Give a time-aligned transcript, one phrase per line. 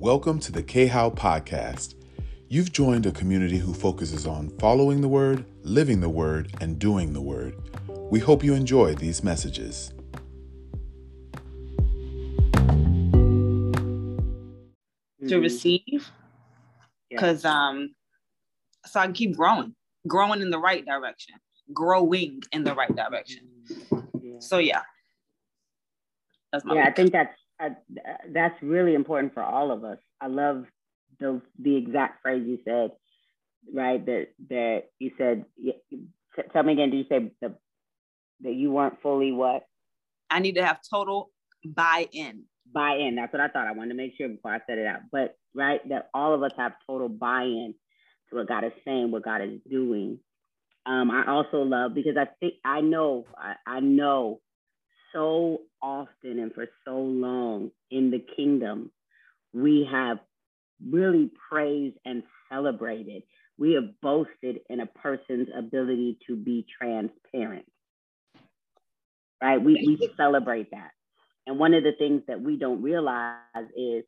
[0.00, 1.94] Welcome to the K How Podcast.
[2.48, 7.12] You've joined a community who focuses on following the Word, living the Word, and doing
[7.12, 7.54] the Word.
[8.10, 9.92] We hope you enjoy these messages.
[15.28, 16.10] to receive
[17.10, 17.94] because um
[18.86, 19.74] so I can keep growing,
[20.08, 21.34] growing in the right direction,
[21.74, 23.50] growing in the right direction.
[24.38, 24.80] So yeah,
[26.50, 26.86] that's my yeah.
[26.86, 27.70] I think that's uh,
[28.32, 29.98] that's really important for all of us.
[30.20, 30.64] I love
[31.18, 32.92] the the exact phrase you said,
[33.74, 34.04] right?
[34.04, 35.44] That that you said.
[36.52, 36.90] Tell me again.
[36.90, 37.54] Did you say the,
[38.42, 39.62] that you weren't fully what?
[40.30, 41.30] I need to have total
[41.64, 42.44] buy-in.
[42.72, 43.16] Buy-in.
[43.16, 43.66] That's what I thought.
[43.66, 45.00] I wanted to make sure before I said it out.
[45.10, 47.74] But right, that all of us have total buy-in
[48.30, 50.18] to what God is saying, what God is doing.
[50.86, 54.40] Um, I also love because I think I know I, I know
[55.12, 58.90] so often and for so long in the kingdom,
[59.52, 60.18] we have
[60.88, 63.22] really praised and celebrated.
[63.58, 67.66] We have boasted in a person's ability to be transparent.
[69.42, 69.62] Right?
[69.62, 70.90] We, we celebrate that.
[71.46, 73.36] And one of the things that we don't realize
[73.76, 74.04] is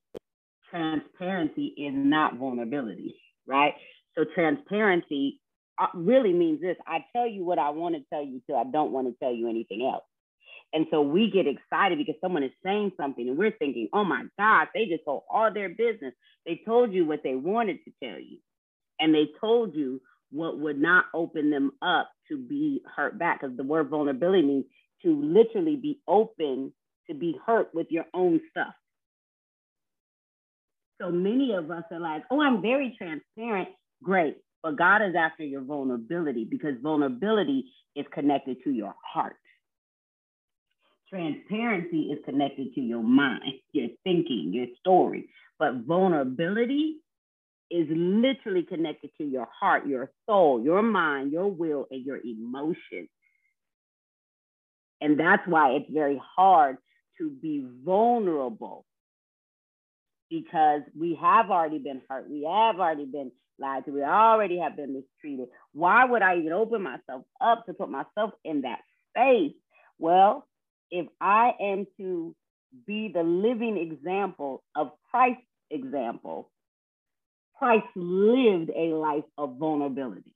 [0.70, 3.16] transparency is not vulnerability,
[3.46, 3.74] right?
[4.16, 5.40] So transparency
[5.78, 8.64] uh, really means this I tell you what I want to tell you, so I
[8.64, 10.04] don't want to tell you anything else.
[10.72, 14.24] And so we get excited because someone is saying something and we're thinking, oh my
[14.38, 16.14] God, they just told all their business.
[16.46, 18.38] They told you what they wanted to tell you.
[18.98, 23.40] And they told you what would not open them up to be hurt back.
[23.40, 24.64] Because the word vulnerability means
[25.02, 26.72] to literally be open
[27.08, 28.72] to be hurt with your own stuff.
[31.00, 33.68] So many of us are like, oh, I'm very transparent.
[34.02, 34.36] Great.
[34.62, 37.64] But God is after your vulnerability because vulnerability
[37.96, 39.36] is connected to your heart.
[41.12, 45.28] Transparency is connected to your mind, your thinking, your story.
[45.58, 46.96] But vulnerability
[47.70, 53.08] is literally connected to your heart, your soul, your mind, your will, and your emotions.
[55.02, 56.78] And that's why it's very hard
[57.18, 58.86] to be vulnerable
[60.30, 62.30] because we have already been hurt.
[62.30, 63.90] We have already been lied to.
[63.90, 65.48] We already have been mistreated.
[65.72, 68.78] Why would I even open myself up to put myself in that
[69.10, 69.52] space?
[69.98, 70.46] Well,
[70.92, 72.36] if I am to
[72.86, 76.50] be the living example of Christ's example,
[77.58, 80.34] Christ lived a life of vulnerability.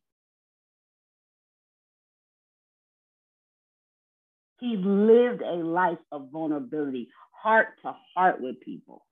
[4.59, 9.05] He lived a life of vulnerability, heart to heart with people.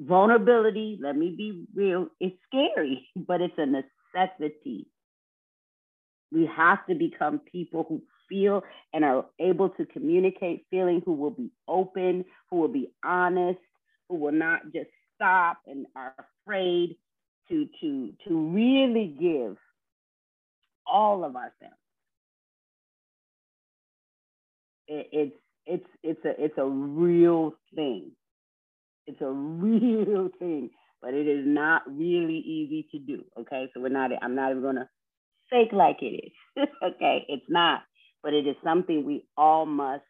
[0.00, 4.88] Vulnerability, let me be real, it's scary, but it's a necessity.
[6.32, 8.62] We have to become people who feel
[8.92, 13.58] and are able to communicate feeling, who will be open, who will be honest,
[14.08, 16.14] who will not just stop and are
[16.44, 16.96] afraid
[17.48, 19.56] to to to really give
[20.86, 21.76] all of ourselves.
[24.88, 25.36] It, it's
[25.66, 28.12] it's it's a it's a real thing.
[29.06, 30.70] It's a real thing,
[31.02, 33.24] but it is not really easy to do.
[33.40, 34.10] Okay, so we're not.
[34.22, 34.88] I'm not even gonna
[35.50, 36.66] fake like it is.
[36.82, 37.82] okay, it's not
[38.24, 40.02] but it is something we all must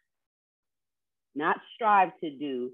[1.35, 2.71] not strive to do,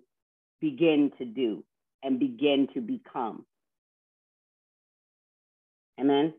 [0.61, 1.63] begin to do
[2.03, 3.43] and begin to become.
[5.99, 6.33] Amen.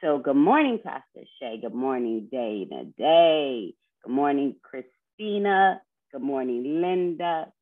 [0.00, 1.58] So, good morning, Pastor Shay.
[1.60, 3.74] Good morning, Dana Day.
[4.04, 5.82] Good morning, Christina.
[6.12, 7.52] Good morning, Linda.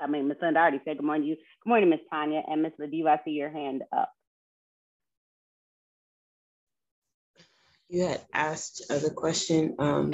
[0.00, 1.36] I mean, Miss Linda already said good morning to you.
[1.64, 2.42] Good morning, Miss Tanya.
[2.48, 4.12] And Miss Ladiva, I see your hand up.
[7.88, 10.12] You had asked uh, the question, um,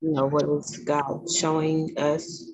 [0.00, 2.48] you know, what is God showing us?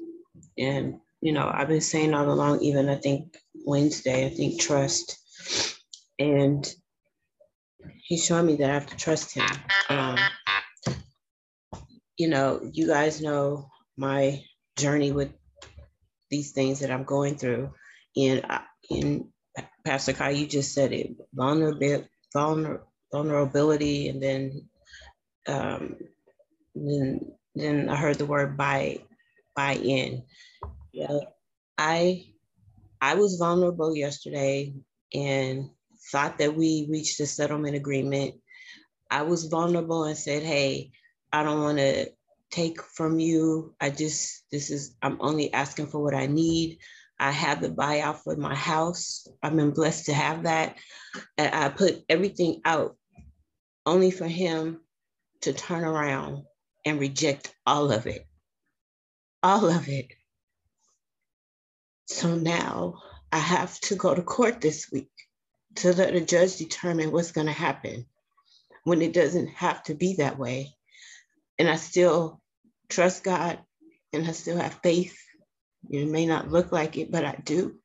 [0.58, 5.18] And, you know, I've been saying all along, even I think Wednesday, I think trust.
[6.18, 6.66] And
[8.04, 9.46] he's showing me that I have to trust him.
[9.90, 10.18] Um,
[12.16, 14.42] you know, you guys know my
[14.78, 15.32] journey with
[16.30, 17.72] these things that I'm going through.
[18.16, 19.26] And, I, and
[19.84, 24.68] Pastor Kai, you just said it, vulnerable, vulnerable vulnerability, and then
[25.46, 25.96] um,
[26.74, 28.98] then then I heard the word buy
[29.54, 30.24] buy in.
[30.92, 31.18] Yeah,
[31.78, 32.26] I
[33.00, 34.74] I was vulnerable yesterday
[35.14, 35.70] and
[36.10, 38.34] thought that we reached a settlement agreement.
[39.10, 40.92] I was vulnerable and said, "Hey,
[41.32, 42.10] I don't want to
[42.50, 43.74] take from you.
[43.80, 46.78] I just this is I'm only asking for what I need.
[47.18, 49.26] I have the buyout for my house.
[49.42, 50.76] I've been blessed to have that.
[51.38, 52.96] And I put everything out
[53.86, 54.80] only for him
[55.42, 56.44] to turn around
[56.84, 58.26] and reject all of it.
[59.42, 60.08] All of it.
[62.06, 63.02] So now
[63.32, 65.10] I have to go to court this week
[65.76, 68.06] to let a judge determine what's going to happen
[68.84, 70.74] when it doesn't have to be that way.
[71.58, 72.40] And I still
[72.88, 73.58] trust God
[74.12, 75.18] and I still have faith.
[75.90, 77.76] It may not look like it, but I do.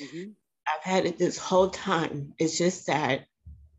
[0.00, 0.30] Mm-hmm.
[0.66, 2.34] I've had it this whole time.
[2.38, 3.26] It's just that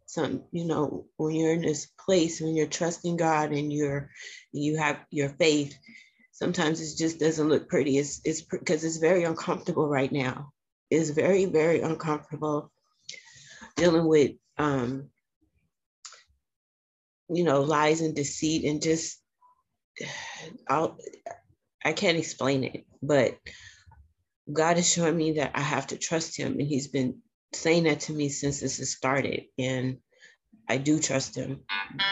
[0.07, 4.09] some, you know, when you're in this place, when you're trusting God and you're
[4.51, 5.77] you have your faith,
[6.31, 7.97] sometimes it just doesn't look pretty.
[7.97, 10.51] It's it's because it's very uncomfortable right now.
[10.89, 12.71] It's very, very uncomfortable
[13.75, 15.09] dealing with um,
[17.29, 19.21] you know, lies and deceit and just
[20.67, 20.97] I'll
[21.83, 23.37] I can't explain it, but
[24.51, 26.53] God is showing me that I have to trust him.
[26.53, 27.21] And he's been
[27.53, 29.45] saying that to me since this has started.
[29.57, 29.97] And
[30.67, 31.61] I do trust him,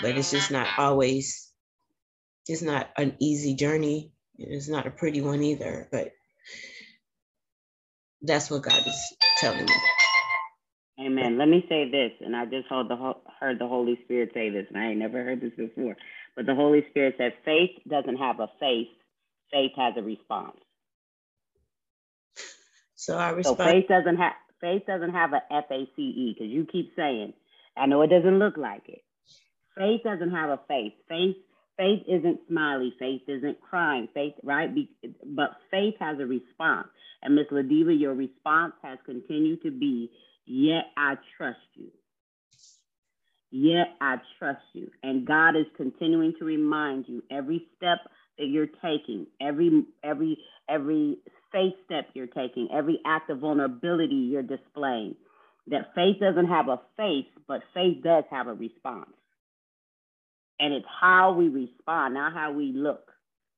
[0.01, 1.51] but it's just not always,
[2.47, 4.11] it's not an easy journey.
[4.37, 6.11] It's not a pretty one either, but
[8.21, 9.73] that's what God is telling me.
[10.99, 11.37] Amen.
[11.37, 14.65] Let me say this, and I just heard the, heard the Holy Spirit say this,
[14.69, 15.95] and I ain't never heard this before.
[16.35, 18.87] But the Holy Spirit said, faith doesn't have a face,
[19.51, 20.57] faith has a response.
[22.95, 23.57] So I respond.
[23.57, 26.91] So faith doesn't have faith doesn't have a F A C E because you keep
[26.95, 27.33] saying,
[27.77, 29.03] I know it doesn't look like it.
[29.77, 30.93] Faith doesn't have a face.
[31.07, 31.35] Faith
[31.77, 32.93] faith isn't smiley.
[32.99, 34.07] Faith isn't crying.
[34.13, 34.69] Faith right,
[35.25, 36.87] but faith has a response.
[37.21, 40.11] And Miss Ladiva, your response has continued to be,
[40.45, 41.89] yet I trust you.
[43.49, 44.91] Yet I trust you.
[45.03, 47.99] And God is continuing to remind you every step
[48.37, 50.37] that you're taking, every every
[50.69, 51.17] every
[51.51, 55.15] faith step you're taking, every act of vulnerability you're displaying.
[55.67, 59.11] That faith doesn't have a face, but faith does have a response.
[60.59, 63.11] And it's how we respond, not how we look,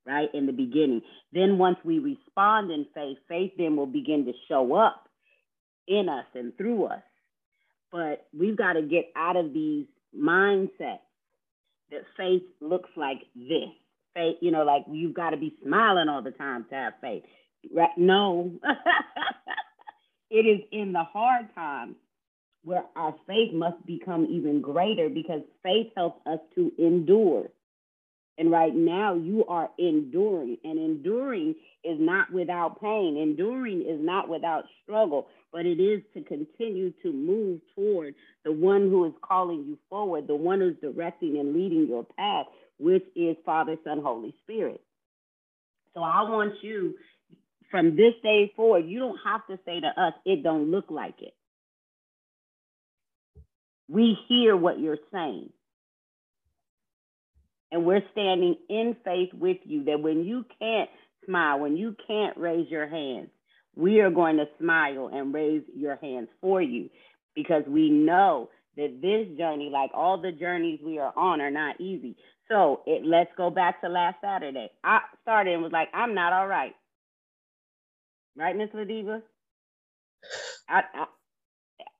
[0.06, 0.28] right?
[0.34, 1.02] In the beginning.
[1.32, 5.08] Then once we respond in faith, faith then will begin to show up
[5.88, 7.04] in us and through us.
[7.92, 9.86] But we've got to get out of these
[10.18, 11.00] mindsets
[11.92, 13.70] that faith looks like this.
[14.20, 17.24] Faith, you know, like you've got to be smiling all the time to have faith.
[17.74, 17.90] Right?
[17.98, 18.52] No.
[20.30, 21.96] it is in the hard times
[22.64, 27.50] where our faith must become even greater because faith helps us to endure.
[28.38, 33.18] And right now, you are enduring, and enduring is not without pain.
[33.18, 38.84] Enduring is not without struggle, but it is to continue to move toward the one
[38.84, 42.46] who is calling you forward, the one who's directing and leading your path,
[42.80, 44.82] which is Father, Son, Holy Spirit.
[45.94, 46.96] So I want you
[47.72, 51.22] from this day forward, you don't have to say to us, it don't look like
[51.22, 51.34] it.
[53.88, 55.50] We hear what you're saying.
[57.72, 60.90] And we're standing in faith with you that when you can't
[61.26, 63.30] smile, when you can't raise your hands,
[63.76, 66.90] we are going to smile and raise your hands for you
[67.36, 71.80] because we know that this journey, like all the journeys we are on, are not
[71.80, 72.16] easy.
[72.52, 74.70] So it, let's go back to last Saturday.
[74.84, 76.76] I started and was like, I'm not all right.
[78.38, 79.22] Right, Miss Ladiva?
[80.70, 81.06] I, I,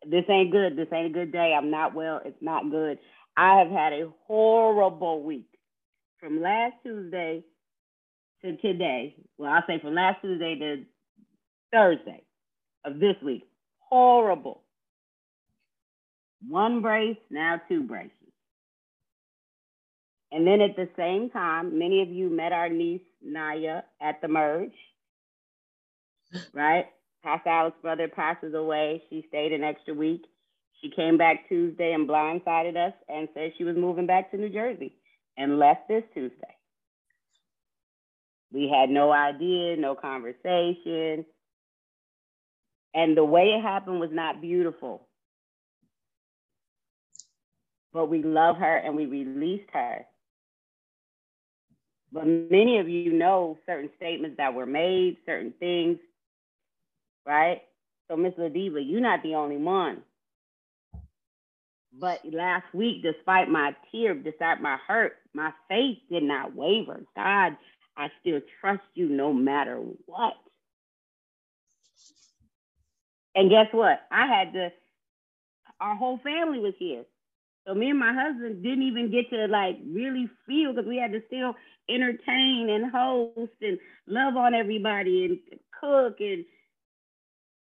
[0.10, 0.78] this ain't good.
[0.78, 1.56] This ain't a good day.
[1.58, 2.22] I'm not well.
[2.26, 3.00] It's not good.
[3.38, 5.48] I have had a horrible week
[6.20, 7.44] from last Tuesday
[8.44, 9.16] to today.
[9.38, 10.84] Well, I'll say from last Tuesday to
[11.74, 12.24] Thursday
[12.86, 13.44] of this week.
[13.80, 14.64] Horrible.
[16.48, 18.12] One brace, now two braces.
[20.32, 24.28] And then at the same time, many of you met our niece Naya at the
[24.28, 24.74] merge
[26.54, 26.86] right?
[27.24, 29.04] Pastor Alex's brother passes away.
[29.10, 30.24] She stayed an extra week.
[30.82, 34.50] She came back Tuesday and blindsided us and said she was moving back to New
[34.50, 34.96] Jersey
[35.38, 36.56] and left this Tuesday.
[38.52, 41.26] We had no idea, no conversation.
[42.94, 45.08] And the way it happened was not beautiful.
[47.92, 50.06] But we love her and we released her.
[52.12, 56.00] But many of you know certain statements that were made, certain things
[57.26, 57.62] right?
[58.10, 60.00] So, Miss Ladiva, you're not the only one.
[62.00, 67.02] But last week, despite my tear, despite my hurt, my faith did not waver.
[67.16, 67.58] God,
[67.98, 70.34] I still trust you no matter what.
[73.36, 74.02] And guess what?
[74.12, 74.72] I had to,
[75.82, 77.04] our whole family was here.
[77.70, 81.14] So me and my husband didn't even get to like really feel because we had
[81.14, 81.56] to still
[81.90, 86.46] entertain and host and love on everybody and cook and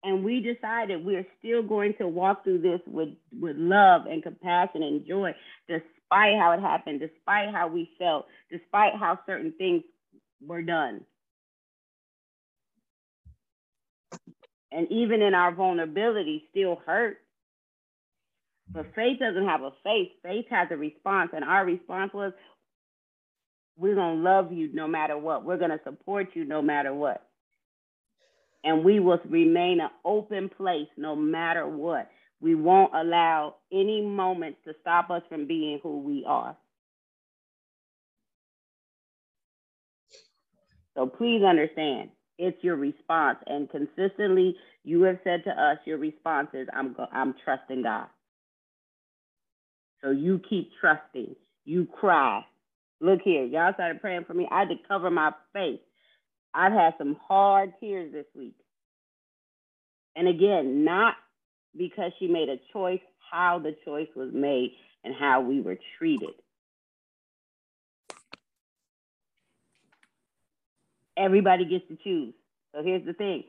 [0.04, 4.82] and we decided we're still going to walk through this with with love and compassion
[4.82, 5.32] and joy
[5.68, 9.84] despite how it happened despite how we felt despite how certain things
[10.42, 11.02] were done
[14.72, 17.18] And even in our vulnerability, still hurt.
[18.72, 20.12] But faith doesn't have a face.
[20.24, 21.32] Faith has a response.
[21.34, 22.34] And our response was,
[23.78, 25.44] we're going to love you no matter what.
[25.46, 27.26] We're going to support you no matter what.
[28.64, 32.10] And we will remain an open place no matter what.
[32.42, 36.56] We won't allow any moments to stop us from being who we are.
[40.96, 43.38] So please understand, it's your response.
[43.48, 48.08] And consistently, you have said to us, your response is, I'm, I'm trusting God.
[50.02, 51.36] So you keep trusting.
[51.66, 52.46] You cry.
[53.02, 54.48] Look here, y'all started praying for me.
[54.52, 55.80] I had to cover my face.
[56.54, 58.56] I've had some hard tears this week.
[60.16, 61.16] And again, not
[61.78, 63.00] because she made a choice,
[63.32, 64.72] how the choice was made
[65.04, 66.34] and how we were treated.
[71.16, 72.34] Everybody gets to choose.
[72.74, 73.44] So here's the thing.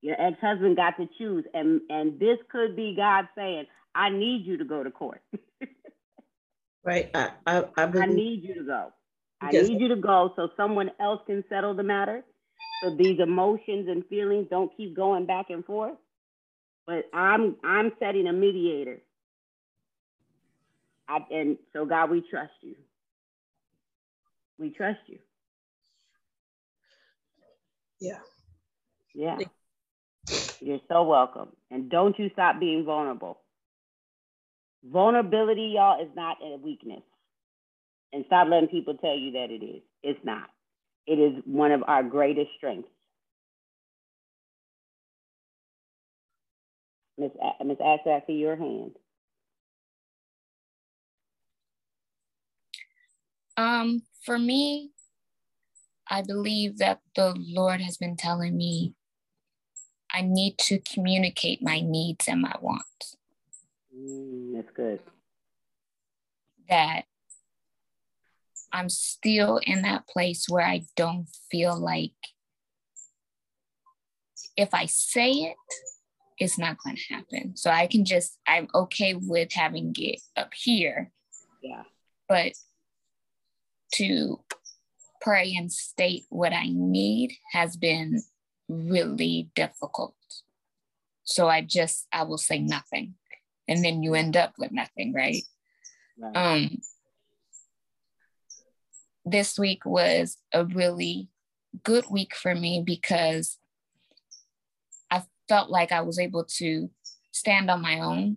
[0.00, 1.44] Your ex-husband got to choose.
[1.54, 5.22] And and this could be God saying, I need you to go to court.
[6.84, 7.10] right.
[7.14, 8.92] I, I, I, I need you to go.
[9.40, 12.24] I need you to go so someone else can settle the matter.
[12.82, 15.96] So these emotions and feelings don't keep going back and forth.
[16.86, 19.00] But I'm I'm setting a mediator.
[21.08, 22.74] I, and so God, we trust you.
[24.58, 25.18] We trust you.
[28.00, 28.18] Yeah.
[29.14, 29.38] Yeah.
[30.60, 31.48] You're so welcome.
[31.70, 33.40] And don't you stop being vulnerable.
[34.84, 37.02] Vulnerability, y'all, is not a weakness.
[38.12, 39.82] And stop letting people tell you that it is.
[40.02, 40.50] It's not.
[41.06, 42.88] It is one of our greatest strengths.
[47.18, 47.30] Miss
[47.64, 48.92] Miss Ashley, I see your hand.
[53.56, 54.90] Um, for me,
[56.08, 58.94] I believe that the Lord has been telling me
[60.12, 63.16] I need to communicate my needs and my wants.
[64.04, 65.00] Mm, that's good.
[66.68, 67.04] That
[68.72, 72.12] I'm still in that place where I don't feel like
[74.56, 75.56] if I say it,
[76.38, 77.56] it's not going to happen.
[77.56, 81.12] So I can just, I'm okay with having it up here.
[81.62, 81.84] Yeah.
[82.28, 82.52] But
[83.94, 84.40] to
[85.20, 88.22] pray and state what I need has been
[88.68, 90.16] really difficult.
[91.22, 93.14] So I just, I will say nothing.
[93.68, 95.42] And then you end up with nothing, right?
[96.18, 96.36] right.
[96.36, 96.78] Um,
[99.24, 101.28] this week was a really
[101.82, 103.58] good week for me because
[105.10, 106.90] I felt like I was able to
[107.32, 108.36] stand on my own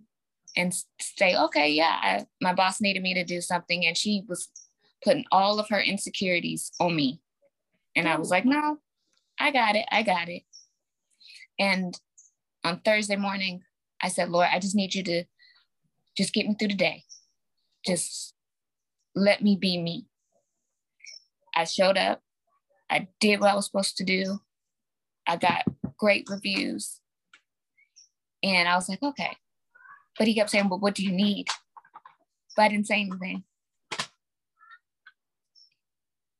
[0.56, 3.86] and say, okay, yeah, I, my boss needed me to do something.
[3.86, 4.48] And she was
[5.04, 7.20] putting all of her insecurities on me.
[7.94, 8.78] And I was like, no,
[9.38, 9.86] I got it.
[9.90, 10.42] I got it.
[11.58, 11.98] And
[12.64, 13.62] on Thursday morning,
[14.02, 15.24] I said, Lord, I just need you to
[16.16, 17.04] just get me through the day.
[17.86, 18.34] Just
[19.14, 20.06] let me be me.
[21.54, 22.22] I showed up.
[22.90, 24.40] I did what I was supposed to do.
[25.26, 25.64] I got
[25.98, 27.00] great reviews.
[28.42, 29.36] And I was like, okay.
[30.18, 31.48] But he kept saying, well, what do you need?
[32.56, 33.44] But I didn't say anything.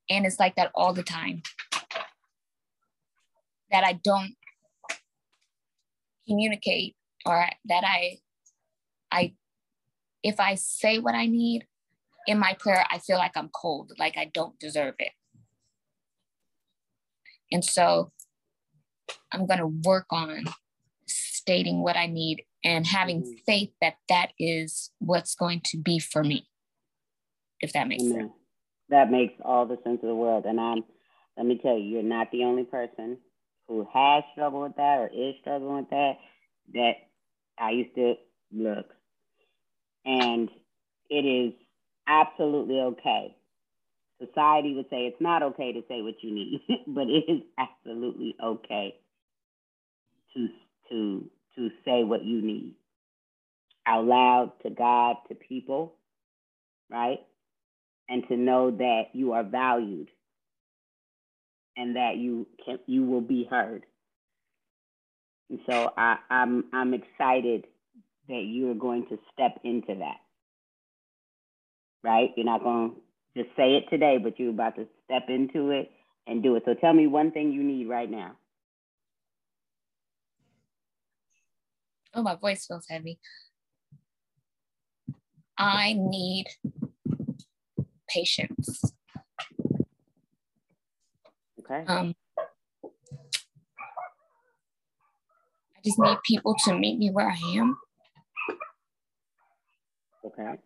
[0.09, 1.43] And it's like that all the time.
[3.71, 4.35] That I don't
[6.27, 6.95] communicate
[7.25, 8.19] or that I
[9.11, 9.33] I
[10.23, 11.65] if I say what I need,
[12.27, 15.11] in my prayer, I feel like I'm cold, like I don't deserve it.
[17.51, 18.11] And so
[19.31, 20.43] I'm going to work on
[21.07, 23.31] stating what I need and having mm-hmm.
[23.45, 26.47] faith that that is what's going to be for me,
[27.61, 28.19] if that makes Amen.
[28.19, 28.31] sense.
[28.89, 30.45] That makes all the sense of the world.
[30.45, 30.83] And I'm,
[31.37, 33.17] let me tell you, you're not the only person
[33.67, 36.13] who has struggled with that or is struggling with that.
[36.73, 36.93] That
[37.59, 38.15] I used to
[38.51, 38.87] look.
[40.05, 40.49] And
[41.09, 41.53] it is
[42.07, 43.35] absolutely okay.
[44.25, 48.35] Society would say it's not okay to say what you need, but it is absolutely
[48.43, 48.95] okay
[50.33, 50.47] to
[50.89, 52.75] to to say what you need
[53.89, 55.95] out loud to God, to people,
[56.89, 57.19] right?
[58.07, 60.09] And to know that you are valued
[61.77, 63.85] and that you can you will be heard.
[65.49, 67.65] And so I, I'm I'm excited
[68.27, 70.17] that you are going to step into that
[72.03, 72.29] right?
[72.35, 72.91] You're not going
[73.35, 75.91] to just say it today, but you're about to step into it
[76.27, 76.63] and do it.
[76.65, 78.35] So tell me one thing you need right now.
[82.13, 83.19] Oh, my voice feels heavy.
[85.57, 86.45] I need
[88.09, 88.83] patience.
[91.59, 91.83] Okay.
[91.85, 92.15] Um,
[95.79, 97.77] I just need people to meet me where I am.
[100.25, 100.59] Okay.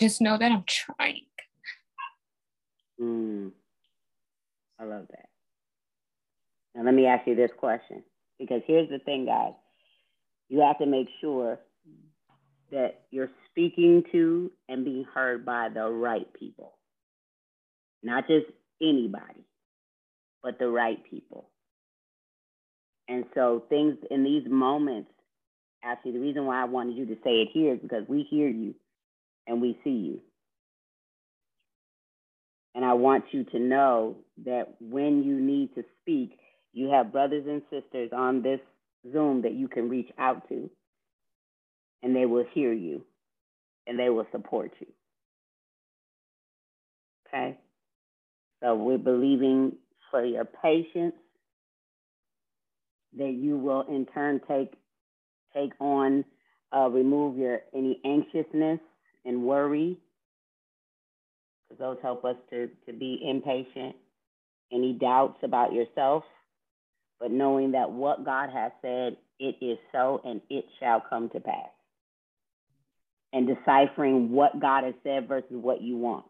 [0.00, 1.26] Just know that I'm trying.
[2.98, 3.52] Mm.
[4.80, 5.28] I love that.
[6.74, 8.02] Now, let me ask you this question
[8.38, 9.52] because here's the thing, guys.
[10.48, 11.58] You have to make sure
[12.72, 16.78] that you're speaking to and being heard by the right people,
[18.02, 18.46] not just
[18.80, 19.44] anybody,
[20.42, 21.48] but the right people.
[23.08, 25.10] And so, things in these moments,
[25.82, 28.48] actually, the reason why I wanted you to say it here is because we hear
[28.48, 28.74] you
[29.46, 30.20] and we see you.
[32.74, 36.38] And I want you to know that when you need to speak,
[36.72, 38.60] you have brothers and sisters on this
[39.10, 40.70] Zoom that you can reach out to,
[42.02, 43.04] and they will hear you
[43.86, 44.86] and they will support you.
[47.26, 47.58] Okay?
[48.62, 49.72] So we're believing
[50.10, 51.14] for your patience
[53.16, 54.72] that you will in turn take
[55.54, 56.24] take on
[56.76, 58.80] uh, remove your any anxiousness
[59.24, 59.98] and worry.
[61.68, 63.96] Because those help us to, to be impatient.
[64.72, 66.24] Any doubts about yourself
[67.18, 71.40] but knowing that what god has said it is so and it shall come to
[71.40, 71.70] pass.
[73.32, 76.27] And deciphering what god has said versus what you want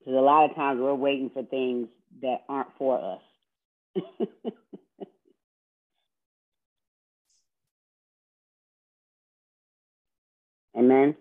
[0.00, 1.88] because a lot of times we're waiting for things
[2.22, 3.20] that aren't for us
[10.78, 11.16] Amen.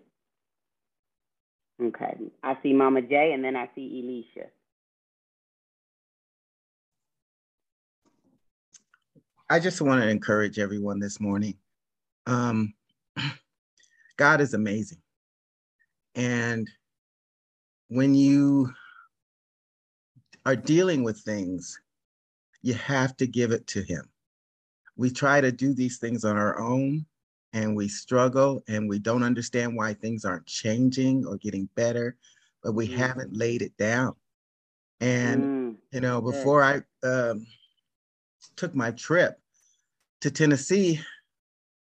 [1.81, 2.17] Okay.
[2.43, 4.49] I see Mama J and then I see Elisha.
[9.49, 11.55] I just want to encourage everyone this morning.
[12.27, 12.73] Um,
[14.17, 15.01] God is amazing.
[16.15, 16.69] And
[17.89, 18.71] when you
[20.45, 21.79] are dealing with things,
[22.61, 24.05] you have to give it to Him.
[24.95, 27.05] We try to do these things on our own,
[27.53, 32.15] and we struggle and we don't understand why things aren't changing or getting better,
[32.63, 32.95] but we mm.
[32.95, 34.13] haven't laid it down.
[35.01, 35.75] And, mm.
[35.91, 37.47] you know, before I um,
[38.55, 39.39] took my trip
[40.21, 40.99] to Tennessee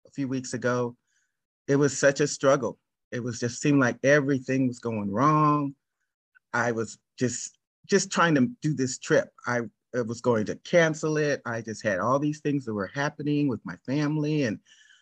[0.07, 0.95] a few weeks ago,
[1.67, 2.77] it was such a struggle.
[3.11, 5.75] It was just seemed like everything was going wrong.
[6.53, 7.57] I was just
[7.87, 9.29] just trying to do this trip.
[9.47, 9.61] I,
[10.05, 11.41] was going to cancel it.
[11.47, 14.59] I just had all these things that were happening with my family and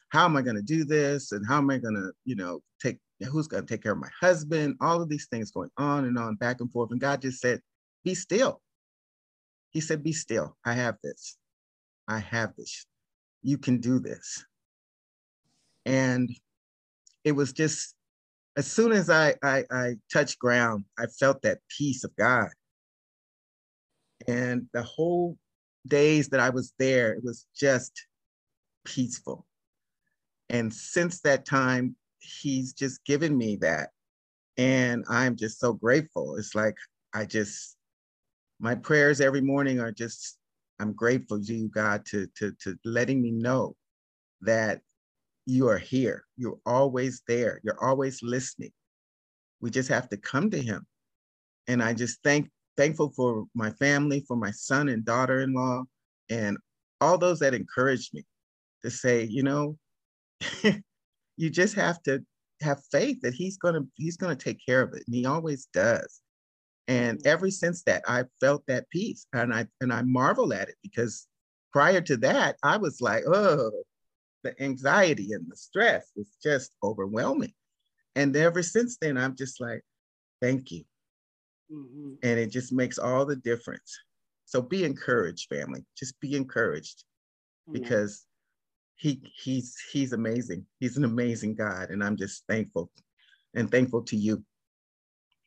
[0.09, 1.33] how am I going to do this?
[1.33, 2.97] And how am I going to, you know, take,
[3.29, 4.77] who's going to take care of my husband?
[4.79, 6.91] All of these things going on and on, back and forth.
[6.91, 7.61] And God just said,
[8.05, 8.61] be still.
[9.71, 10.55] He said, be still.
[10.63, 11.37] I have this.
[12.07, 12.85] I have this.
[13.43, 14.45] You can do this.
[15.85, 16.29] And
[17.25, 17.93] it was just,
[18.57, 22.49] as soon as I, I, I touched ground, I felt that peace of God.
[24.27, 25.37] And the whole
[25.87, 28.07] days that I was there, it was just
[28.83, 29.45] peaceful.
[30.49, 33.89] And since that time, he's just given me that.
[34.57, 36.35] And I'm just so grateful.
[36.37, 36.75] It's like
[37.13, 37.77] I just,
[38.59, 40.39] my prayers every morning are just,
[40.79, 43.75] I'm grateful to you, God, to, to, to letting me know
[44.41, 44.81] that
[45.47, 46.25] you are here.
[46.35, 47.61] You're always there.
[47.63, 48.71] You're always listening.
[49.61, 50.85] We just have to come to him.
[51.67, 55.83] And I just thank thankful for my family, for my son and daughter-in-law,
[56.29, 56.57] and
[57.01, 58.23] all those that encouraged me
[58.83, 59.77] to say, you know,
[61.37, 62.23] you just have to
[62.61, 66.21] have faith that he's gonna he's gonna take care of it, and he always does.
[66.89, 67.27] And mm-hmm.
[67.27, 71.25] ever since that, I felt that peace, and I and I marvel at it because
[71.71, 73.71] prior to that, I was like, oh,
[74.43, 77.53] the anxiety and the stress was just overwhelming.
[78.15, 79.81] And ever since then, I'm just like,
[80.41, 80.83] thank you.
[81.71, 82.13] Mm-hmm.
[82.23, 83.97] And it just makes all the difference.
[84.45, 85.85] So be encouraged, family.
[85.97, 87.03] Just be encouraged
[87.71, 88.25] because
[88.95, 90.65] he he's he's amazing.
[90.79, 92.89] He's an amazing God, and I'm just thankful
[93.53, 94.43] and thankful to you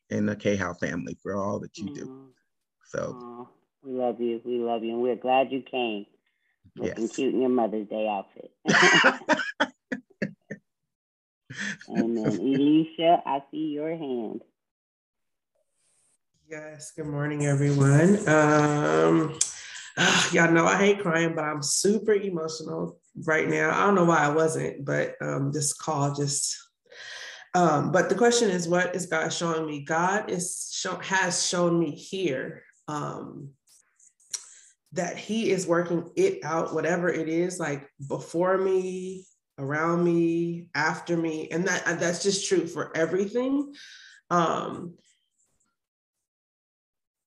[0.09, 2.05] and the K How family for all that you do.
[2.05, 2.27] Mm-hmm.
[2.85, 3.47] So Aww.
[3.83, 4.41] we love you.
[4.45, 6.05] We love you, and we're glad you came.
[6.75, 7.15] Looking yes.
[7.15, 8.51] cute in your Mother's Day outfit.
[11.87, 14.41] and then Elisha, I see your hand.
[16.49, 16.91] Yes.
[16.95, 18.27] Good morning, everyone.
[18.27, 19.39] Um,
[19.97, 23.71] uh, y'all know I hate crying, but I'm super emotional right now.
[23.71, 26.57] I don't know why I wasn't, but um, this call just.
[27.53, 29.83] Um, but the question is, what is God showing me?
[29.83, 33.49] God is show, has shown me here um,
[34.93, 39.25] that He is working it out, whatever it is, like before me,
[39.57, 43.73] around me, after me, and that that's just true for everything.
[44.29, 44.95] Um,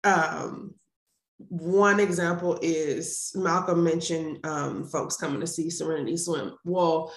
[0.02, 0.74] um,
[1.38, 6.54] one example is Malcolm mentioned um, folks coming to see Serenity Swim.
[6.64, 7.12] Well,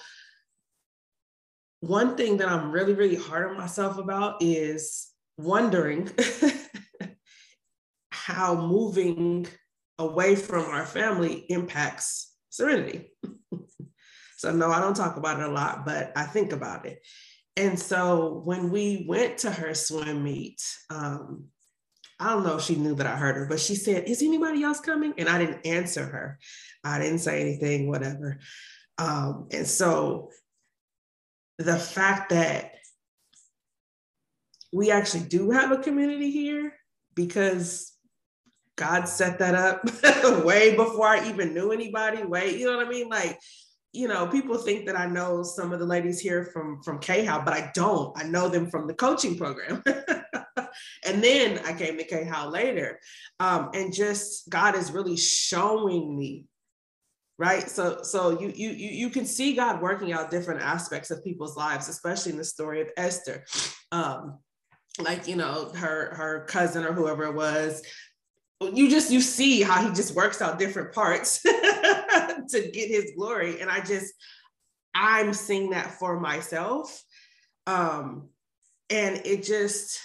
[1.80, 6.10] one thing that I'm really, really hard on myself about is wondering
[8.10, 9.46] how moving
[9.98, 13.12] away from our family impacts Serenity.
[14.36, 17.00] so, no, I don't talk about it a lot, but I think about it.
[17.56, 21.46] And so when we went to her swim meet, um,
[22.20, 24.62] I don't know if she knew that I heard her, but she said, Is anybody
[24.62, 25.14] else coming?
[25.18, 26.38] And I didn't answer her.
[26.82, 28.38] I didn't say anything, whatever.
[28.98, 30.30] Um, and so
[31.58, 32.74] the fact that
[34.72, 36.72] we actually do have a community here
[37.14, 37.92] because
[38.78, 42.22] God set that up way before I even knew anybody.
[42.22, 43.08] Way, you know what I mean?
[43.08, 43.38] Like,
[43.92, 47.42] you know, people think that I know some of the ladies here from from K-How,
[47.44, 48.16] but I don't.
[48.16, 49.82] I know them from the coaching program.
[51.04, 53.00] and then I came to K-How later.
[53.40, 56.46] Um, and just God is really showing me
[57.40, 61.56] right so so you you you can see god working out different aspects of people's
[61.56, 63.44] lives especially in the story of esther
[63.92, 64.40] um
[65.00, 67.82] like you know her her cousin or whoever it was
[68.60, 73.60] you just you see how he just works out different parts to get his glory
[73.60, 74.12] and i just
[74.94, 77.02] i'm seeing that for myself
[77.66, 78.28] um
[78.90, 80.00] and it just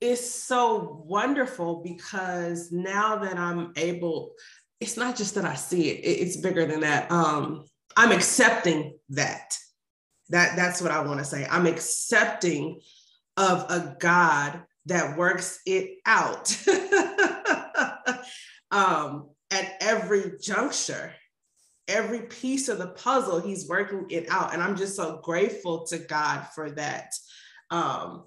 [0.00, 4.34] is so wonderful because now that i'm able
[4.80, 7.10] it's not just that I see it, it's bigger than that.
[7.10, 7.64] Um,
[7.96, 9.56] I'm accepting that.
[10.30, 11.46] That that's what I want to say.
[11.50, 12.80] I'm accepting
[13.36, 16.54] of a God that works it out
[18.70, 21.12] um, at every juncture,
[21.86, 23.40] every piece of the puzzle.
[23.40, 27.12] He's working it out, and I'm just so grateful to God for that.
[27.70, 28.24] Um,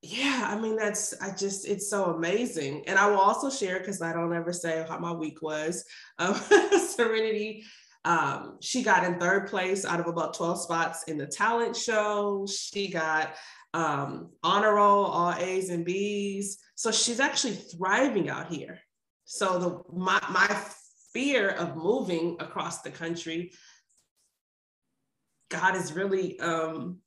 [0.00, 2.84] yeah, I mean, that's, I just, it's so amazing.
[2.86, 5.84] And I will also share, because I don't ever say how my week was.
[6.18, 6.34] Um,
[6.88, 7.64] Serenity,
[8.04, 12.46] um, she got in third place out of about 12 spots in the talent show.
[12.48, 13.34] She got
[13.74, 16.58] um, honor roll, all A's and B's.
[16.74, 18.78] So she's actually thriving out here.
[19.24, 20.60] So the my, my
[21.12, 23.52] fear of moving across the country,
[25.50, 26.98] God is really um,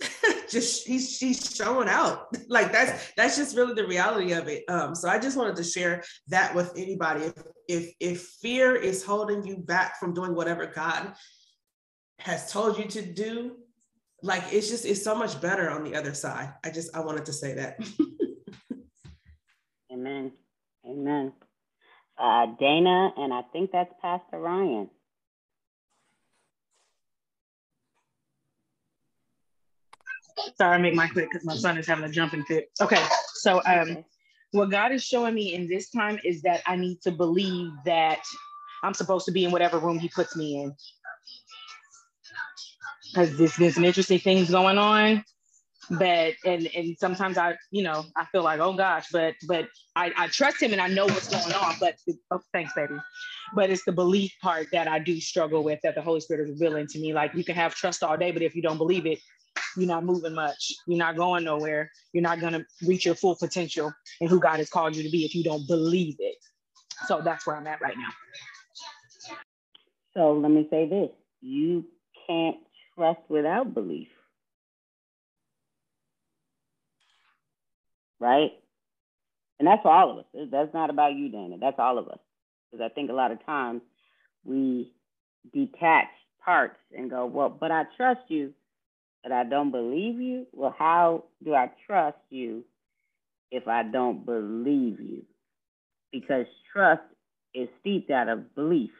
[0.50, 4.94] just he's she's showing out like that's that's just really the reality of it um
[4.94, 7.34] so i just wanted to share that with anybody if
[7.68, 11.14] if if fear is holding you back from doing whatever god
[12.18, 13.56] has told you to do
[14.22, 16.52] like it's just it's so much better on the other side.
[16.64, 17.80] I just i wanted to say that.
[19.92, 20.32] Amen.
[20.86, 21.32] Amen.
[22.18, 24.88] Uh dana and i think that's pastor ryan.
[30.56, 32.70] Sorry, I make my quick because my son is having a jumping fit.
[32.80, 33.02] Okay,
[33.34, 34.04] so um,
[34.52, 38.22] what God is showing me in this time is that I need to believe that
[38.82, 40.74] I'm supposed to be in whatever room He puts me in.
[43.12, 45.22] Because there's been some interesting things going on,
[45.90, 50.12] but and and sometimes I, you know, I feel like, oh gosh, but but I,
[50.16, 51.74] I trust Him and I know what's going on.
[51.78, 51.96] But
[52.30, 52.94] oh, thanks, baby.
[53.54, 56.60] But it's the belief part that I do struggle with that the Holy Spirit is
[56.60, 57.12] revealing to me.
[57.12, 59.18] Like you can have trust all day, but if you don't believe it,
[59.76, 60.72] you're not moving much.
[60.86, 61.90] You're not going nowhere.
[62.12, 65.10] You're not going to reach your full potential and who God has called you to
[65.10, 66.36] be if you don't believe it.
[67.06, 68.10] So that's where I'm at right now.
[70.14, 71.84] So let me say this you
[72.26, 72.56] can't
[72.94, 74.08] trust without belief.
[78.20, 78.52] Right?
[79.58, 80.48] And that's for all of us.
[80.50, 81.56] That's not about you, Dana.
[81.60, 82.18] That's all of us.
[82.70, 83.82] Because I think a lot of times
[84.44, 84.92] we
[85.52, 86.08] detach
[86.44, 88.52] parts and go, well, but I trust you
[89.22, 90.46] but I don't believe you?
[90.52, 92.64] Well, how do I trust you
[93.50, 95.22] if I don't believe you?
[96.10, 97.02] Because trust
[97.54, 98.90] is steeped out of belief,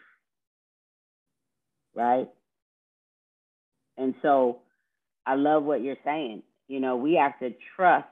[1.94, 2.28] right?
[3.96, 4.60] And so
[5.26, 6.42] I love what you're saying.
[6.68, 8.08] You know, we have to trust,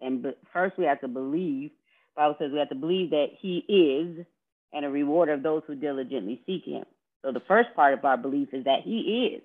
[0.00, 1.70] and first we have to believe.
[2.16, 4.26] Bible says we have to believe that He is,
[4.72, 6.84] and a rewarder of those who diligently seek Him.
[7.22, 9.42] So the first part of our belief is that He is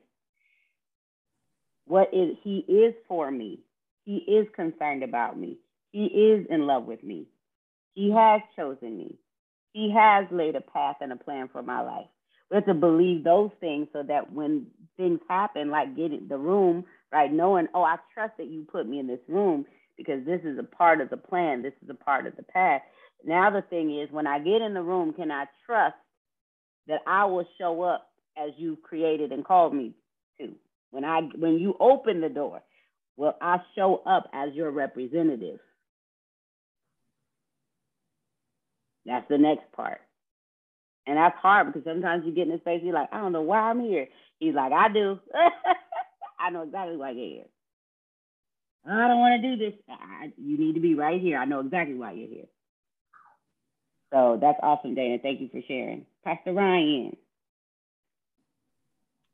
[1.86, 3.60] what is he is for me.
[4.04, 5.58] He is concerned about me.
[5.92, 7.28] He is in love with me.
[7.94, 9.16] He has chosen me.
[9.72, 12.08] He has laid a path and a plan for my life.
[12.52, 16.86] We have to believe those things so that when things happen, like getting the room,
[17.12, 19.66] right, knowing, oh, I trust that you put me in this room
[19.98, 22.82] because this is a part of the plan, this is a part of the path.
[23.26, 25.96] Now the thing is, when I get in the room, can I trust
[26.88, 29.94] that I will show up as you've created and called me
[30.40, 30.54] to?
[30.92, 32.62] When I when you open the door,
[33.18, 35.60] Will I show up as your representative?
[39.06, 40.02] That's the next part.
[41.08, 43.42] And that's hard because sometimes you get in his face, you're like, I don't know
[43.42, 44.08] why I'm here.
[44.40, 45.20] He's like, I do.
[46.40, 47.46] I know exactly why you're here.
[48.88, 49.80] I don't want to do this.
[49.90, 51.38] I, you need to be right here.
[51.38, 52.46] I know exactly why you're here.
[54.14, 55.18] So that's awesome, Dana.
[55.22, 56.06] Thank you for sharing.
[56.24, 57.18] Pastor Ryan.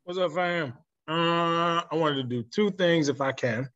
[0.04, 0.72] What's up, fam?
[1.06, 3.68] Uh, I wanted to do two things if I can.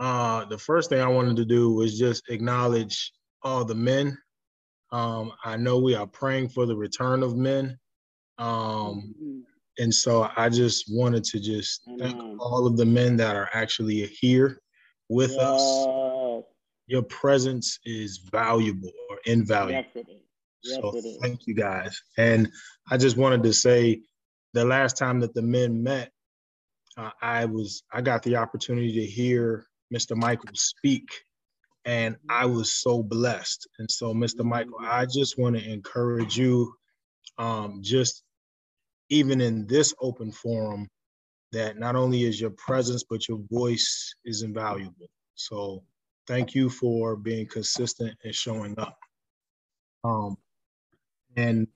[0.00, 4.18] Uh, the first thing I wanted to do was just acknowledge all the men.
[4.96, 7.78] Um, I know we are praying for the return of men.
[8.38, 9.40] Um, mm-hmm.
[9.78, 14.06] and so I just wanted to just thank all of the men that are actually
[14.06, 14.58] here
[15.10, 15.40] with yes.
[15.40, 16.42] us.
[16.86, 19.84] Your presence is valuable or invaluable.
[19.94, 20.06] Yes.
[20.64, 22.00] Yes, so thank you guys.
[22.16, 22.50] And
[22.90, 24.00] I just wanted to say
[24.54, 26.10] the last time that the men met,
[26.96, 30.16] uh, I was I got the opportunity to hear Mr.
[30.16, 31.08] Michael speak,
[31.86, 33.68] and I was so blessed.
[33.78, 34.44] And so, Mr.
[34.44, 36.74] Michael, I just want to encourage you,
[37.38, 38.24] um, just
[39.08, 40.88] even in this open forum,
[41.52, 45.08] that not only is your presence but your voice is invaluable.
[45.36, 45.84] So,
[46.26, 48.98] thank you for being consistent and showing up.
[50.04, 50.36] Um,
[51.36, 51.68] and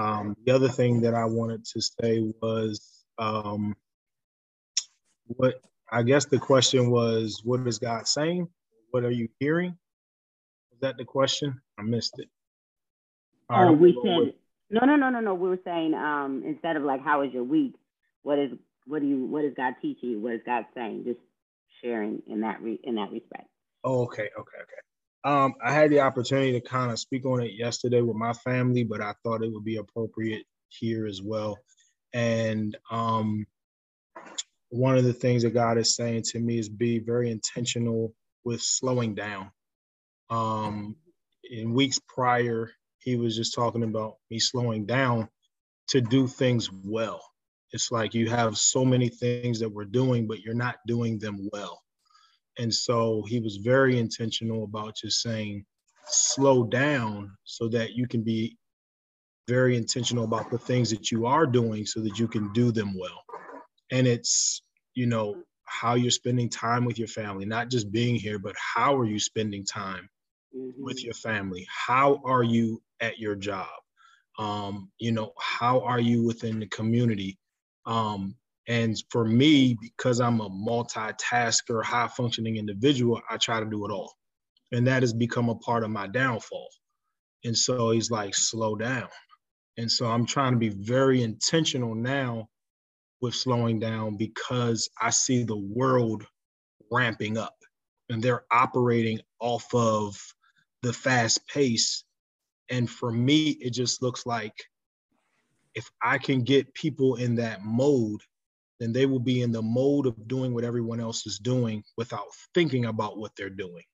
[0.00, 3.76] um, the other thing that I wanted to say was um,
[5.26, 8.48] what I guess the question was, what is God saying?
[8.90, 9.76] What are you hearing?
[10.72, 11.60] Is that the question?
[11.78, 12.28] I missed it.
[13.50, 14.32] oh, we said
[14.70, 15.34] no, no, no, no, no.
[15.34, 17.74] We were saying um, instead of like, how is your week?
[18.22, 18.50] What is
[18.86, 20.20] what do you what is God teaching you?
[20.20, 21.04] What is God saying?
[21.06, 21.20] Just
[21.82, 23.48] sharing in that re, in that respect.
[23.84, 24.82] Oh, okay, okay, okay.
[25.24, 28.84] Um, I had the opportunity to kind of speak on it yesterday with my family,
[28.84, 31.58] but I thought it would be appropriate here as well.
[32.12, 33.46] And um,
[34.70, 38.60] one of the things that God is saying to me is be very intentional with
[38.60, 39.50] slowing down.
[40.30, 40.96] Um,
[41.50, 45.28] in weeks prior, he was just talking about me slowing down
[45.88, 47.22] to do things well.
[47.72, 51.48] It's like you have so many things that we're doing, but you're not doing them
[51.52, 51.82] well.
[52.58, 55.64] And so he was very intentional about just saying,
[56.06, 58.56] slow down so that you can be
[59.46, 62.96] very intentional about the things that you are doing so that you can do them
[62.98, 63.22] well.
[63.90, 64.62] And it's,
[64.94, 68.96] you know, how you're spending time with your family, not just being here, but how
[68.96, 70.08] are you spending time
[70.56, 70.82] mm-hmm.
[70.82, 71.66] with your family?
[71.68, 73.68] How are you at your job?
[74.38, 77.38] Um, you know, how are you within the community?
[77.86, 78.36] Um,
[78.68, 83.90] and for me, because I'm a multitasker, high functioning individual, I try to do it
[83.90, 84.12] all.
[84.72, 86.68] And that has become a part of my downfall.
[87.44, 89.08] And so he's like, slow down.
[89.78, 92.48] And so I'm trying to be very intentional now
[93.20, 96.26] with slowing down because I see the world
[96.90, 97.56] ramping up
[98.08, 100.16] and they're operating off of
[100.82, 102.04] the fast pace.
[102.70, 104.54] And for me, it just looks like
[105.74, 108.20] if I can get people in that mode,
[108.80, 112.26] then they will be in the mode of doing what everyone else is doing without
[112.54, 113.84] thinking about what they're doing.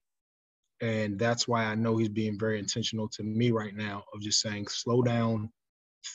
[0.80, 4.40] And that's why I know he's being very intentional to me right now of just
[4.40, 5.50] saying, slow down,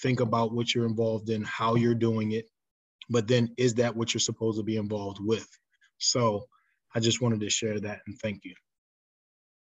[0.02, 2.45] think about what you're involved in, how you're doing it.
[3.10, 5.48] But then is that what you're supposed to be involved with?
[5.98, 6.45] So
[6.93, 8.54] I just wanted to share that and thank you.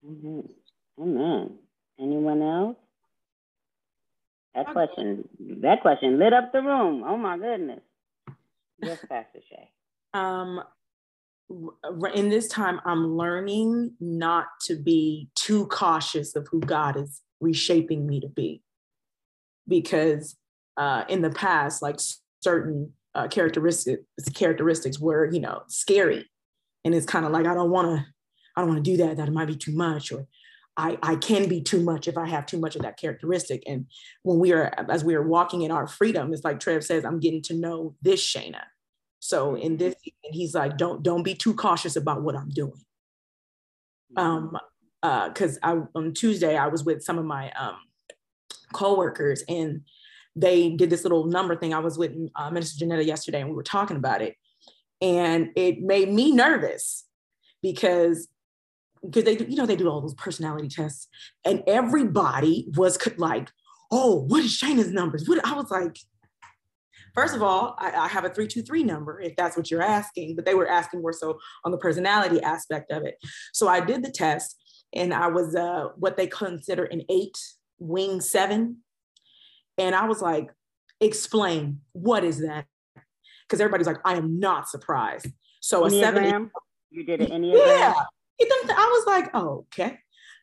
[0.07, 1.03] Mm-hmm.
[1.03, 1.59] Amen.
[2.01, 2.77] Anyone else?
[4.55, 5.29] That question,
[5.62, 7.03] that question lit up the room.
[7.05, 7.81] Oh my goodness.
[8.81, 9.70] Yes, Pastor Shay.
[10.12, 10.62] Um,
[12.14, 18.07] in this time, I'm learning not to be too cautious of who God is reshaping
[18.07, 18.62] me to be.
[19.66, 20.37] Because
[20.77, 21.99] uh, in the past, like
[22.40, 24.03] certain uh, characteristics,
[24.35, 26.29] characteristics were, you know, scary.
[26.85, 28.07] And it's kind of like, I don't want to,
[28.57, 30.27] I don't want to do that, that it might be too much, or
[30.77, 33.62] I, I can be too much if I have too much of that characteristic.
[33.66, 33.87] And
[34.22, 37.20] when we are, as we are walking in our freedom, it's like Trev says, I'm
[37.20, 38.62] getting to know this shana
[39.24, 42.85] So in this, and he's like, don't don't be too cautious about what I'm doing.
[44.18, 44.59] Um,
[45.03, 47.77] uh, because I on Tuesday I was with some of my um
[48.74, 49.83] coworkers and
[50.37, 51.75] they did this little number thing.
[51.75, 54.37] I was with uh, Minister Janetta yesterday and we were talking about it,
[55.01, 57.05] and it made me nervous
[57.62, 58.29] because
[59.05, 61.09] because they you know they do all those personality tests
[61.44, 63.51] and everybody was like
[63.90, 65.99] oh what is Shayna's numbers what I was like
[67.14, 70.44] First of all, I, I, have a 323 number if that's what you're asking, but
[70.44, 73.18] they were asking more so on the personality aspect of it.
[73.53, 74.61] So I did the test
[74.92, 77.38] and I was uh, what they consider an eight,
[77.79, 78.79] wing seven.
[79.79, 80.51] And I was like,
[81.01, 82.67] explain, what is that?
[83.47, 85.27] Because everybody's like, I am not surprised.
[85.61, 86.51] So a seven,
[86.91, 87.67] You did an Enneagram?
[87.67, 87.95] Yeah.
[88.41, 89.99] I was like, oh, okay.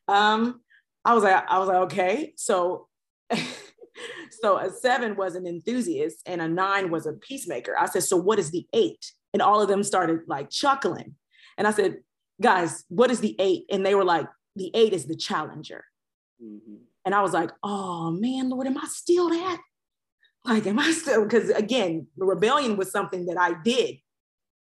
[0.07, 0.61] Um,
[1.03, 2.33] I was like, I was like, okay.
[2.35, 2.87] So
[4.41, 7.75] so a seven was an enthusiast and a nine was a peacemaker.
[7.77, 9.11] I said, so what is the eight?
[9.33, 11.15] And all of them started like chuckling.
[11.57, 11.97] And I said,
[12.41, 13.65] guys, what is the eight?
[13.69, 15.85] And they were like, the eight is the challenger.
[16.43, 16.75] Mm-hmm.
[17.05, 19.59] And I was like, oh man, Lord, am I still that?
[20.45, 21.23] Like, am I still?
[21.23, 23.97] Because again, the rebellion was something that I did,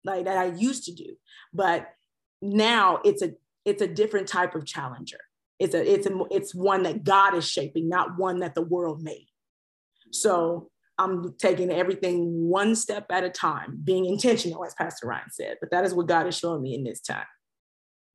[0.03, 1.15] like that I used to do.
[1.53, 1.87] But
[2.41, 3.33] now it's a
[3.65, 5.19] it's a different type of challenger.
[5.59, 9.01] It's a it's a it's one that God is shaping, not one that the world
[9.03, 9.27] made.
[10.11, 15.57] So I'm taking everything one step at a time, being intentional, as Pastor Ryan said.
[15.59, 17.25] But that is what God is showing me in this time.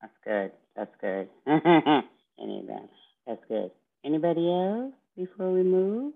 [0.00, 0.52] That's good.
[0.74, 1.28] That's good.
[1.46, 2.88] Amen.
[3.26, 3.70] That's good.
[4.04, 6.14] Anybody else before we move?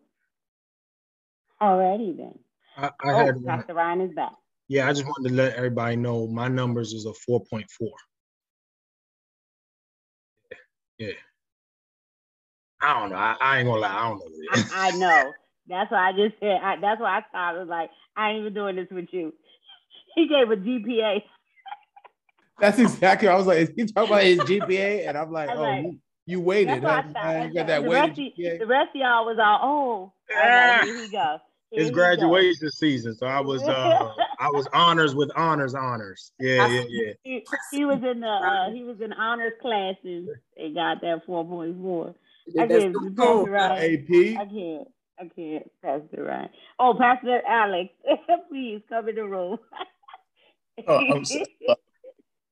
[1.61, 2.39] Alrighty then.
[2.77, 4.33] I, I oh, had Pastor Ryan is back.
[4.69, 7.65] Yeah, I just wanted to let everybody know my numbers is a 4.4.
[10.99, 11.09] Yeah.
[12.83, 13.17] I don't know.
[13.17, 13.89] I, I, ain't gonna lie.
[13.89, 14.27] I don't know.
[14.53, 15.33] I, I, know.
[15.69, 16.61] That's why I just said.
[16.63, 19.33] I, that's why I thought it was like I ain't even doing this with you.
[20.15, 21.23] He gave a GPA.
[22.59, 23.29] That's exactly.
[23.29, 25.07] I was like, is he talking about his GPA?
[25.07, 25.85] And I'm like, oh, like,
[26.27, 26.83] you, you waited.
[26.83, 27.03] Huh?
[27.07, 27.15] You got
[27.67, 31.39] that the, rest of, the rest of y'all was all, oh, like, here we go.
[31.73, 32.69] Here it's graduation go.
[32.69, 36.31] season, so I was uh I was honors with honors honors.
[36.39, 37.13] Yeah, yeah, yeah.
[37.25, 41.45] He, he was in the uh, he was in honors classes and got that four
[41.45, 42.15] point four.
[42.57, 43.95] I can't pass right.
[43.95, 44.41] AP.
[44.41, 44.89] I can't.
[45.19, 46.51] I can't pass it right.
[46.79, 47.91] Oh, Pastor Alex,
[48.49, 49.59] please come in the room.
[50.87, 51.47] oh, I'm sorry.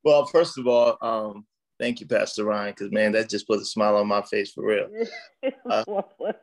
[0.02, 1.46] Well, first of all, um,
[1.84, 4.64] thank you, Pastor Ryan, because man, that just put a smile on my face for
[4.64, 4.88] real.
[5.70, 5.84] Uh,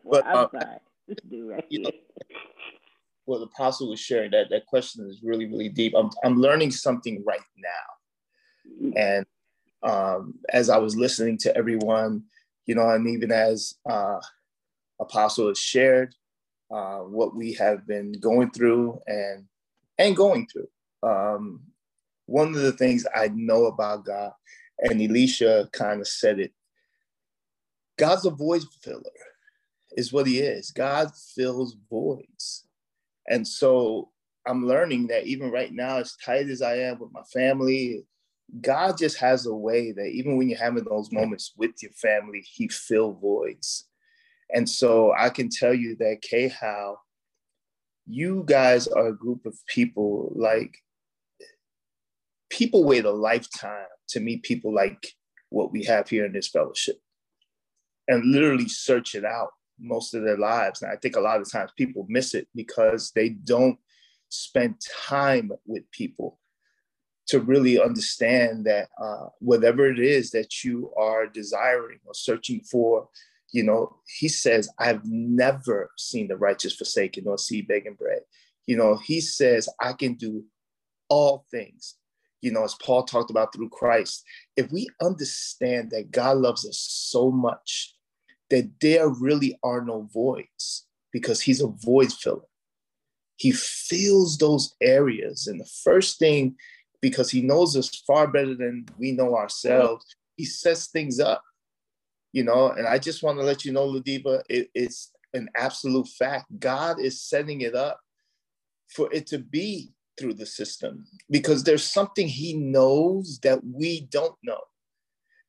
[0.06, 0.48] but I'm uh.
[0.54, 1.92] Right you know,
[3.26, 5.94] what the apostle was sharing, that that question is really, really deep.
[5.98, 8.94] I'm I'm learning something right now, mm.
[8.96, 9.26] and
[9.82, 12.26] um, as I was listening to everyone,
[12.68, 14.20] you know, and even as uh,
[15.00, 16.14] apostle has shared
[16.70, 19.46] uh, what we have been going through and
[19.98, 20.68] and going through.
[21.02, 21.62] Um,
[22.28, 24.34] one of the things I know about God,
[24.82, 26.52] and Elisha kind of said it,
[27.98, 29.04] God's a void filler,
[29.92, 30.72] is what he is.
[30.72, 32.66] God fills voids.
[33.28, 34.10] And so
[34.48, 38.06] I'm learning that even right now, as tight as I am with my family,
[38.60, 42.44] God just has a way that even when you're having those moments with your family,
[42.46, 43.86] he fill voids.
[44.54, 46.98] And so I can tell you that K how
[48.08, 50.76] you guys are a group of people like
[52.50, 55.16] people wait a lifetime to meet people like
[55.50, 56.98] what we have here in this fellowship
[58.08, 60.82] and literally search it out most of their lives.
[60.82, 63.78] And I think a lot of times people miss it because they don't
[64.30, 64.76] spend
[65.08, 66.40] time with people
[67.28, 73.08] to really understand that uh, whatever it is that you are desiring or searching for,
[73.52, 78.22] you know, he says, I've never seen the righteous forsaken or see begging bread.
[78.66, 80.44] You know, he says, I can do
[81.10, 81.96] all things
[82.42, 84.24] you know, as Paul talked about through Christ,
[84.58, 87.96] if we understand that God loves us so much
[88.50, 92.42] that there really are no voids because he's a void filler.
[93.38, 95.48] He fills those areas.
[95.48, 96.56] And the first thing,
[97.02, 101.44] because he knows us far better than we know ourselves, he sets things up,
[102.34, 102.70] you know.
[102.70, 106.46] And I just want to let you know, Ladiva, it, it's an absolute fact.
[106.60, 108.00] God is setting it up
[108.90, 114.36] for it to be through the system because there's something he knows that we don't
[114.44, 114.62] know.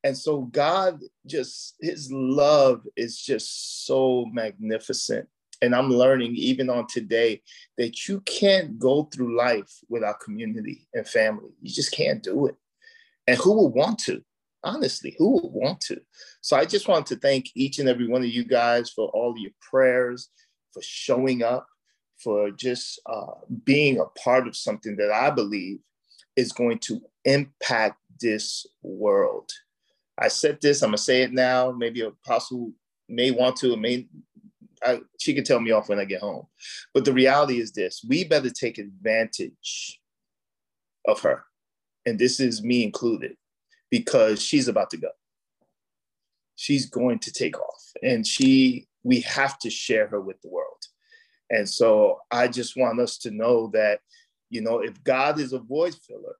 [0.03, 5.27] And so God just, his love is just so magnificent.
[5.61, 7.41] And I'm learning even on today
[7.77, 11.51] that you can't go through life without community and family.
[11.61, 12.55] You just can't do it.
[13.27, 14.21] And who would want to?
[14.65, 16.01] Honestly, who would want to?
[16.41, 19.35] So I just want to thank each and every one of you guys for all
[19.37, 20.29] your prayers,
[20.73, 21.67] for showing up,
[22.23, 25.79] for just uh, being a part of something that I believe
[26.35, 29.51] is going to impact this world.
[30.17, 31.71] I said this, I'm gonna say it now.
[31.71, 32.71] Maybe Apostle
[33.09, 34.07] may want to, may
[34.83, 36.47] I, she can tell me off when I get home.
[36.93, 39.99] But the reality is this: we better take advantage
[41.07, 41.45] of her,
[42.05, 43.35] and this is me included,
[43.89, 45.09] because she's about to go.
[46.55, 50.85] She's going to take off, and she we have to share her with the world.
[51.49, 53.99] And so I just want us to know that,
[54.49, 56.35] you know, if God is a void filler,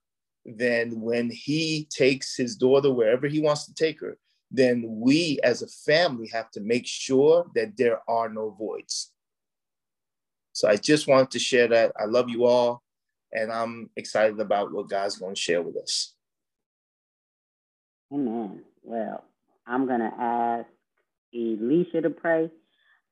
[0.45, 4.17] then when he takes his daughter wherever he wants to take her,
[4.51, 9.11] then we as a family have to make sure that there are no voids.
[10.51, 11.91] So I just wanted to share that.
[11.99, 12.83] I love you all,
[13.31, 16.13] and I'm excited about what God's going to share with us.
[18.13, 18.61] Amen.
[18.83, 19.23] Well,
[19.65, 20.67] I'm going to ask
[21.33, 22.51] Elisha to pray.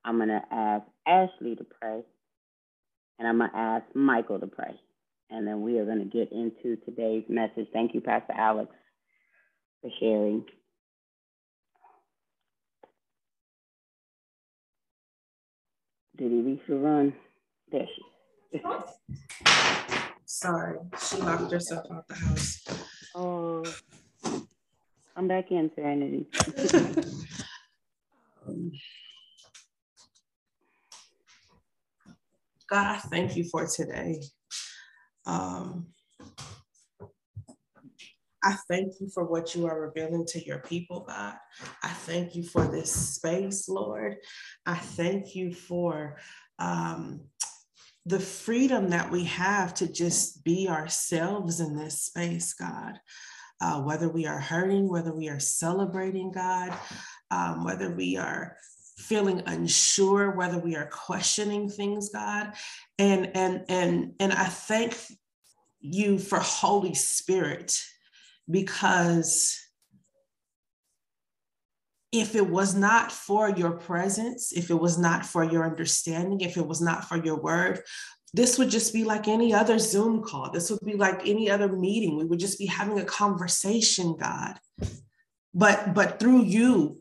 [0.03, 2.01] I'm going to ask Ashley to pray.
[3.19, 4.79] And I'm going to ask Michael to pray.
[5.29, 7.67] And then we are going to get into today's message.
[7.71, 8.71] Thank you, Pastor Alex,
[9.81, 10.43] for sharing.
[16.17, 17.13] Did Elisha run?
[17.71, 17.87] There
[18.51, 18.63] she is.
[20.25, 22.63] Sorry, she locked herself out the house.
[23.15, 23.63] Oh,
[25.15, 26.27] come back in, Serenity.
[28.47, 28.71] Um,
[32.71, 34.21] God, I thank you for today.
[35.25, 35.87] Um,
[38.41, 41.35] I thank you for what you are revealing to your people, God.
[41.83, 44.15] I thank you for this space, Lord.
[44.65, 46.17] I thank you for
[46.59, 47.25] um,
[48.05, 52.93] the freedom that we have to just be ourselves in this space, God.
[53.59, 56.73] Uh, whether we are hurting, whether we are celebrating, God,
[57.31, 58.55] um, whether we are
[59.01, 62.53] feeling unsure, whether we are questioning things, God,
[62.97, 64.95] and and and and I thank
[65.79, 67.77] you for Holy Spirit
[68.49, 69.57] because
[72.11, 76.57] if it was not for your presence, if it was not for your understanding, if
[76.57, 77.81] it was not for your word,
[78.33, 80.51] this would just be like any other Zoom call.
[80.51, 82.17] This would be like any other meeting.
[82.17, 84.57] We would just be having a conversation, God.
[85.53, 87.00] But but through you,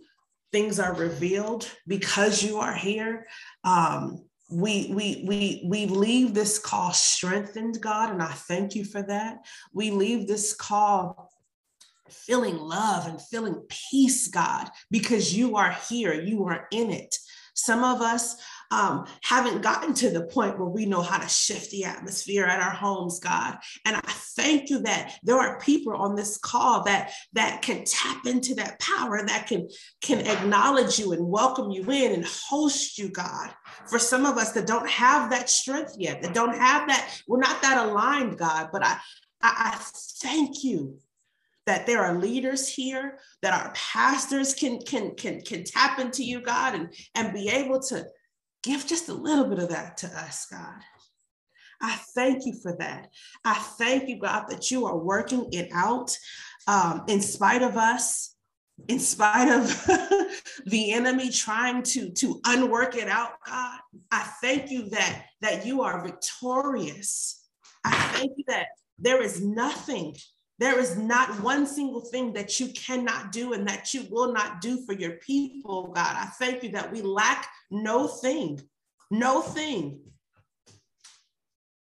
[0.52, 3.26] things are revealed because you are here.
[3.64, 9.02] Um, we we we we leave this call strengthened, God, and I thank you for
[9.02, 9.38] that.
[9.72, 11.30] We leave this call
[12.08, 17.16] feeling love and feeling peace, God, because you are here, you are in it.
[17.54, 18.36] Some of us
[18.70, 22.60] um, haven't gotten to the point where we know how to shift the atmosphere at
[22.60, 23.58] our homes, God.
[23.84, 28.26] And I thank you that there are people on this call that that can tap
[28.26, 29.68] into that power, that can
[30.00, 33.50] can acknowledge you and welcome you in and host you, God.
[33.86, 37.40] For some of us that don't have that strength yet, that don't have that, we're
[37.40, 38.68] not that aligned, God.
[38.72, 38.98] But I
[39.42, 39.78] I, I
[40.22, 40.98] thank you
[41.66, 46.40] that there are leaders here that our pastors can can can can tap into you
[46.40, 48.04] god and and be able to
[48.62, 50.82] Give just a little bit of that to us, God.
[51.80, 53.08] I thank you for that.
[53.44, 56.16] I thank you, God, that you are working it out
[56.68, 58.34] um, in spite of us,
[58.88, 59.66] in spite of
[60.66, 63.78] the enemy trying to, to unwork it out, God.
[64.10, 67.48] I thank you that, that you are victorious.
[67.84, 68.66] I thank you that
[68.98, 70.14] there is nothing
[70.60, 74.60] there is not one single thing that you cannot do and that you will not
[74.60, 76.14] do for your people, God.
[76.16, 78.60] I thank you that we lack no thing,
[79.10, 80.00] no thing.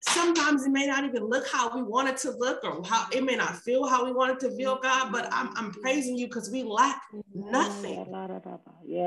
[0.01, 3.23] Sometimes it may not even look how we want it to look or how it
[3.23, 6.27] may not feel how we want it to feel, God, but I'm, I'm praising you
[6.27, 7.01] because we lack
[7.33, 8.05] nothing.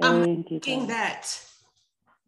[0.00, 0.88] Thank I'm you, God.
[0.88, 1.49] that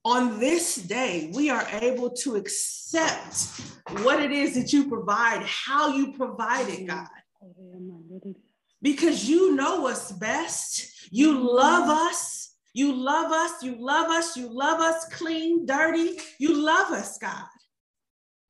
[0.04, 3.60] on this day, we are able to accept
[4.02, 7.06] what it is that you provide, how you provide it, God.
[8.80, 10.90] Because you know us best.
[11.12, 12.56] You love us.
[12.74, 13.62] You love us.
[13.62, 14.36] You love us.
[14.36, 16.18] You love us clean, dirty.
[16.38, 17.44] You love us, God.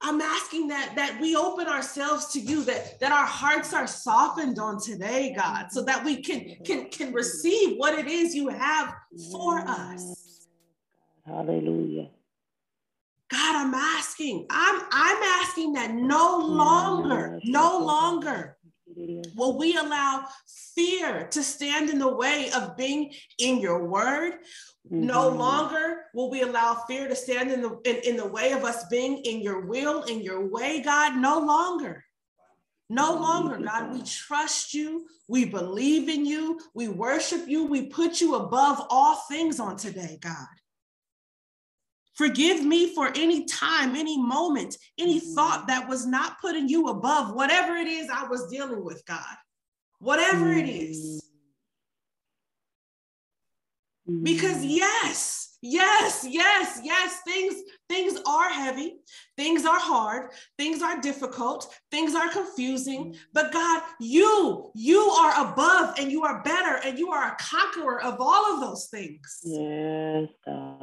[0.04, 4.58] I'm asking that that we open ourselves to you, that that our hearts are softened
[4.58, 8.94] on today, God, so that we can can can receive what it is you have
[9.30, 10.31] for us.
[11.26, 12.08] Hallelujah.
[13.30, 18.58] God, I'm asking, I'm I'm asking that no longer, no longer
[19.34, 20.26] will we allow
[20.74, 24.34] fear to stand in the way of being in your word.
[24.86, 25.06] Mm-hmm.
[25.06, 28.64] No longer will we allow fear to stand in the in, in the way of
[28.64, 31.16] us being in your will, in your way, God.
[31.16, 32.04] No longer.
[32.90, 35.06] No longer, God, we trust you.
[35.26, 36.60] We believe in you.
[36.74, 37.64] We worship you.
[37.64, 40.46] We put you above all things on today, God.
[42.14, 45.34] Forgive me for any time, any moment, any mm-hmm.
[45.34, 49.36] thought that was not putting you above whatever it is I was dealing with, God.
[49.98, 51.22] Whatever it is.
[54.08, 54.24] Mm-hmm.
[54.24, 57.54] Because yes, yes, yes, yes, things
[57.88, 58.96] things are heavy,
[59.36, 63.20] things are hard, things are difficult, things are confusing, mm-hmm.
[63.32, 68.02] but God, you you are above and you are better and you are a conqueror
[68.02, 69.40] of all of those things.
[69.44, 70.81] Yes, God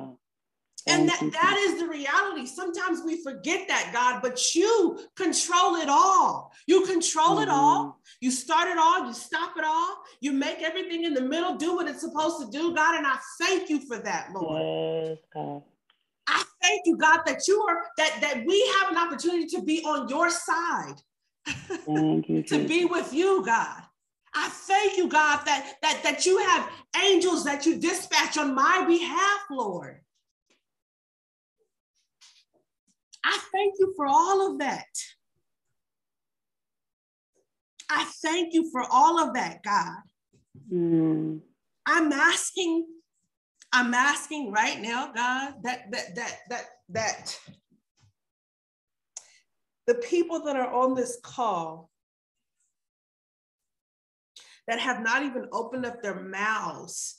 [0.87, 2.45] and that, that is the reality.
[2.45, 6.51] Sometimes we forget that, God, but you control it all.
[6.67, 7.43] You control mm-hmm.
[7.43, 7.85] it all.
[7.85, 7.97] Mm-hmm.
[8.21, 11.75] You start it all, you stop it all, you make everything in the middle do
[11.75, 12.97] what it's supposed to do, God.
[12.97, 15.17] And I thank you for that, Lord.
[15.35, 15.63] Yes.
[16.27, 19.81] I thank you, God, that you are that that we have an opportunity to be
[19.83, 20.95] on your side.
[21.87, 23.81] You, to be with you, God.
[24.33, 26.69] I thank you, God, that, that, that you have
[27.03, 30.01] angels that you dispatch on my behalf, Lord.
[33.23, 34.85] I thank you for all of that.
[37.89, 39.97] I thank you for all of that, God.
[40.71, 41.41] Mm.
[41.85, 42.85] I'm asking,
[43.73, 47.39] I'm asking right now, God, that that that that that
[49.87, 51.89] the people that are on this call
[54.67, 57.17] that have not even opened up their mouths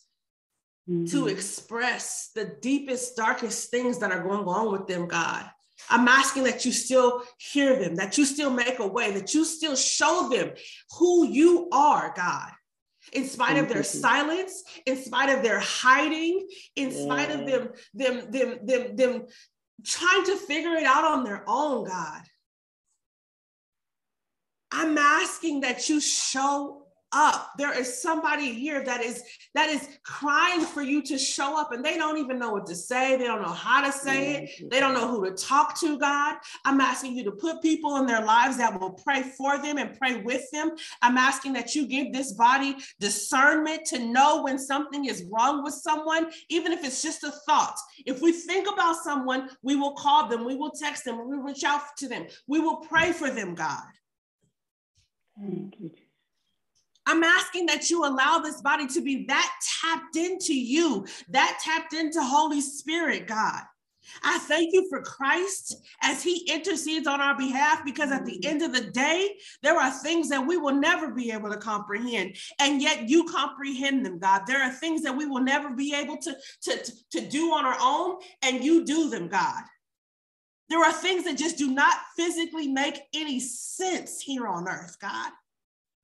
[0.88, 1.04] mm-hmm.
[1.06, 5.50] to express the deepest, darkest things that are going on with them, God.
[5.90, 9.44] I'm asking that you still hear them, that you still make a way, that you
[9.44, 10.52] still show them
[10.98, 12.50] who you are, God.
[13.12, 18.30] In spite of their silence, in spite of their hiding, in spite of them, them,
[18.30, 19.26] them, them, them
[19.84, 22.22] trying to figure it out on their own, God.
[24.70, 26.79] I'm asking that you show
[27.12, 27.52] up.
[27.58, 29.22] There is somebody here that is
[29.54, 32.74] that is crying for you to show up and they don't even know what to
[32.74, 33.16] say.
[33.16, 34.70] They don't know how to say it.
[34.70, 36.36] They don't know who to talk to, God.
[36.64, 39.98] I'm asking you to put people in their lives that will pray for them and
[39.98, 40.70] pray with them.
[41.02, 45.74] I'm asking that you give this body discernment to know when something is wrong with
[45.74, 47.76] someone, even if it's just a thought.
[48.06, 51.44] If we think about someone, we will call them, we will text them, we will
[51.44, 52.26] reach out to them.
[52.46, 53.82] We will pray for them, God.
[55.38, 55.90] Thank you.
[57.10, 59.52] I'm asking that you allow this body to be that
[59.82, 63.62] tapped into you, that tapped into Holy Spirit, God.
[64.22, 68.48] I thank you for Christ as he intercedes on our behalf because at the mm-hmm.
[68.48, 72.36] end of the day, there are things that we will never be able to comprehend,
[72.60, 74.42] and yet you comprehend them, God.
[74.46, 77.78] There are things that we will never be able to, to, to do on our
[77.80, 79.64] own, and you do them, God.
[80.68, 85.32] There are things that just do not physically make any sense here on earth, God.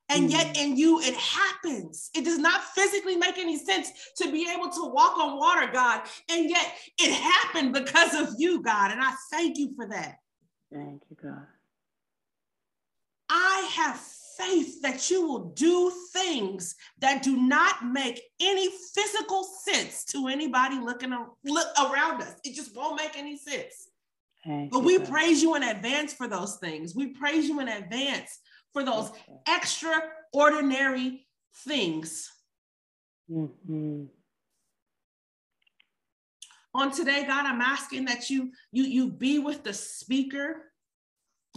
[0.08, 0.62] And yet, mm.
[0.62, 2.10] in you, it happens.
[2.14, 6.02] It does not physically make any sense to be able to walk on water, God.
[6.30, 8.92] And yet, it happened because of you, God.
[8.92, 10.18] And I thank you for that.
[10.72, 11.46] Thank you, God.
[13.28, 13.96] I have
[14.36, 20.78] faith that you will do things that do not make any physical sense to anybody
[20.78, 21.12] looking
[21.44, 22.34] look around us.
[22.44, 23.88] It just won't make any sense.
[24.44, 25.08] Thank but we God.
[25.08, 26.94] praise you in advance for those things.
[26.94, 28.38] We praise you in advance
[28.76, 29.10] for those
[29.48, 31.26] extraordinary
[31.64, 32.30] things.
[33.30, 34.04] Mm-hmm.
[36.74, 40.56] On today, God, I'm asking that you you you be with the speaker.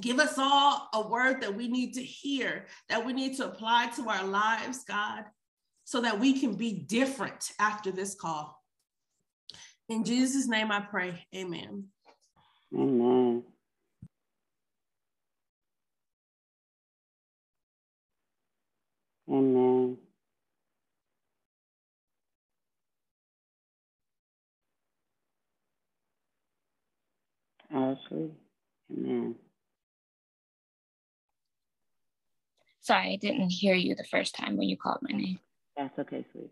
[0.02, 3.88] Give us all a word that we need to hear, that we need to apply
[3.98, 5.26] to our lives, God,
[5.84, 8.64] so that we can be different after this call.
[9.90, 11.26] In Jesus' name I pray.
[11.36, 11.88] Amen.
[12.74, 13.44] Amen.
[19.30, 19.98] Amen.
[27.72, 28.32] Ashley.
[28.92, 29.36] Amen.
[32.82, 35.40] Sorry, I didn't hear you the first time when you called my name.
[35.78, 36.50] That's okay, sweet.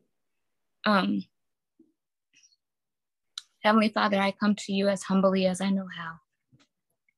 [0.85, 1.23] Um,
[3.63, 6.19] Heavenly Father, I come to you as humbly as I know how,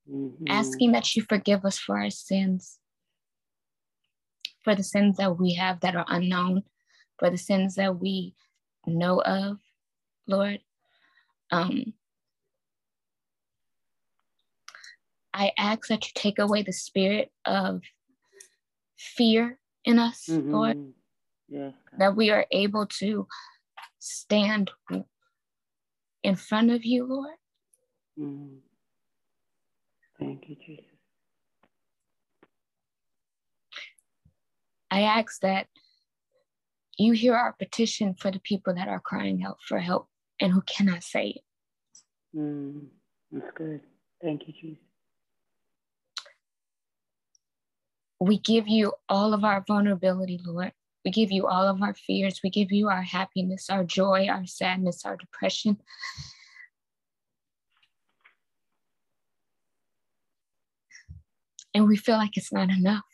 [0.10, 0.46] mm-hmm.
[0.48, 2.79] asking that you forgive us for our sins
[4.64, 6.64] for the sins that we have that are unknown,
[7.18, 8.36] for the sins that we
[8.86, 9.60] know of,
[10.28, 10.60] Lord.
[11.52, 11.94] Um,
[15.34, 17.82] I ask that you take away the spirit of
[18.98, 20.54] fear in us, mm-hmm.
[20.54, 20.78] Lord,
[21.48, 23.28] yes, that we are able to
[24.00, 24.72] stand
[26.24, 27.36] in front of you, Lord.
[28.20, 28.56] Mm-hmm.
[30.20, 30.89] Thank you, Jesus.
[34.92, 35.68] I ask that
[36.98, 40.08] you hear our petition for the people that are crying out for help
[40.40, 41.42] and who cannot say it.
[42.38, 42.88] Mm,
[43.32, 43.82] that's good.
[44.22, 44.84] Thank you, Jesus.
[48.20, 50.74] We give you all of our vulnerability, Lord.
[51.06, 52.42] We give you all of our fears.
[52.44, 55.78] We give you our happiness, our joy, our sadness, our depression.
[61.74, 63.06] And we feel like it's not enough.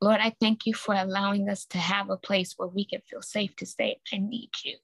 [0.00, 3.22] Lord, I thank you for allowing us to have a place where we can feel
[3.22, 4.76] safe to say, I need you.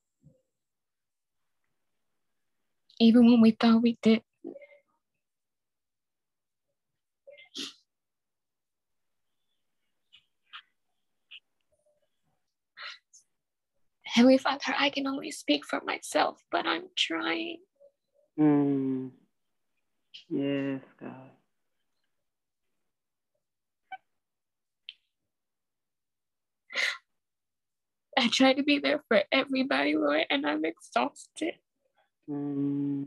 [2.99, 4.23] Even when we thought we did.
[14.05, 17.59] Heavenly Father, I can only speak for myself, but I'm trying.
[18.39, 19.11] Mm.
[20.29, 21.31] Yes, God.
[28.19, 31.55] I try to be there for everybody, Lord, and I'm exhausted.
[32.29, 33.07] Mm.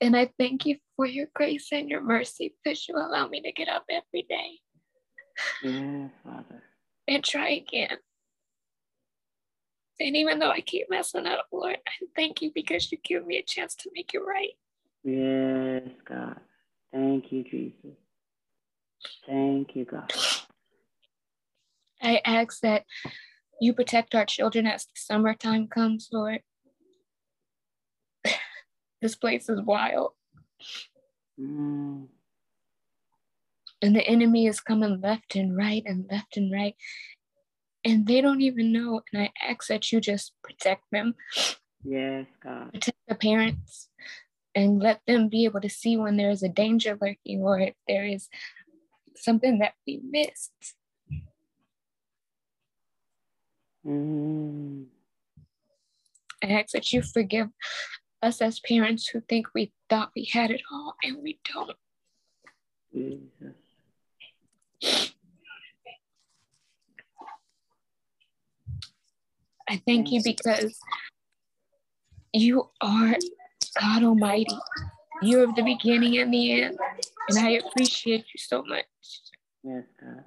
[0.00, 3.52] And I thank you for your grace and your mercy because you allow me to
[3.52, 4.60] get up every day.
[5.62, 6.62] Yes, Father.
[7.06, 7.96] And try again.
[10.00, 13.38] And even though I keep messing up, Lord, I thank you because you give me
[13.38, 14.52] a chance to make it right.
[15.02, 16.38] Yes, God.
[16.92, 17.96] Thank you, Jesus.
[19.26, 20.12] Thank you, God.
[22.02, 22.84] I ask that
[23.60, 26.40] you protect our children as the summertime comes, Lord.
[29.02, 30.12] this place is wild.
[31.40, 32.06] Mm.
[33.80, 36.74] And the enemy is coming left and right and left and right.
[37.84, 39.02] And they don't even know.
[39.12, 41.14] And I ask that you just protect them.
[41.84, 42.72] Yes, God.
[42.72, 43.88] Protect the parents
[44.54, 47.74] and let them be able to see when there is a danger lurking or if
[47.86, 48.28] there is
[49.16, 50.52] something that we missed.
[53.88, 54.84] Mm.
[56.42, 57.48] I ask that you forgive
[58.22, 61.76] us as parents who think we thought we had it all and we don't.
[62.92, 63.54] Jesus.
[69.68, 70.78] I thank you because
[72.32, 73.16] you are
[73.80, 74.58] God Almighty.
[75.22, 76.78] You're the beginning and the end.
[77.28, 78.86] And I appreciate you so much.
[79.62, 80.24] Yes, God.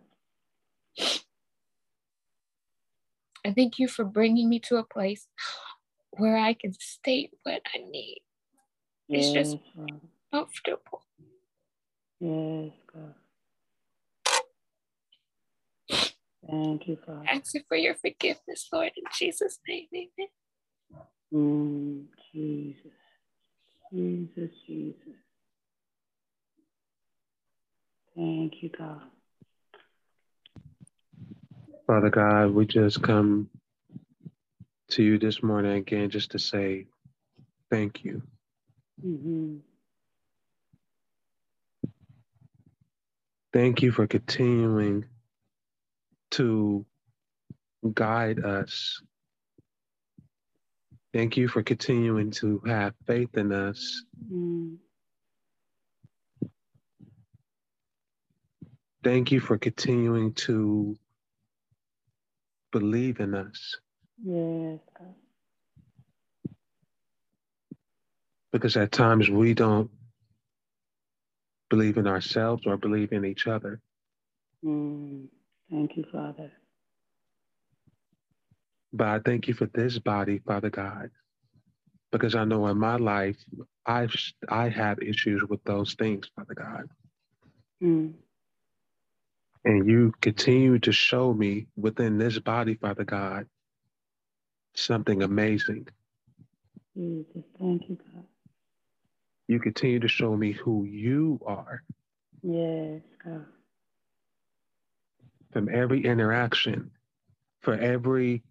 [3.45, 5.27] I thank you for bringing me to a place
[6.11, 8.21] where I can state what I need.
[9.09, 9.99] It's Yes, just Father.
[10.31, 11.03] comfortable.
[12.19, 13.15] Yes, God.
[16.49, 17.25] Thank you, Father.
[17.27, 20.27] Asking for your forgiveness, Lord, in Jesus' name, amen.
[21.33, 22.91] Mm, Jesus.
[23.91, 25.15] Jesus, Jesus.
[28.15, 29.01] Thank you, God.
[31.91, 33.49] Father God, we just come
[34.91, 36.87] to you this morning again just to say
[37.71, 38.23] thank you.
[39.01, 39.57] hmm
[43.53, 45.05] Thank you for continuing
[46.31, 46.85] to
[47.93, 49.01] guide us.
[51.13, 54.03] Thank you for continuing to have faith in us.
[54.31, 54.77] Mm.
[59.03, 60.97] Thank you for continuing to
[62.71, 63.77] believe in us
[64.23, 64.79] Yes,
[68.51, 69.89] because at times we don't
[71.69, 73.81] believe in ourselves or believe in each other.
[74.65, 75.27] Mm.
[75.71, 76.51] Thank you, Father.
[78.93, 81.11] But I thank you for this body, Father God,
[82.11, 83.37] because I know in my life
[83.85, 84.15] I've
[84.49, 86.89] I have issues with those things, Father God.
[87.83, 88.13] Mm.
[89.65, 93.47] And you continue to show me within this body, Father God,
[94.75, 95.87] something amazing.
[96.95, 98.25] Jesus, thank you, God.
[99.47, 101.83] You continue to show me who you are
[102.43, 103.45] Yes, God.
[105.51, 106.91] from every interaction,
[107.61, 108.43] for every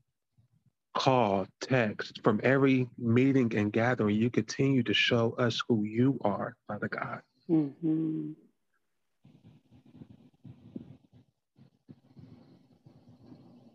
[0.95, 4.17] call, text, from every meeting and gathering.
[4.17, 7.21] You continue to show us who you are, Father God.
[7.49, 8.33] hmm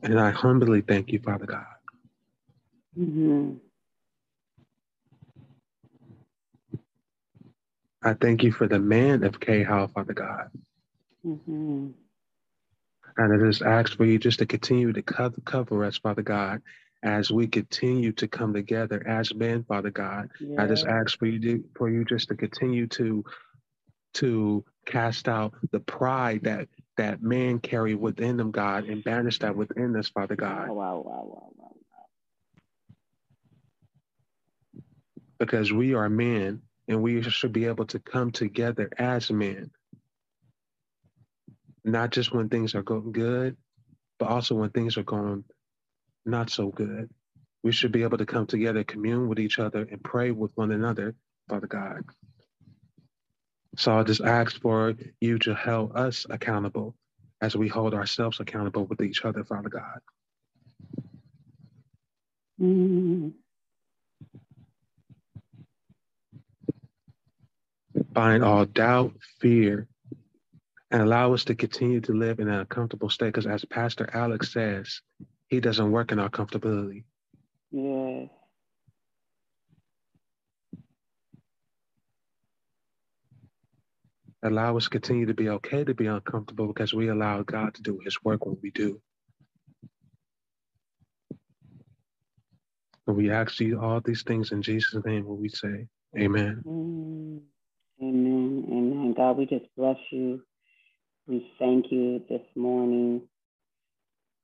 [0.06, 1.66] And I humbly thank you, Father God.
[2.96, 3.54] hmm
[8.04, 10.52] I thank you for the man of Kahal, Father God.
[11.24, 11.88] hmm
[13.18, 16.62] And I just ask for you just to continue to cover, cover us, Father God,
[17.04, 20.32] as we continue to come together as men, Father God.
[20.58, 23.26] I just ask for you to, for you just to continue to
[24.16, 29.56] to cast out the pride that that men carry within them, God, and banish that
[29.56, 30.70] within us, Father God.
[30.70, 31.76] Wow, wow, wow, wow, wow.
[35.40, 39.72] because we are men and we should be able to come together as men.
[41.84, 43.58] Not just when things are going good,
[44.20, 45.46] but also when things are going
[46.26, 47.10] not so good.
[47.64, 50.72] We should be able to come together, commune with each other, and pray with one
[50.72, 51.16] another,
[51.50, 52.04] Father God.
[53.76, 56.96] So I just ask for you to hold us accountable
[57.42, 60.00] as we hold ourselves accountable with each other, Father God.
[62.62, 63.34] Mm.
[68.16, 69.88] bind all doubt, fear,
[70.90, 73.28] and allow us to continue to live in a comfortable state.
[73.28, 75.02] Because as Pastor Alex says,
[75.50, 77.04] He doesn't work in our comfortability.
[77.72, 78.30] Yes.
[84.46, 88.00] Allow us continue to be okay to be uncomfortable because we allow God to do
[88.06, 89.02] his work when we do.
[93.08, 96.62] And we ask you all these things in Jesus' name when we say, Amen.
[96.68, 97.42] Amen.
[98.72, 99.14] Amen.
[99.18, 100.44] God, we just bless you.
[101.28, 103.24] We thank you this morning.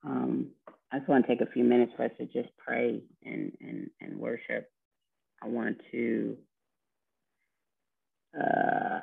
[0.04, 0.47] Um,
[0.91, 3.91] I just want to take a few minutes for us to just pray and, and,
[4.02, 4.68] and worship.
[5.43, 6.38] I want to,
[8.39, 8.99] uh,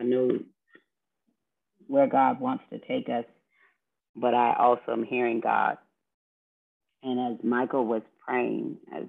[0.00, 0.30] I know
[1.88, 3.26] where God wants to take us,
[4.16, 5.78] but I also am hearing God.
[7.02, 9.04] And as Michael was praying, as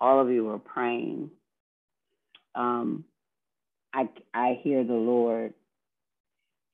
[0.00, 1.30] all of you were praying,
[2.54, 3.04] um,
[3.94, 5.54] I, I hear the Lord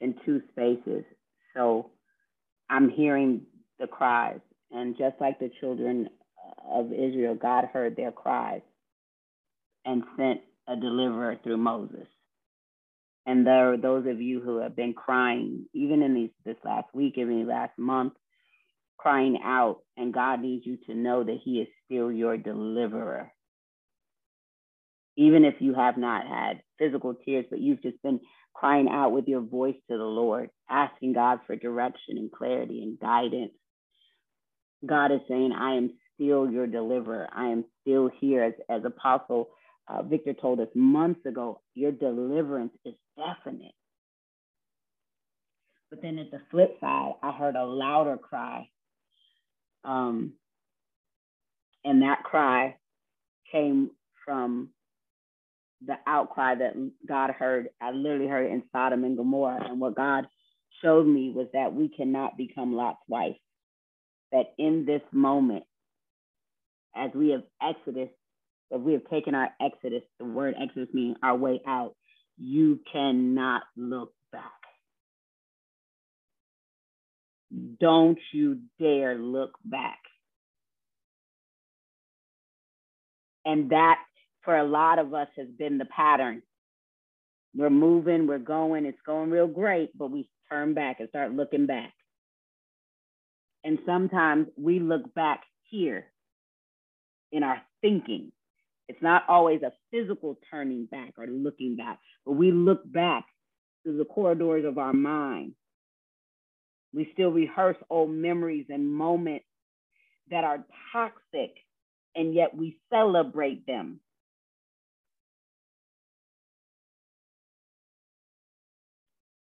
[0.01, 1.05] in two spaces.
[1.55, 1.91] So
[2.71, 3.43] I'm hearing
[3.79, 4.41] the cries.
[4.73, 6.09] And just like the children
[6.69, 8.63] of Israel, God heard their cries
[9.85, 12.07] and sent a deliverer through Moses.
[13.27, 16.89] And there are those of you who have been crying, even in these, this last
[16.95, 18.15] week, even last month,
[18.99, 19.81] crying out.
[19.97, 23.31] And God needs you to know that He is still your deliverer
[25.17, 28.21] even if you have not had physical tears, but you've just been
[28.55, 32.99] crying out with your voice to the Lord, asking God for direction and clarity and
[32.99, 33.53] guidance.
[34.87, 37.29] God is saying, I am still your deliverer.
[37.35, 38.45] I am still here.
[38.45, 39.51] As, as Apostle
[39.89, 43.75] uh, Victor told us months ago, your deliverance is definite.
[45.91, 48.69] But then at the flip side, I heard a louder cry.
[49.85, 50.35] Um,
[51.85, 52.77] and that cry
[53.51, 53.91] came
[54.25, 54.71] from
[55.87, 56.75] the outcry that
[57.09, 59.67] God heard, I literally heard it in Sodom and Gomorrah.
[59.69, 60.27] And what God
[60.83, 63.37] showed me was that we cannot become Lot's wife.
[64.33, 65.65] That in this moment,
[66.95, 68.11] as we have exodus,
[68.71, 71.97] if we have taken our exodus, the word exodus meaning our way out,
[72.41, 74.43] you cannot look back.
[77.79, 79.99] Don't you dare look back.
[83.45, 83.99] And that
[84.43, 86.43] for a lot of us has been the pattern.
[87.55, 91.67] We're moving, we're going, it's going real great, but we turn back and start looking
[91.67, 91.93] back.
[93.65, 96.07] And sometimes we look back here
[97.33, 98.33] in our thinking.
[98.91, 103.25] It's not always a physical turning back or looking back, but we look back
[103.85, 105.53] through the corridors of our mind.
[106.93, 109.45] We still rehearse old memories and moments
[110.33, 111.55] that are toxic,
[112.17, 114.01] and yet we celebrate them.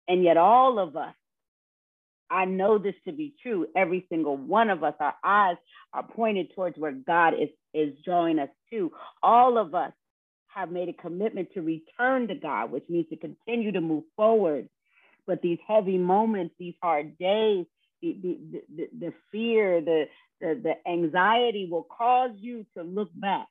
[0.06, 1.14] And yet, all of us,
[2.30, 3.66] I know this to be true.
[3.76, 5.56] Every single one of us, our eyes
[5.92, 8.92] are pointed towards where God is, is drawing us to.
[9.22, 9.92] All of us
[10.48, 14.68] have made a commitment to return to God, which means to continue to move forward.
[15.26, 17.66] But these heavy moments, these hard days,
[18.02, 20.04] the, the, the, the fear, the,
[20.40, 23.46] the, the anxiety will cause you to look back.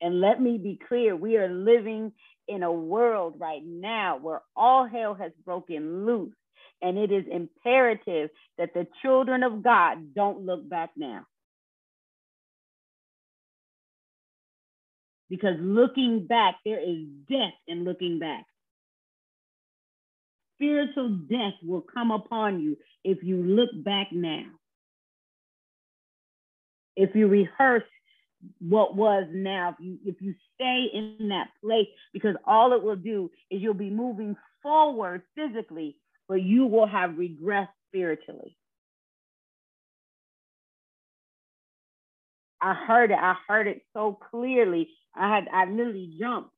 [0.00, 2.12] And let me be clear we are living
[2.48, 6.34] in a world right now where all hell has broken loose.
[6.82, 11.24] And it is imperative that the children of God don't look back now.
[15.34, 18.44] Because looking back, there is death in looking back.
[20.56, 24.44] Spiritual death will come upon you if you look back now.
[26.94, 27.82] If you rehearse
[28.60, 32.94] what was now if you if you stay in that place because all it will
[32.94, 35.96] do is you'll be moving forward physically
[36.28, 38.54] but you will have regressed spiritually
[42.64, 46.50] i heard it i heard it so clearly i had i literally jumped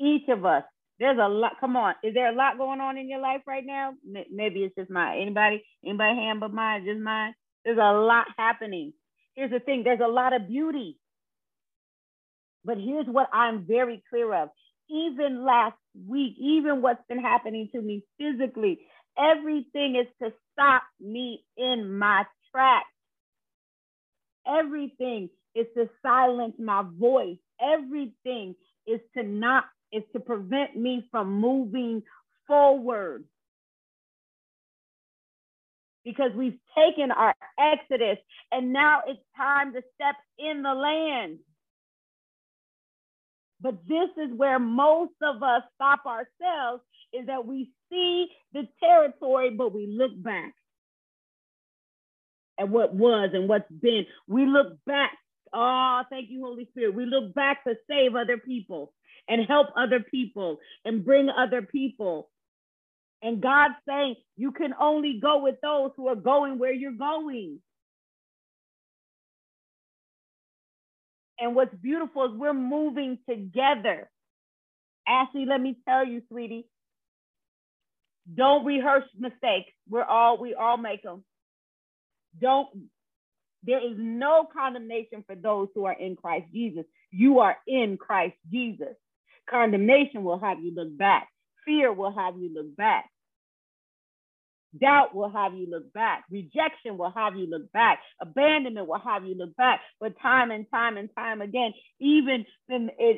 [0.00, 0.64] each of us
[1.00, 1.52] there's a lot.
[1.60, 3.94] Come on, is there a lot going on in your life right now?
[4.30, 7.34] Maybe it's just my anybody, anybody hand but mine, just mine.
[7.64, 8.92] There's a lot happening.
[9.34, 10.98] Here's the thing: there's a lot of beauty.
[12.64, 14.50] But here's what I'm very clear of.
[14.90, 15.76] Even last
[16.06, 18.80] week, even what's been happening to me physically,
[19.20, 22.86] everything is to stop me in my tracks.
[24.46, 27.38] Everything is to silence my voice.
[27.60, 28.54] Everything
[28.86, 32.02] is to not is to prevent me from moving
[32.46, 33.24] forward.
[36.04, 38.18] Because we've taken our exodus
[38.52, 41.38] and now it's time to step in the land.
[43.60, 49.50] But this is where most of us stop ourselves is that we see the territory,
[49.50, 50.54] but we look back
[52.58, 54.06] at what was and what's been.
[54.28, 55.12] We look back.
[55.52, 56.94] Oh, thank you, Holy Spirit.
[56.94, 58.92] We look back to save other people
[59.28, 62.30] and help other people and bring other people.
[63.22, 67.60] And God's saying you can only go with those who are going where you're going.
[71.38, 74.10] And what's beautiful is we're moving together.
[75.08, 76.66] Ashley, let me tell you, sweetie,
[78.34, 79.72] don't rehearse mistakes.
[79.88, 81.24] We're all, we all make them.
[82.40, 82.68] Don't,
[83.64, 86.84] there is no condemnation for those who are in Christ Jesus.
[87.10, 88.94] You are in Christ Jesus.
[89.48, 91.28] Condemnation will have you look back.
[91.64, 93.10] Fear will have you look back.
[94.78, 96.24] Doubt will have you look back.
[96.30, 98.00] Rejection will have you look back.
[98.20, 99.80] Abandonment will have you look back.
[99.98, 102.46] But time and time and time again, even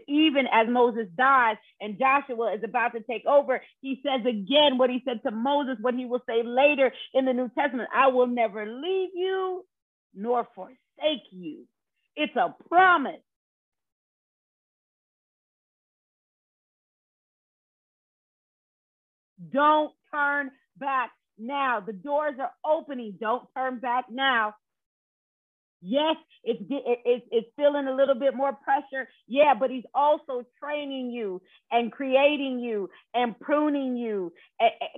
[0.08, 4.90] even as Moses dies and Joshua is about to take over, he says again what
[4.90, 8.28] he said to Moses, what he will say later in the New Testament: "I will
[8.28, 9.66] never leave you
[10.14, 11.66] nor forsake you."
[12.16, 13.20] It's a promise.
[19.52, 21.80] Don't turn back now.
[21.80, 23.16] The doors are opening.
[23.20, 24.54] Don't turn back now.
[25.84, 29.08] Yes, it's it's it's feeling a little bit more pressure.
[29.26, 34.32] Yeah, but he's also training you and creating you and pruning you.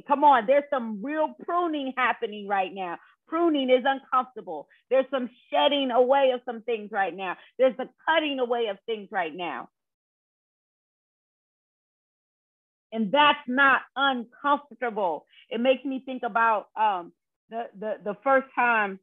[0.06, 2.98] Come on, there's some real pruning happening right now.
[3.26, 4.68] Pruning is uncomfortable.
[4.90, 7.36] There's some shedding away of some things right now.
[7.58, 9.70] There's the cutting away of things right now.
[12.94, 15.26] And that's not uncomfortable.
[15.50, 17.12] It makes me think about um,
[17.50, 19.00] the, the the first time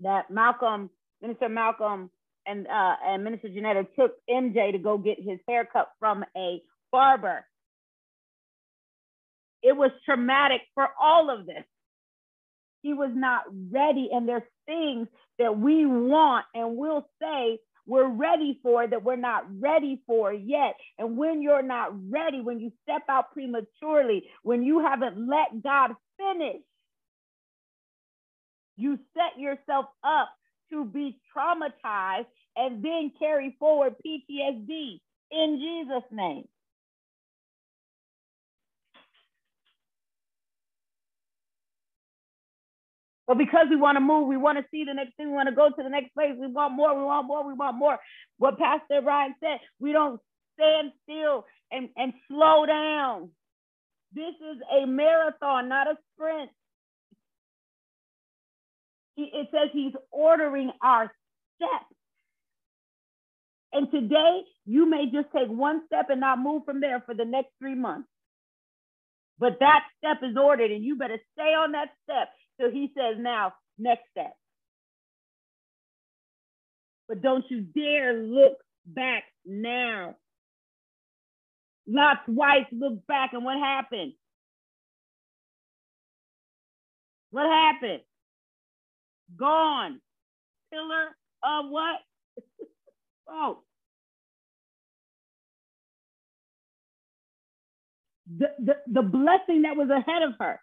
[0.00, 0.90] that Malcolm,
[1.22, 2.10] Minister Malcolm,
[2.46, 6.60] and uh, and Minister Janetta took MJ to go get his haircut from a
[6.90, 7.46] barber.
[9.62, 11.64] It was traumatic for all of this.
[12.82, 15.06] He was not ready, and there's things
[15.38, 17.58] that we want and will say
[17.90, 20.76] we're ready for that we're not ready for yet.
[20.96, 25.90] And when you're not ready, when you step out prematurely, when you haven't let God
[26.16, 26.62] finish,
[28.76, 30.28] you set yourself up
[30.70, 32.26] to be traumatized
[32.56, 35.00] and then carry forward PTSD
[35.32, 36.44] in Jesus' name.
[43.30, 45.48] But because we want to move, we want to see the next thing, we want
[45.48, 47.96] to go to the next place, we want more, we want more, we want more.
[48.38, 50.20] What Pastor Ryan said, we don't
[50.58, 53.30] stand still and, and slow down.
[54.12, 56.50] This is a marathon, not a sprint.
[59.16, 61.12] It says he's ordering our
[61.54, 61.94] steps.
[63.72, 67.24] And today, you may just take one step and not move from there for the
[67.24, 68.08] next three months.
[69.38, 72.30] But that step is ordered, and you better stay on that step
[72.60, 74.34] so he says, now, next step.
[77.08, 80.16] But don't you dare look back now.
[81.88, 84.12] Lot's wife looked back and what happened?
[87.30, 88.00] What happened?
[89.36, 90.00] Gone.
[90.72, 91.08] Pillar
[91.42, 91.96] of what?
[93.28, 93.58] oh.
[98.38, 100.60] The, the, the blessing that was ahead of her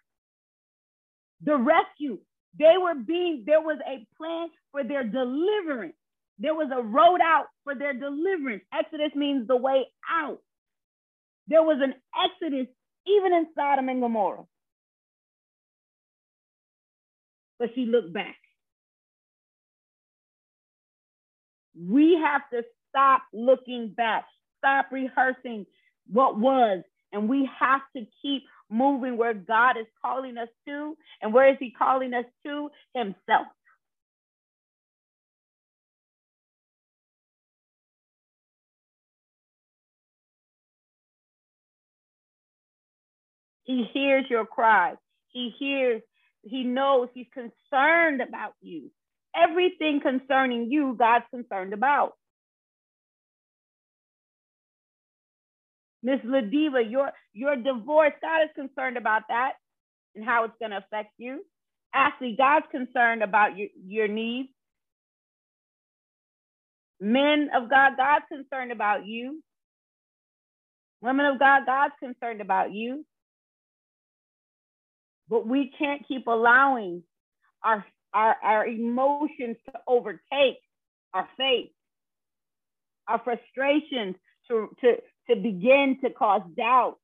[1.42, 2.18] the rescue.
[2.58, 5.94] They were being, there was a plan for their deliverance.
[6.38, 8.62] There was a road out for their deliverance.
[8.72, 10.40] Exodus means the way out.
[11.48, 12.66] There was an exodus
[13.06, 14.44] even in Sodom and Gomorrah.
[17.58, 18.36] But she looked back.
[21.78, 24.26] We have to stop looking back,
[24.58, 25.66] stop rehearsing
[26.10, 26.82] what was,
[27.12, 30.96] and we have to keep moving where God is calling us to.
[31.22, 32.70] And where is He calling us to?
[32.94, 33.46] Himself.
[43.64, 44.96] He hears your cries.
[45.28, 46.00] He hears,
[46.42, 48.90] he knows, he's concerned about you.
[49.36, 52.14] Everything concerning you, God's concerned about.
[56.02, 59.52] Miss Ladiva, your your divorce, God is concerned about that
[60.14, 61.44] and how it's going to affect you.
[61.94, 64.50] Ashley, God's concerned about your, your needs.
[67.00, 69.42] Men of God, God's concerned about you.
[71.00, 73.04] Women of God, God's concerned about you.
[75.28, 77.02] But we can't keep allowing
[77.62, 80.58] our, our, our emotions to overtake
[81.14, 81.70] our faith,
[83.06, 84.16] our frustrations
[84.48, 84.96] to, to,
[85.28, 86.96] to begin to cause doubt.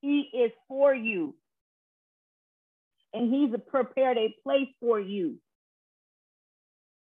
[0.00, 1.34] He is for you.
[3.12, 5.38] And he's prepared a place for you.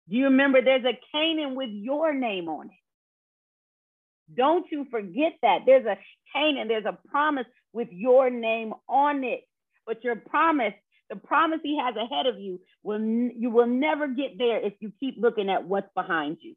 [0.08, 4.36] Do you remember there's a Canaan with your name on it?
[4.36, 5.60] Don't you forget that.
[5.66, 5.98] There's a
[6.34, 9.42] Canaan, there's a promise with your name on it.
[9.86, 10.74] But your promise,
[11.10, 14.92] the promise he has ahead of you, will you will never get there if you
[15.00, 16.56] keep looking at what's behind you.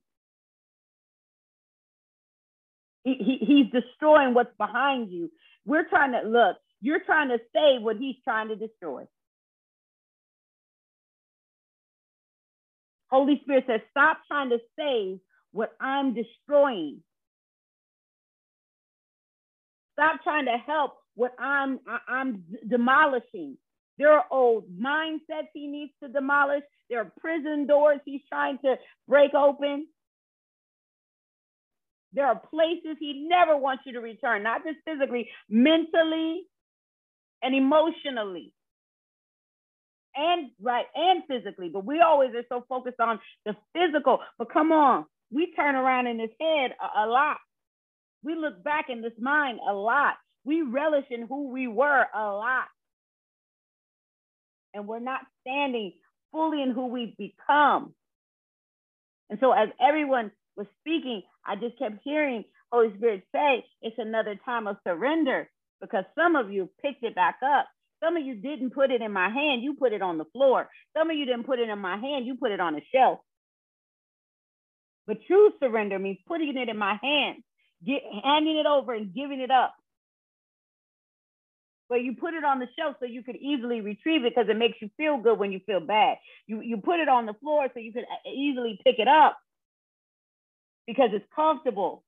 [3.04, 5.30] He, he, he's destroying what's behind you.
[5.64, 9.04] We're trying to look, you're trying to save what he's trying to destroy.
[13.10, 15.18] Holy Spirit says, stop trying to save
[15.52, 17.02] what I'm destroying.
[19.94, 23.56] Stop trying to help what I'm I'm demolishing.
[23.98, 26.62] There are old mindsets he needs to demolish.
[26.88, 28.76] There are prison doors he's trying to
[29.08, 29.86] break open.
[32.12, 36.42] There are places he never wants you to return, not just physically, mentally
[37.42, 38.52] and emotionally
[40.18, 44.18] and right and physically, but we always are so focused on the physical.
[44.38, 47.36] But come on, we turn around in this head a, a lot.
[48.24, 50.14] We look back in this mind a lot.
[50.44, 52.66] We relish in who we were a lot.
[54.74, 55.92] And we're not standing
[56.32, 57.94] fully in who we've become.
[59.30, 64.38] And so, as everyone was speaking, I just kept hearing Holy Spirit say, it's another
[64.44, 65.48] time of surrender
[65.80, 67.66] because some of you picked it back up
[68.02, 70.68] some of you didn't put it in my hand, you put it on the floor.
[70.96, 73.20] Some of you didn't put it in my hand, you put it on a shelf.
[75.06, 77.42] But true surrender means putting it in my hand,
[77.84, 79.74] get, handing it over and giving it up.
[81.88, 84.56] But you put it on the shelf so you could easily retrieve it because it
[84.56, 86.18] makes you feel good when you feel bad.
[86.46, 89.38] You, you put it on the floor so you could uh, easily pick it up
[90.86, 92.04] because it's comfortable.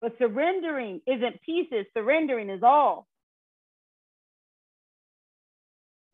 [0.00, 3.06] But surrendering isn't pieces, surrendering is all.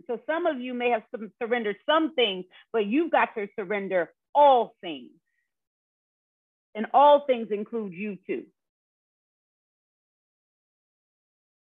[0.07, 4.13] So some of you may have some, surrendered some things, but you've got to surrender
[4.35, 5.11] all things.
[6.77, 8.45] And all things include you too.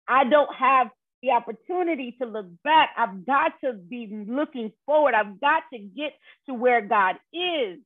[0.09, 0.89] I don't have
[1.23, 2.91] the opportunity to look back.
[2.97, 5.13] I've got to be looking forward.
[5.13, 6.13] I've got to get
[6.47, 7.79] to where God is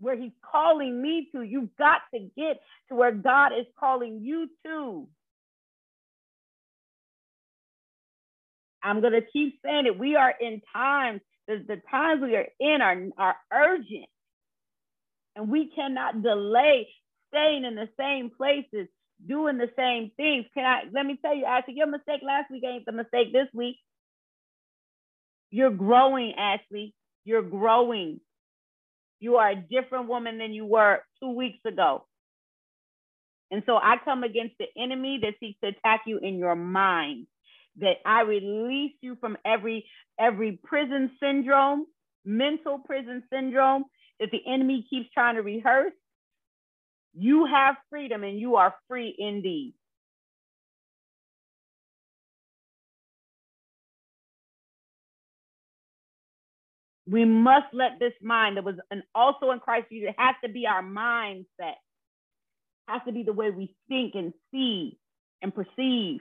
[0.00, 1.42] where he's calling me to.
[1.42, 5.08] You've got to get to where God is calling you to.
[8.82, 9.98] I'm going to keep saying it.
[9.98, 14.06] We are in times, the, the times we are in are, are urgent.
[15.36, 16.88] And we cannot delay
[17.30, 18.88] staying in the same places,
[19.26, 20.46] doing the same things.
[20.54, 23.48] Can I let me tell you, Ashley, your mistake last week ain't the mistake this
[23.54, 23.76] week.
[25.50, 26.94] You're growing, Ashley.
[27.24, 28.20] You're growing.
[29.20, 32.06] You are a different woman than you were two weeks ago.
[33.50, 37.26] And so I come against the enemy that seeks to attack you in your mind.
[37.80, 39.86] That I release you from every
[40.18, 41.86] every prison syndrome,
[42.24, 43.84] mental prison syndrome
[44.20, 45.92] that the enemy keeps trying to rehearse.
[47.14, 49.74] You have freedom and you are free indeed.
[57.06, 60.50] We must let this mind that was an also in Christ Jesus, it has to
[60.50, 61.46] be our mindset.
[61.60, 61.76] It
[62.88, 64.98] has to be the way we think and see
[65.42, 66.20] and perceive.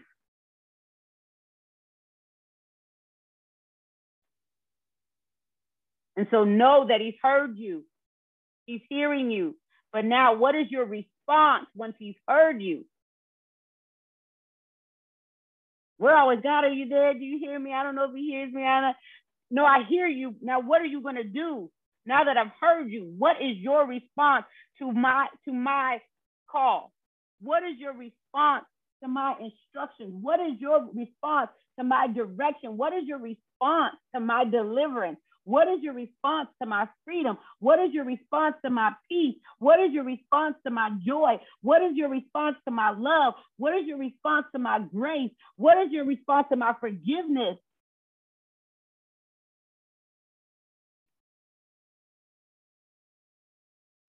[6.18, 7.84] And so know that he's heard you.
[8.66, 9.56] He's hearing you.
[9.94, 12.86] But now what is your response once he's heard you?
[16.00, 17.14] We're always, God, are you there?
[17.14, 17.74] Do you hear me?
[17.74, 18.64] I don't know if he hears me.
[18.64, 18.94] I
[19.52, 20.36] no, I hear you.
[20.42, 21.70] Now, what are you going to do?
[22.06, 24.46] Now that I've heard you, what is your response
[24.80, 26.00] to my to my
[26.50, 26.92] call?
[27.42, 28.66] What is your response
[29.04, 30.14] to my instructions?
[30.22, 31.50] What is your response
[31.80, 32.78] to my direction?
[32.78, 35.20] What is your response to my deliverance?
[35.46, 37.38] What is your response to my freedom?
[37.60, 39.36] What is your response to my peace?
[39.60, 41.40] What is your response to my joy?
[41.62, 43.34] What is your response to my love?
[43.58, 45.32] What is your response to my grace?
[45.58, 47.58] What is your response to my forgiveness?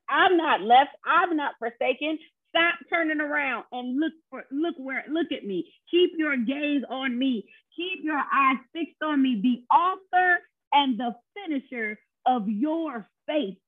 [0.09, 0.91] I'm not left.
[1.05, 2.18] I'm not forsaken.
[2.51, 5.72] Stop turning around and look for look where look at me.
[5.91, 7.45] Keep your gaze on me.
[7.76, 10.39] Keep your eyes fixed on me, the author
[10.75, 13.59] and the finisher of your faith.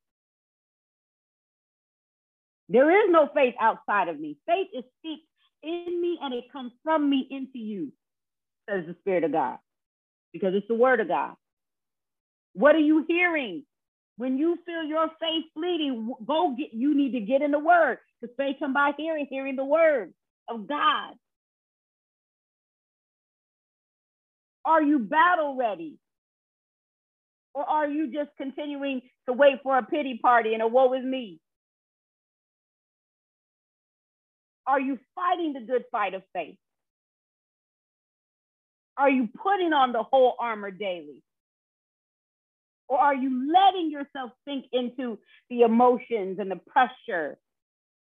[2.70, 4.38] There is no faith outside of me.
[4.46, 5.26] Faith is speaks
[5.62, 7.92] in me and it comes from me into you,
[8.70, 9.58] says the Spirit of God.
[10.34, 11.34] because it's the word of God.
[12.54, 13.64] What are you hearing?
[14.18, 17.98] When you feel your faith fleeting, go get you need to get in the word.
[18.20, 20.14] Because faith come by hearing, hearing the word
[20.48, 21.14] of God.
[24.64, 25.98] Are you battle ready?
[27.56, 31.02] Or are you just continuing to wait for a pity party and a woe is
[31.02, 31.40] me?
[34.66, 36.58] Are you fighting the good fight of faith?
[38.98, 41.22] Are you putting on the whole armor daily?
[42.88, 47.38] Or are you letting yourself sink into the emotions and the pressure?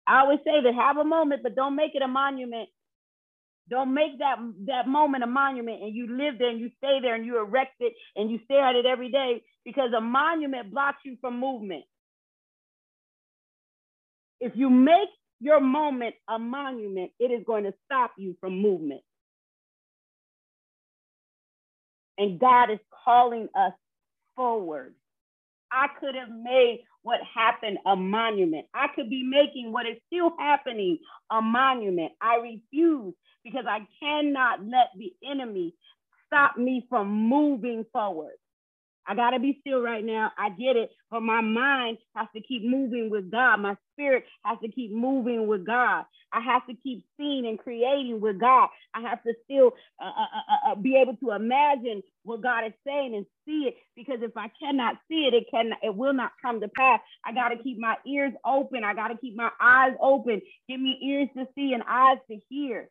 [0.05, 2.67] I always say that have a moment, but don't make it a monument.
[3.69, 7.15] Don't make that, that moment a monument and you live there and you stay there
[7.15, 10.99] and you erect it and you stare at it every day because a monument blocks
[11.05, 11.83] you from movement.
[14.39, 15.09] If you make
[15.39, 19.01] your moment a monument, it is going to stop you from movement.
[22.17, 23.73] And God is calling us
[24.35, 24.95] forward.
[25.71, 28.65] I could have made what happened a monument.
[28.73, 30.99] I could be making what is still happening
[31.31, 32.13] a monument.
[32.21, 33.13] I refuse
[33.43, 35.75] because I cannot let the enemy
[36.27, 38.33] stop me from moving forward.
[39.07, 40.31] I got to be still right now.
[40.37, 40.91] I get it.
[41.09, 43.57] But my mind has to keep moving with God.
[43.61, 46.05] My spirit has to keep moving with God.
[46.33, 48.69] I have to keep seeing and creating with God.
[48.93, 52.73] I have to still uh, uh, uh, uh, be able to imagine what God is
[52.87, 53.75] saying and see it.
[53.97, 57.01] Because if I cannot see it, it can it will not come to pass.
[57.25, 58.83] I got to keep my ears open.
[58.85, 60.41] I got to keep my eyes open.
[60.69, 62.89] Give me ears to see and eyes to hear.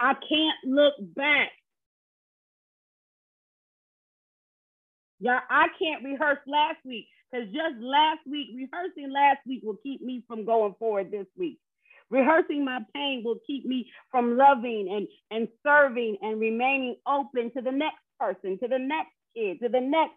[0.00, 1.50] I can't look back.
[5.20, 10.02] Yeah, I can't rehearse last week because just last week, rehearsing last week will keep
[10.02, 11.58] me from going forward this week.
[12.10, 17.62] Rehearsing my pain will keep me from loving and, and serving and remaining open to
[17.62, 20.14] the next person, to the next kid, to the next.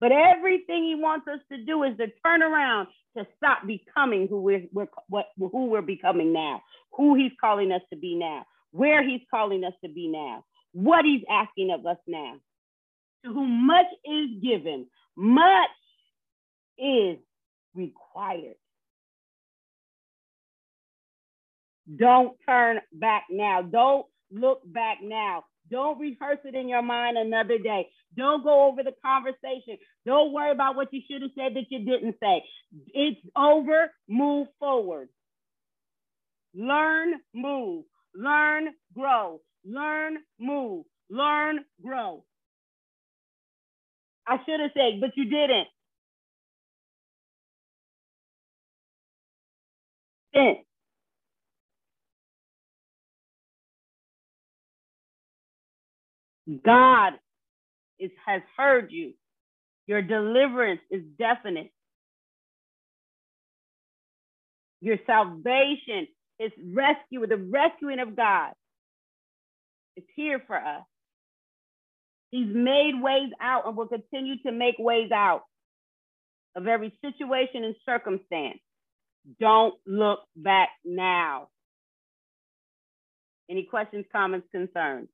[0.00, 4.40] But everything he wants us to do is to turn around to stop becoming who
[4.40, 9.02] we're, we're what, who we're becoming now, who he's calling us to be now, where
[9.02, 12.34] he's calling us to be now what he's asking of us now.
[13.24, 14.86] To whom much is given,
[15.16, 15.70] much
[16.78, 17.18] is
[17.74, 18.54] required.
[21.96, 23.62] Don't turn back now.
[23.62, 25.44] Don't look back now.
[25.70, 27.88] Don't rehearse it in your mind another day.
[28.16, 29.78] Don't go over the conversation.
[30.06, 32.42] Don't worry about what you should have said that you didn't say.
[32.94, 33.92] It's over.
[34.08, 35.08] Move forward.
[36.54, 37.84] Learn, move.
[38.14, 39.40] Learn, grow.
[39.66, 42.24] Learn, move, learn, grow.
[44.26, 45.68] I should have said, but you didn't.
[56.48, 57.14] God
[57.98, 59.12] is, has heard you.
[59.86, 61.72] Your deliverance is definite.
[64.80, 68.52] Your salvation is rescue, the rescuing of God
[69.96, 70.84] is here for us.
[72.30, 75.42] He's made ways out and will continue to make ways out
[76.56, 78.58] of every situation and circumstance.
[79.40, 81.48] Don't look back now.
[83.50, 85.08] Any questions, comments, concerns?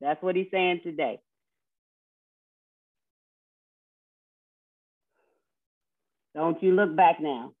[0.00, 1.20] That's what he's saying today.
[6.34, 7.52] Don't you look back now.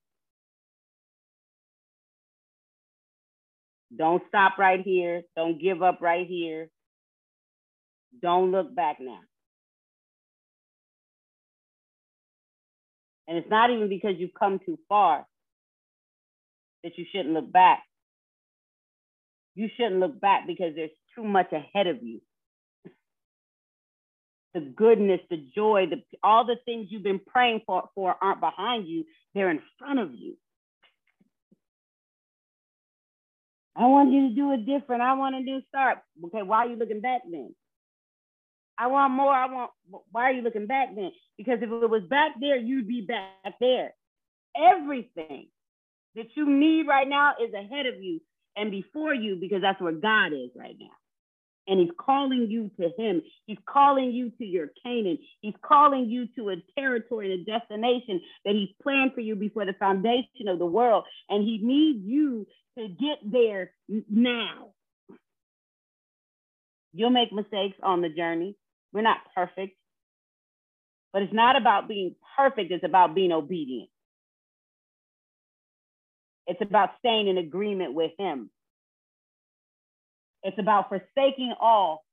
[3.96, 5.22] Don't stop right here.
[5.36, 6.68] Don't give up right here.
[8.22, 9.20] Don't look back now.
[13.28, 15.26] And it's not even because you've come too far
[16.84, 17.82] that you shouldn't look back.
[19.54, 22.20] You shouldn't look back because there's too much ahead of you.
[24.56, 28.88] The goodness, the joy, the all the things you've been praying for, for aren't behind
[28.88, 29.04] you,
[29.34, 30.38] they're in front of you.
[33.76, 35.02] I want you to do it different.
[35.02, 35.98] I want to do start.
[36.24, 37.54] Okay, why are you looking back then?
[38.78, 39.30] I want more.
[39.30, 39.72] I want.
[40.10, 41.12] Why are you looking back then?
[41.36, 43.92] Because if it was back there, you'd be back there.
[44.56, 45.48] Everything
[46.14, 48.22] that you need right now is ahead of you
[48.56, 50.86] and before you because that's where God is right now.
[51.68, 53.22] And he's calling you to him.
[53.46, 55.18] He's calling you to your Canaan.
[55.40, 59.66] He's calling you to a territory and a destination that he's planned for you before
[59.66, 61.04] the foundation of the world.
[61.28, 62.46] And he needs you
[62.78, 63.72] to get there
[64.08, 64.68] now.
[66.92, 68.56] You'll make mistakes on the journey.
[68.92, 69.76] We're not perfect.
[71.12, 73.88] But it's not about being perfect, it's about being obedient.
[76.46, 78.50] It's about staying in agreement with Him.
[80.46, 82.04] It's about forsaking all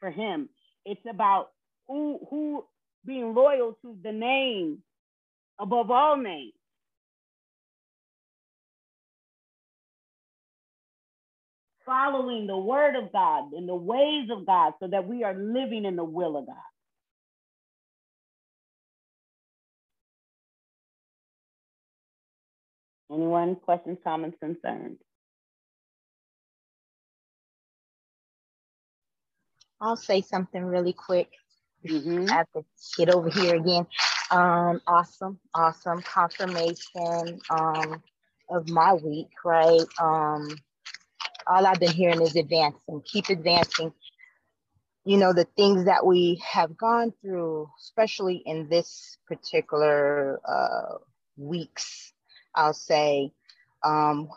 [0.00, 0.50] for him.
[0.84, 1.48] It's about
[1.88, 2.64] who who
[3.06, 4.82] being loyal to the name
[5.58, 6.52] above all names.
[11.86, 15.86] Following the word of God and the ways of God so that we are living
[15.86, 16.56] in the will of God.
[23.10, 23.56] Anyone?
[23.56, 24.98] Questions, comments, concerns?
[29.80, 31.30] I'll say something really quick.
[31.86, 32.30] Mm-hmm.
[32.30, 32.64] I have to
[32.96, 33.86] get over here again.
[34.30, 38.02] Um, awesome, awesome confirmation um,
[38.50, 39.80] of my week, right?
[39.98, 40.48] Um,
[41.46, 43.92] all I've been hearing is advancing, keep advancing.
[45.04, 50.98] You know, the things that we have gone through, especially in this particular uh,
[51.38, 52.12] weeks,
[52.54, 53.32] I'll say,
[53.82, 54.28] um,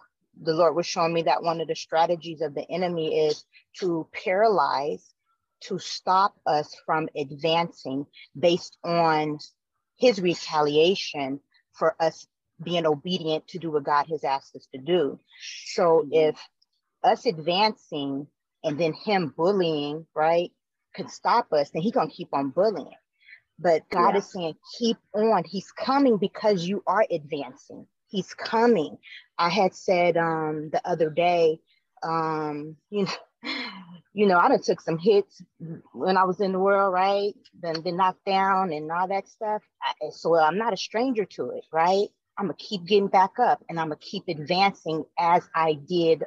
[0.42, 3.46] the Lord was showing me that one of the strategies of the enemy is
[3.80, 5.13] to paralyze
[5.68, 8.06] to stop us from advancing
[8.38, 9.40] based on
[9.98, 11.40] his retaliation
[11.74, 12.28] for us
[12.62, 15.20] being obedient to do what God has asked us to do.
[15.74, 16.10] So mm-hmm.
[16.14, 16.40] if
[17.04, 18.28] us advancing
[18.64, 20.52] and then him bullying, right,
[20.96, 22.96] could stop us, then he's gonna keep on bullying.
[23.60, 24.18] But God yeah.
[24.18, 25.44] is saying, keep on.
[25.46, 27.88] He's coming because you are advancing.
[28.08, 28.98] He's coming.
[29.38, 31.60] I had said um the other day,
[32.04, 33.52] um, you know,
[34.14, 35.42] you know, I done took some hits
[35.94, 37.34] when I was in the world, right?
[37.62, 39.64] Then been knocked down and all that stuff.
[39.84, 42.08] I, so I'm not a stranger to it, right?
[42.38, 46.26] I'm gonna keep getting back up and I'm gonna keep advancing as I did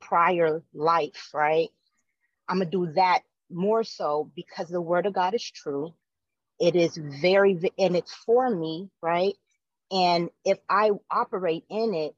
[0.00, 1.68] prior life, right?
[2.48, 3.20] I'm gonna do that
[3.50, 5.94] more so because the word of God is true.
[6.60, 9.34] It is very, and it's for me, right?
[9.92, 12.16] And if I operate in it,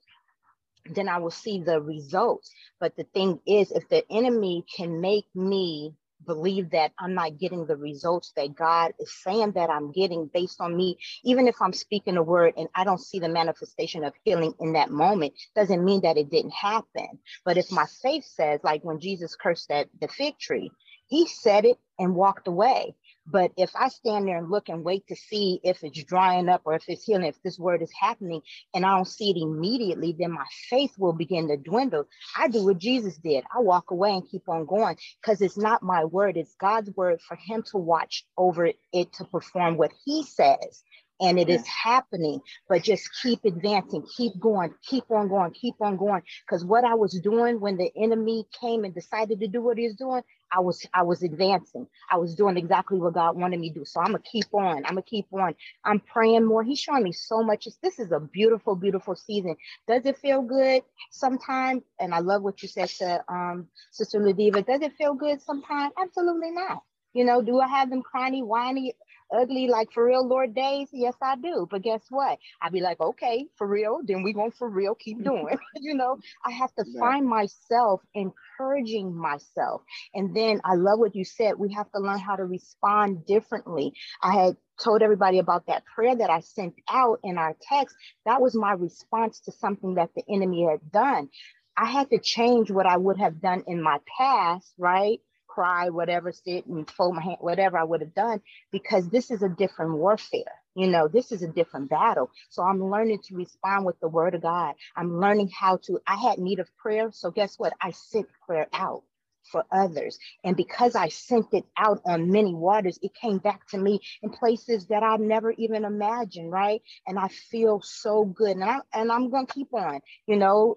[0.86, 2.51] then I will see the results.
[2.81, 5.94] But the thing is, if the enemy can make me
[6.27, 10.61] believe that I'm not getting the results that God is saying that I'm getting based
[10.61, 14.15] on me, even if I'm speaking a word and I don't see the manifestation of
[14.24, 17.19] healing in that moment, doesn't mean that it didn't happen.
[17.44, 20.70] But if my faith says, like when Jesus cursed that the fig tree,
[21.09, 22.94] he said it and walked away.
[23.31, 26.62] But if I stand there and look and wait to see if it's drying up
[26.65, 28.43] or if it's healing, if this word is happening,
[28.74, 32.07] and I don't see it immediately, then my faith will begin to dwindle.
[32.36, 33.44] I do what Jesus did.
[33.55, 37.20] I walk away and keep on going because it's not my word, it's God's word
[37.20, 40.82] for Him to watch over it to perform what He says
[41.20, 45.97] and it is happening but just keep advancing keep going keep on going keep on
[45.97, 46.22] going.
[46.47, 49.94] Because what i was doing when the enemy came and decided to do what he's
[49.97, 50.22] doing
[50.52, 51.86] i was i was advancing.
[52.10, 53.84] I was doing exactly what god wanted me to do.
[53.84, 55.55] So i'm gonna keep on i'm gonna keep on.
[55.84, 56.62] I'm praying more.
[56.62, 57.66] He's showing me so much.
[57.82, 59.56] This is a beautiful beautiful season.
[59.88, 61.82] Does it feel good sometimes?
[62.01, 64.66] And i love what you said to um sister ladiva.
[64.66, 65.92] Does it feel good sometimes?
[66.01, 66.82] Absolutely not.
[67.12, 68.94] You know, do I have them crying, whiny
[69.32, 70.89] ugly, like for real Lord days?
[70.93, 71.66] Yes, I do.
[71.70, 72.39] But guess what?
[72.61, 75.59] I'd be like, okay, for real, then we going for real, keep doing.
[75.77, 77.01] you know, I have to yeah.
[77.01, 79.82] find myself encouraging myself.
[80.15, 81.59] And then I love what you said.
[81.59, 83.93] We have to learn how to respond differently.
[84.23, 87.97] I had told everybody about that prayer that I sent out in our text.
[88.24, 91.28] That was my response to something that the enemy had done.
[91.77, 95.20] I had to change what I would have done in my past, right?
[95.55, 98.40] Cry, whatever, sit and fold my hand, whatever I would have done,
[98.72, 100.55] because this is a different warfare.
[100.77, 102.31] You know, this is a different battle.
[102.51, 104.74] So I'm learning to respond with the word of God.
[104.97, 107.10] I'm learning how to, I had need of prayer.
[107.12, 107.74] So guess what?
[107.82, 109.05] I sent prayer out
[109.52, 110.18] for others.
[110.44, 114.31] And because I sent it out on many waters, it came back to me in
[114.31, 116.82] places that I never even imagined, right?
[117.06, 118.52] And I feel so good.
[118.56, 120.77] And I and I'm gonna keep on, you know.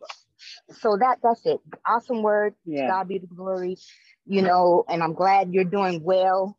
[0.71, 1.59] So that that's it.
[1.85, 2.55] Awesome word.
[2.65, 2.87] Yeah.
[2.87, 3.77] God be the glory
[4.25, 6.57] you know, and I'm glad you're doing well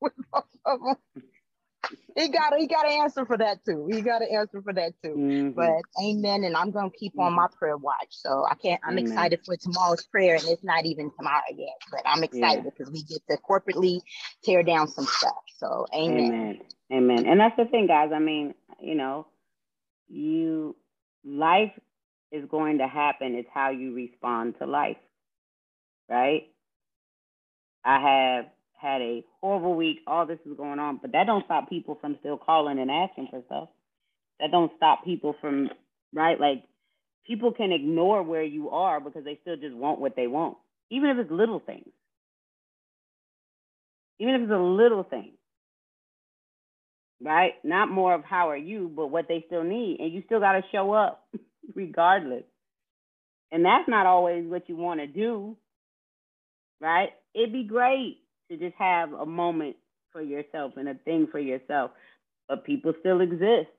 [0.00, 0.96] with both of them.
[2.16, 3.88] He got he got an answer for that too.
[3.90, 5.14] He got an answer for that too.
[5.16, 5.50] Mm-hmm.
[5.50, 6.44] But amen.
[6.44, 8.08] And I'm gonna keep on my prayer watch.
[8.10, 8.80] So I can't.
[8.84, 9.10] I'm amen.
[9.10, 11.76] excited for tomorrow's prayer, and it's not even tomorrow yet.
[11.90, 12.92] But I'm excited because yeah.
[12.92, 14.00] we get to corporately
[14.44, 15.42] tear down some stuff.
[15.56, 16.18] So amen.
[16.18, 16.60] Amen.
[16.92, 17.26] Amen.
[17.26, 18.10] And that's the thing, guys.
[18.14, 19.26] I mean, you know,
[20.08, 20.76] you
[21.24, 21.72] life
[22.32, 23.36] is going to happen.
[23.38, 24.96] is how you respond to life
[26.08, 26.48] right?
[27.84, 28.46] I have
[28.80, 29.98] had a horrible week.
[30.06, 33.28] All this is going on, but that don't stop people from still calling and asking
[33.30, 33.68] for stuff.
[34.40, 35.70] That don't stop people from
[36.14, 36.38] right.
[36.38, 36.64] Like
[37.26, 40.58] people can ignore where you are because they still just want what they want,
[40.90, 41.88] even if it's little things.
[44.20, 45.32] Even if it's a little thing,
[47.22, 47.52] right?
[47.64, 50.52] Not more of how are you, but what they still need, and you still got
[50.52, 51.26] to show up
[51.74, 52.44] regardless.
[53.52, 55.56] And that's not always what you want to do
[56.82, 57.10] right?
[57.34, 58.18] It'd be great
[58.50, 59.76] to just have a moment
[60.12, 61.92] for yourself and a thing for yourself,
[62.48, 63.70] but people still exist.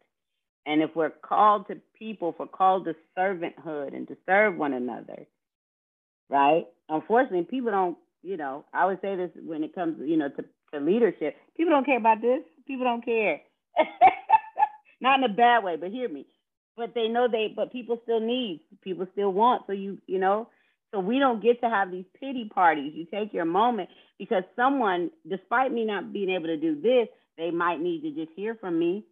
[0.65, 4.73] And if we're called to people, if we're called to servanthood and to serve one
[4.73, 5.27] another,
[6.29, 6.65] right?
[6.89, 10.45] Unfortunately, people don't, you know, I would say this when it comes, you know, to,
[10.73, 12.41] to leadership, people don't care about this.
[12.67, 13.41] People don't care.
[15.01, 16.25] Not in a bad way, but hear me.
[16.75, 19.63] But they know they, but people still need, people still want.
[19.67, 20.49] So you, you know,
[20.91, 22.93] so we don't get to have these pity parties.
[22.95, 23.89] You take your moment
[24.19, 28.35] because someone, despite me not being able to do this, they might need to just
[28.35, 29.05] hear from me.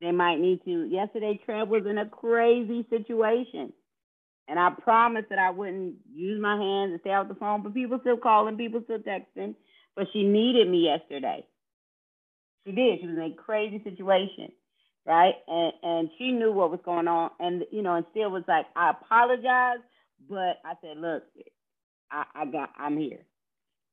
[0.00, 0.84] They might need to.
[0.86, 3.72] Yesterday, Trev was in a crazy situation.
[4.48, 7.72] And I promised that I wouldn't use my hands and stay off the phone, but
[7.72, 9.54] people still calling, people still texting.
[9.94, 11.46] But she needed me yesterday.
[12.66, 13.00] She did.
[13.00, 14.52] She was in a crazy situation,
[15.06, 15.34] right?
[15.48, 18.66] And and she knew what was going on, and you know, and still was like,
[18.76, 19.80] I apologize,
[20.28, 21.24] but I said, look,
[22.10, 23.24] I, I got, I'm here.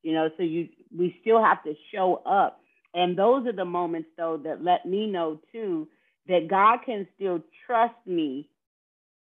[0.03, 2.61] You know, so you, we still have to show up,
[2.94, 5.88] and those are the moments though that let me know too
[6.27, 8.48] that God can still trust me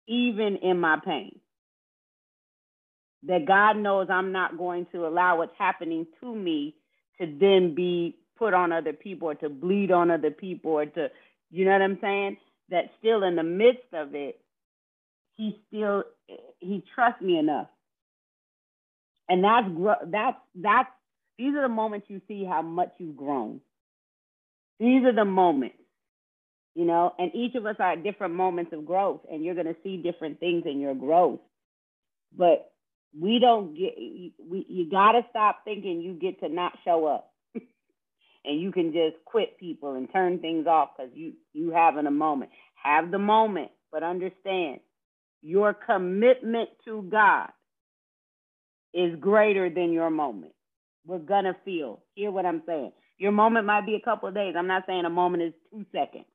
[0.08, 1.40] even in my pain.
[3.24, 6.76] That God knows I'm not going to allow what's happening to me
[7.20, 11.10] to then be put on other people or to bleed on other people or to,
[11.54, 12.38] you know what I'm saying?
[12.70, 14.40] That still in the midst of it,
[15.36, 16.04] he still
[16.60, 17.68] he trusts me enough.
[19.30, 19.68] And that's
[20.12, 20.90] that's that's
[21.38, 23.62] these are the moments you see how much you've grown.
[24.80, 25.78] These are the moments,
[26.74, 29.68] you know, and each of us are at different moments of growth, and you're going
[29.68, 31.40] to see different things in your growth.
[32.36, 32.72] But
[33.20, 37.32] we don't get we you got to stop thinking you get to not show up
[38.45, 42.11] and you can just quit people and turn things off because you you having a
[42.11, 44.80] moment have the moment but understand
[45.41, 47.49] your commitment to God
[48.94, 50.53] is greater than your moment.
[51.06, 52.02] We're gonna feel.
[52.15, 52.94] Hear what I'm saying.
[53.18, 54.56] Your moment might be a couple of days.
[54.57, 56.26] I'm not saying a moment is two seconds.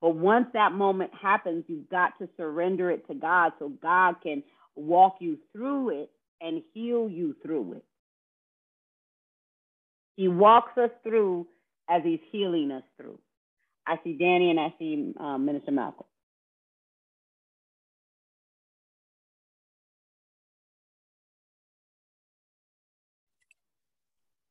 [0.00, 4.42] But once that moment happens, you've got to surrender it to God so God can
[4.76, 7.84] walk you through it and heal you through it.
[10.16, 11.46] He walks us through
[11.88, 13.18] as he's healing us through.
[13.86, 16.06] I see Danny and I see um, Minister Malcolm.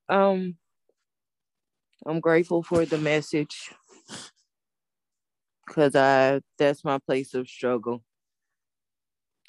[0.08, 0.56] Um,
[2.06, 3.70] I'm grateful for the message
[5.66, 8.02] because I that's my place of struggle.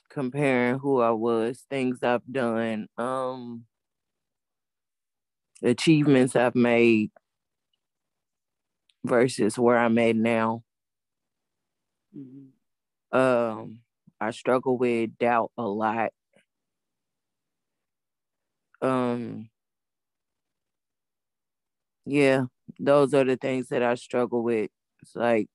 [0.09, 3.65] Comparing who I was, things I've done, um,
[5.63, 7.11] achievements I've made
[9.03, 10.63] versus where I'm at now.
[12.17, 13.17] Mm-hmm.
[13.17, 13.79] Um,
[14.19, 16.11] I struggle with doubt a lot.
[18.81, 19.49] Um,
[22.05, 22.45] yeah,
[22.79, 24.69] those are the things that I struggle with.
[25.01, 25.47] It's like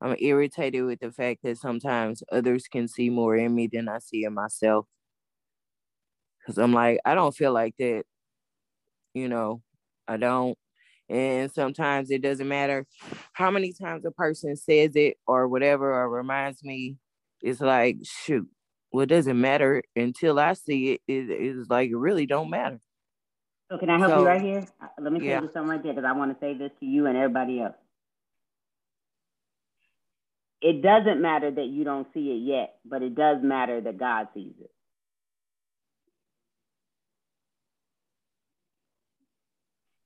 [0.00, 3.98] I'm irritated with the fact that sometimes others can see more in me than I
[3.98, 4.86] see in myself.
[6.46, 8.04] Cause I'm like, I don't feel like that.
[9.14, 9.62] You know,
[10.06, 10.58] I don't.
[11.08, 12.86] And sometimes it doesn't matter
[13.32, 16.96] how many times a person says it or whatever or reminds me.
[17.42, 18.48] It's like, shoot,
[18.94, 21.00] well, it doesn't matter until I see it.
[21.08, 22.80] it it's like it really don't matter.
[23.70, 24.66] So can I help so, you right here?
[24.80, 25.34] Uh, let me yeah.
[25.34, 27.60] tell you something right there because I want to say this to you and everybody
[27.60, 27.74] else.
[30.60, 34.28] It doesn't matter that you don't see it yet, but it does matter that God
[34.32, 34.70] sees it.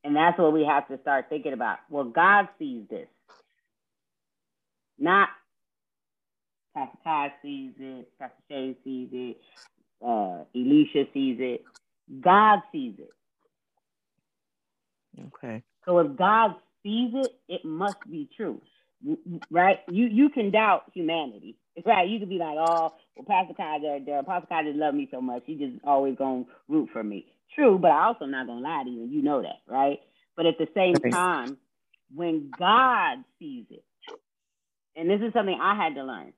[0.09, 1.81] And that's what we have to start thinking about.
[1.91, 3.09] Well, God sees this.
[4.99, 5.29] Not
[6.75, 9.37] Pastor Todd sees it, Pastor Shay sees it,
[10.03, 11.63] uh, Elisha sees it.
[12.23, 13.11] God sees it.
[15.27, 15.63] Okay.
[15.85, 18.63] So if God sees it, it must be true,
[19.51, 19.79] right?
[19.91, 22.09] You you can doubt humanity, right?
[22.09, 25.43] You could be like, oh, well, Pastor Kaiser, the Pastor Kaiser love me so much,
[25.47, 27.27] he just always gonna root for me.
[27.55, 30.01] True, but I also not gonna lie to you, you know that, right?
[30.37, 31.57] But at the same time,
[32.15, 33.85] when God sees it,
[34.97, 36.33] and this is something I had to learn,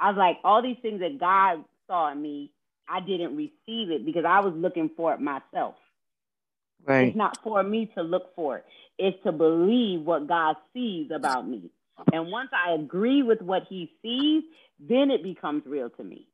[0.00, 2.52] I was like, all these things that God saw in me,
[2.88, 5.76] I didn't receive it because I was looking for it myself.
[6.86, 7.08] Right.
[7.08, 8.64] It's not for me to look for it.
[8.98, 11.70] It's to believe what God sees about me.
[12.12, 14.42] And once I agree with what he sees,
[14.80, 16.26] then it becomes real to me.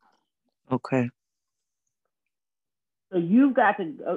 [0.70, 1.10] Okay.
[3.12, 4.16] So you've got to, uh,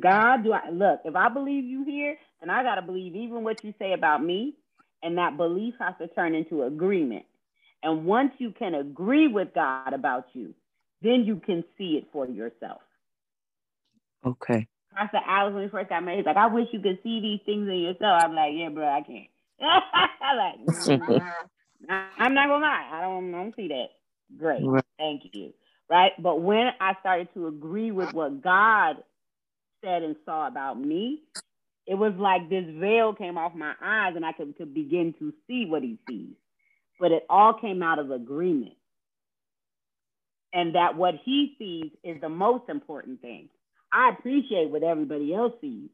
[0.00, 1.00] God, do I look?
[1.04, 4.22] If I believe you here, then I got to believe even what you say about
[4.22, 4.54] me,
[5.02, 7.24] and that belief has to turn into agreement.
[7.82, 10.54] And once you can agree with God about you,
[11.00, 12.80] then you can see it for yourself.
[14.24, 14.66] Okay.
[14.94, 17.40] Pastor Alex, when he first got married, he's like, I wish you could see these
[17.46, 18.22] things in yourself.
[18.22, 19.28] I'm like, yeah, bro, I can't.
[19.62, 20.36] I'm
[20.68, 20.78] like,
[22.18, 23.88] I'm not gonna lie, I don't, I don't see that.
[24.38, 24.84] Great, right.
[24.98, 25.52] thank you.
[25.90, 28.96] Right, but when I started to agree with what God
[29.84, 31.20] said and saw about me,
[31.86, 35.32] it was like this veil came off my eyes, and I could, could begin to
[35.46, 36.34] see what He sees.
[37.00, 38.76] But it all came out of agreement,
[40.52, 43.48] and that what He sees is the most important thing.
[43.92, 45.90] I appreciate what everybody else sees,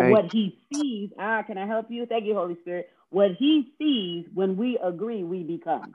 [0.00, 2.04] but what he sees, ah, can I help you?
[2.06, 2.90] Thank you, Holy Spirit.
[3.10, 5.94] What he sees when we agree, we become.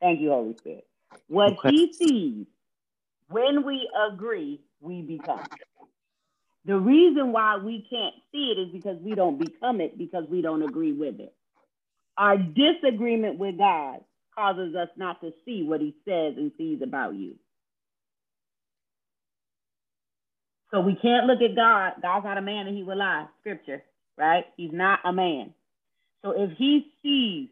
[0.00, 0.86] Thank you, Holy Spirit.
[1.28, 1.70] What okay.
[1.70, 2.46] he sees
[3.28, 5.46] when we agree, we become.
[6.66, 10.42] The reason why we can't see it is because we don't become it because we
[10.42, 11.34] don't agree with it.
[12.18, 14.00] Our disagreement with God
[14.34, 17.36] causes us not to see what he says and sees about you.
[20.72, 21.94] So we can't look at God.
[22.02, 23.26] God's not a man and he will lie.
[23.40, 23.82] Scripture,
[24.18, 24.44] right?
[24.56, 25.54] He's not a man.
[26.24, 27.50] So if he sees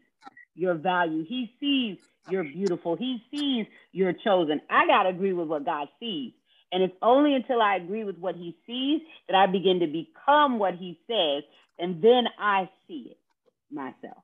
[0.55, 1.97] your value, he sees
[2.29, 4.61] you're beautiful, he sees you're chosen.
[4.69, 6.33] I got to agree with what God sees.
[6.71, 10.59] And it's only until I agree with what he sees that I begin to become
[10.59, 11.43] what he says.
[11.79, 13.17] And then I see it
[13.71, 14.23] myself.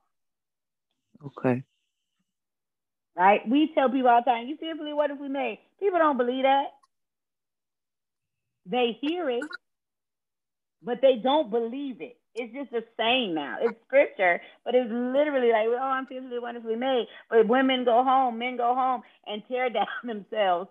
[1.25, 1.63] Okay.
[3.17, 3.41] Right?
[3.49, 5.59] We tell people all the time, you fearfully, what if we made?
[5.79, 6.67] People don't believe that.
[8.69, 9.51] They hear it,
[10.83, 12.17] but they don't believe it.
[12.35, 13.57] It's just a saying now.
[13.61, 17.07] It's scripture, but it's literally like, oh, I'm fearfully wonderfully made.
[17.29, 20.69] But women go home, men go home and tear down themselves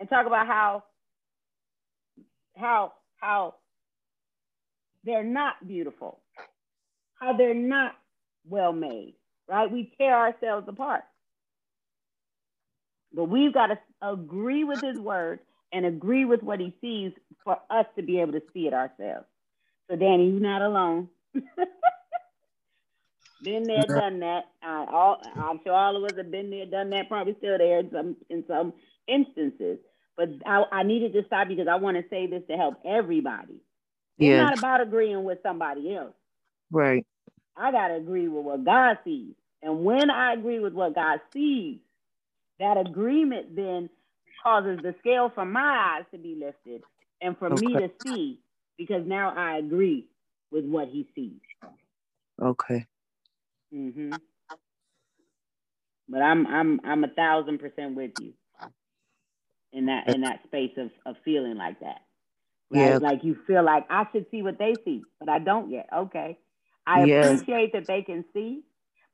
[0.00, 0.84] and talk about how
[2.56, 3.56] how how
[5.04, 6.20] they're not beautiful,
[7.20, 7.92] how they're not
[8.48, 9.14] well made,
[9.48, 9.70] right?
[9.70, 11.02] We tear ourselves apart.
[13.14, 15.40] But we've got to agree with his word
[15.72, 17.12] and agree with what he sees
[17.44, 19.26] for us to be able to see it ourselves.
[19.90, 21.08] So, Danny, you're not alone.
[23.42, 24.44] been there, done that.
[24.62, 27.08] Uh, all, I'm sure all of us have been there, done that.
[27.08, 28.72] Probably still there in some in some
[29.06, 29.78] instances.
[30.16, 33.60] But I, I needed to stop because I want to say this to help everybody.
[34.18, 34.42] It's yeah.
[34.42, 36.14] not about agreeing with somebody else.
[36.70, 37.06] Right.
[37.56, 39.34] I gotta agree with what God sees.
[39.62, 41.78] And when I agree with what God sees,
[42.58, 43.88] that agreement then
[44.42, 46.82] causes the scale from my eyes to be lifted
[47.20, 47.60] and for okay.
[47.60, 48.40] me to see
[48.78, 50.06] because now I agree
[50.52, 51.40] with what he sees.
[52.42, 52.86] Okay.
[53.74, 54.20] Mhm.
[56.08, 58.34] But I'm I'm I'm a thousand percent with you
[59.72, 62.02] in that in that space of, of feeling like that.
[62.70, 62.90] Right?
[62.90, 62.98] Yeah.
[63.00, 65.88] Like you feel like I should see what they see, but I don't yet.
[65.94, 66.38] Okay.
[66.86, 67.34] I yeah.
[67.34, 68.62] appreciate that they can see,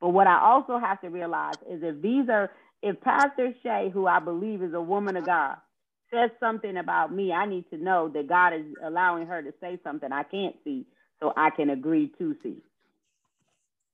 [0.00, 2.50] but what I also have to realize is if these are
[2.84, 5.56] if Pastor Shay, who I believe is a woman of God,
[6.12, 9.78] says something about me, I need to know that God is allowing her to say
[9.82, 10.84] something I can't see
[11.18, 12.58] so I can agree to see.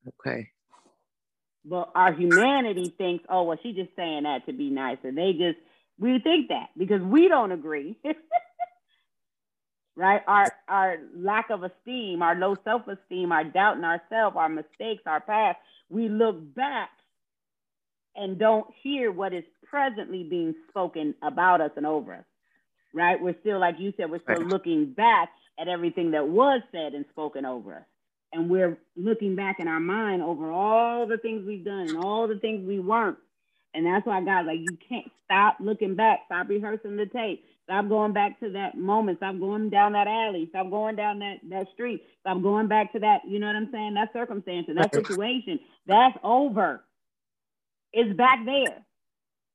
[0.09, 0.49] Okay.
[1.65, 4.99] But our humanity thinks, oh, well, she's just saying that to be nice.
[5.05, 5.59] And they just,
[6.01, 7.97] we think that because we don't agree.
[9.97, 10.23] right?
[10.27, 15.21] Our our lack of esteem, our low self-esteem, our doubt in ourselves, our mistakes, our
[15.21, 15.59] past,
[15.91, 16.89] we look back
[18.17, 22.25] and don't hear what is presently being spoken about us and over us,
[22.93, 23.21] right?
[23.21, 27.05] We're still, like you said, we're still looking back at everything that was said and
[27.11, 27.85] spoken over us.
[28.33, 32.29] And we're looking back in our mind over all the things we've done and all
[32.29, 33.19] the things we weren't.
[33.75, 37.89] And that's why God, like, you can't stop looking back, stop rehearsing the tape, stop
[37.89, 41.69] going back to that moment, stop going down that alley, stop going down that, that
[41.73, 43.95] street, stop going back to that, you know what I'm saying?
[43.95, 46.83] That circumstance and that situation, that's over
[47.95, 48.85] is back there.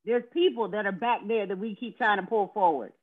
[0.06, 2.94] There's people that are back there that we keep trying to pull forward.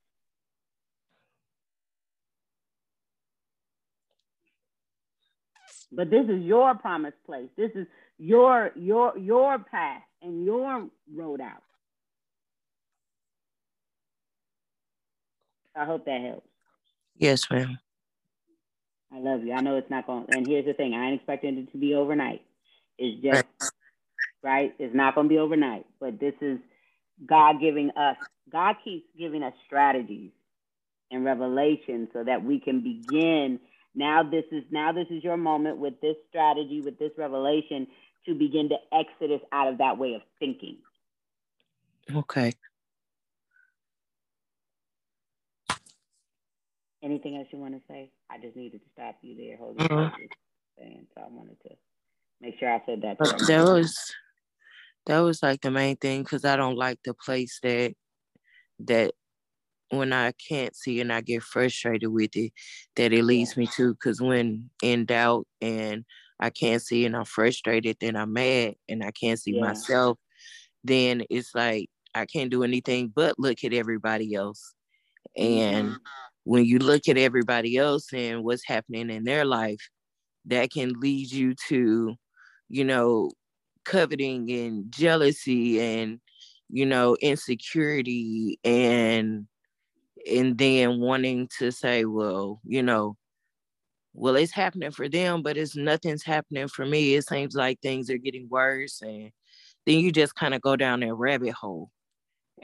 [5.92, 7.48] But this is your promised place.
[7.56, 7.86] This is
[8.18, 11.62] your your your path and your road out.
[15.76, 16.48] I hope that helps.
[17.16, 17.78] Yes, ma'am.
[19.12, 19.52] I love you.
[19.52, 20.26] I know it's not going.
[20.30, 22.42] And here's the thing: I ain't expecting it to be overnight.
[22.98, 23.44] It's just
[24.42, 24.74] right?
[24.78, 26.58] It's not going to be overnight, but this is
[27.26, 28.16] God giving us,
[28.50, 30.30] God keeps giving us strategies
[31.10, 33.60] and revelation so that we can begin.
[33.94, 37.86] Now this is now this is your moment with this strategy, with this revelation
[38.26, 40.78] to begin to exit us out of that way of thinking.
[42.14, 42.52] Okay.
[47.02, 48.10] Anything else you want to say?
[48.30, 50.14] I just needed to stop you there, Holy mm-hmm.
[50.14, 51.06] Spirit.
[51.14, 51.70] So I wanted to
[52.40, 53.18] make sure I said that.
[53.18, 54.14] That was
[55.06, 57.94] that was like the main thing because I don't like the place that
[58.80, 59.12] that
[59.90, 62.52] when I can't see and I get frustrated with it,
[62.96, 66.04] that it leads me to because when in doubt and
[66.40, 69.60] I can't see and I'm frustrated, then I'm mad and I can't see yeah.
[69.60, 70.18] myself,
[70.82, 74.74] then it's like I can't do anything but look at everybody else.
[75.36, 75.96] And
[76.44, 79.88] when you look at everybody else and what's happening in their life,
[80.46, 82.14] that can lead you to,
[82.68, 83.30] you know,
[83.84, 86.20] coveting and jealousy and,
[86.68, 89.46] you know, insecurity and
[90.30, 93.16] and then wanting to say, well, you know,
[94.14, 97.14] well, it's happening for them, but it's nothing's happening for me.
[97.14, 99.00] It seems like things are getting worse.
[99.02, 99.30] And
[99.86, 101.90] then you just kind of go down that rabbit hole.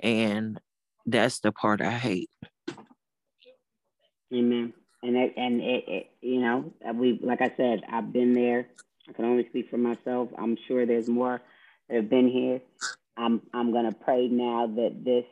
[0.03, 0.61] And
[1.07, 2.31] that's the part I hate.
[4.32, 4.74] Amen.
[5.03, 8.69] And it, and it, it, you know, we like I said, I've been there.
[9.09, 10.28] I can only speak for myself.
[10.36, 11.40] I'm sure there's more
[11.89, 12.60] that have been here.
[13.16, 15.24] I'm I'm gonna pray now that this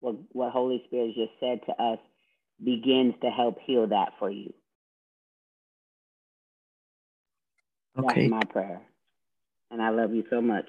[0.00, 1.98] what what Holy Spirit just said to us
[2.62, 4.52] begins to help heal that for you.
[7.98, 8.28] Okay.
[8.28, 8.82] That's my prayer.
[9.70, 10.66] And I love you so much.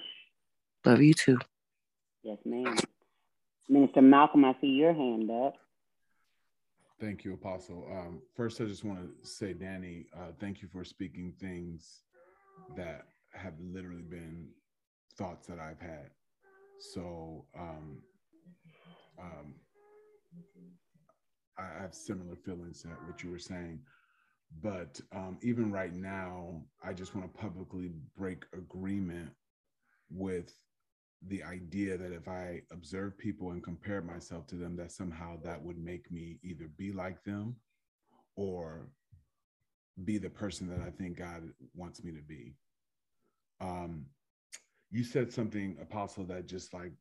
[0.84, 1.38] Love you too.
[2.22, 2.76] Yes, ma'am.
[3.68, 5.54] Minister Malcolm, I see your hand up.
[7.00, 7.86] Thank you, Apostle.
[7.90, 12.05] Um, first, I just want to say, Danny, uh, thank you for speaking things
[12.76, 14.48] that have literally been
[15.16, 16.10] thoughts that I've had.
[16.78, 18.02] So, um,
[19.18, 19.54] um,
[21.58, 23.80] I have similar feelings to what you were saying.
[24.62, 29.30] But um, even right now, I just want to publicly break agreement
[30.10, 30.52] with
[31.26, 35.62] the idea that if I observe people and compare myself to them, that somehow that
[35.62, 37.56] would make me either be like them
[38.36, 38.90] or
[40.04, 41.42] be the person that I think God
[41.74, 42.54] wants me to be.
[43.60, 44.06] Um,
[44.90, 46.92] you said something, Apostle, that just like,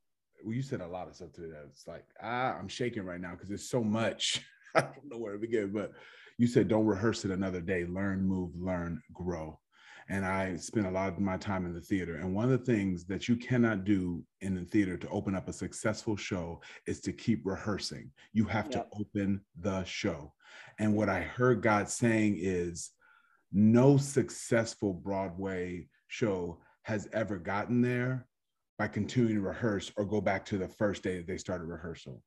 [0.43, 3.31] well, you said a lot of stuff today that's like, ah, I'm shaking right now
[3.31, 4.41] because there's so much.
[4.75, 5.91] I don't know where to begin, but
[6.37, 7.85] you said don't rehearse it another day.
[7.85, 9.59] Learn, move, learn, grow
[10.07, 12.15] and I spent a lot of my time in the theater.
[12.15, 15.49] And one of the things that you cannot do in the theater to open up
[15.49, 18.11] a successful show is to keep rehearsing.
[18.31, 18.73] You have yep.
[18.73, 20.31] to open the show.
[20.79, 22.91] And what I heard God saying is
[23.51, 28.27] no successful Broadway show has ever gotten there
[28.77, 32.21] by continuing to rehearse or go back to the first day that they started rehearsal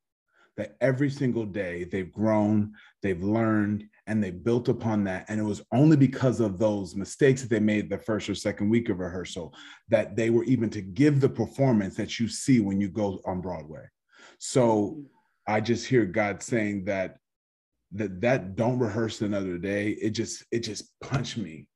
[0.58, 5.24] that every single day they've grown, they've learned, and they built upon that.
[5.28, 8.68] And it was only because of those mistakes that they made the first or second
[8.68, 9.54] week of rehearsal
[9.88, 13.40] that they were even to give the performance that you see when you go on
[13.40, 13.84] Broadway.
[14.38, 15.02] So mm-hmm.
[15.46, 17.18] I just hear God saying that
[17.92, 19.90] that that don't rehearse another day.
[19.90, 21.66] It just it just punched me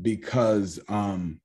[0.00, 1.40] because um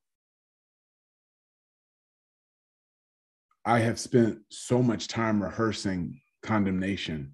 [3.66, 7.34] I have spent so much time rehearsing condemnation.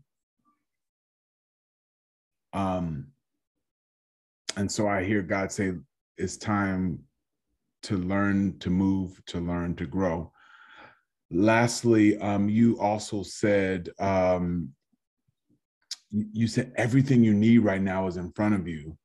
[2.53, 3.07] Um,
[4.55, 5.73] and so I hear God say,
[6.17, 6.99] it's time
[7.83, 10.31] to learn to move, to learn to grow.
[11.31, 14.69] Lastly, um, you also said, um,
[16.11, 18.97] you said everything you need right now is in front of you.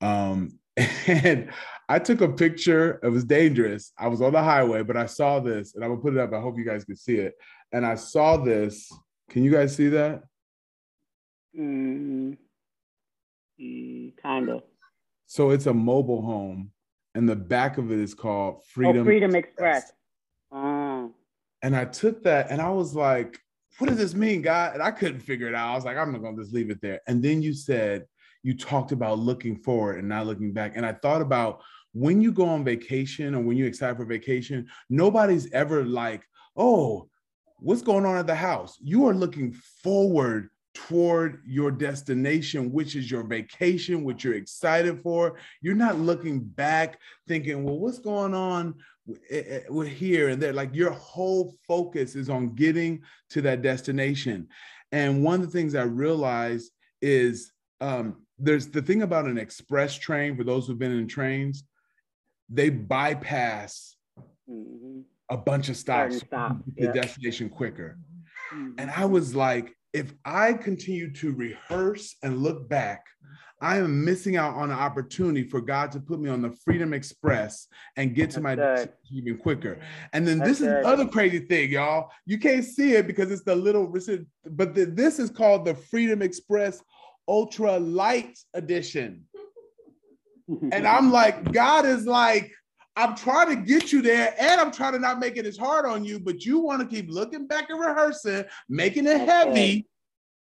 [0.00, 0.58] Um,
[1.06, 1.50] and
[1.88, 3.00] I took a picture.
[3.02, 3.92] It was dangerous.
[3.98, 6.32] I was on the highway, but I saw this, and I'm gonna put it up.
[6.32, 7.34] I hope you guys can see it.
[7.72, 8.90] And I saw this
[9.30, 10.22] can you guys see that?
[11.58, 12.36] Mm,
[14.22, 14.62] kind of.
[15.26, 16.70] So it's a mobile home,
[17.14, 19.02] and the back of it is called Freedom.
[19.02, 19.84] Oh, Freedom Express.
[19.84, 19.92] Express.
[20.52, 21.12] Oh.
[21.62, 23.40] And I took that, and I was like,
[23.78, 25.70] "What does this mean, God?" And I couldn't figure it out.
[25.70, 28.06] I was like, "I'm not gonna just leave it there." And then you said
[28.42, 31.62] you talked about looking forward and not looking back, and I thought about
[31.92, 36.22] when you go on vacation or when you're excited for vacation, nobody's ever like,
[36.56, 37.08] "Oh."
[37.58, 38.78] what's going on at the house?
[38.82, 45.38] You are looking forward toward your destination, which is your vacation, which you're excited for.
[45.62, 48.74] You're not looking back thinking, well, what's going on
[49.68, 50.52] with here and there?
[50.52, 54.48] Like your whole focus is on getting to that destination.
[54.92, 56.70] And one of the things I realized
[57.02, 61.64] is um, there's the thing about an express train, for those who've been in trains,
[62.48, 63.96] they bypass.
[64.48, 65.00] Mm-hmm
[65.30, 66.58] a bunch of stops stop.
[66.76, 66.92] the yeah.
[66.92, 67.98] destination quicker.
[68.52, 68.72] Mm-hmm.
[68.78, 73.04] And I was like, if I continue to rehearse and look back,
[73.60, 76.92] I am missing out on an opportunity for God to put me on the Freedom
[76.92, 79.78] Express and get to my destination even quicker.
[80.12, 82.10] And then That's this is the other crazy thing, y'all.
[82.26, 83.86] You can't see it because it's the little,
[84.50, 86.82] but the, this is called the Freedom Express
[87.26, 89.24] Ultra Light Edition.
[90.72, 92.52] and I'm like, God is like,
[92.94, 95.86] I'm trying to get you there and I'm trying to not make it as hard
[95.86, 99.74] on you, but you want to keep looking back and rehearsing, making it That's heavy.
[99.74, 99.84] Good.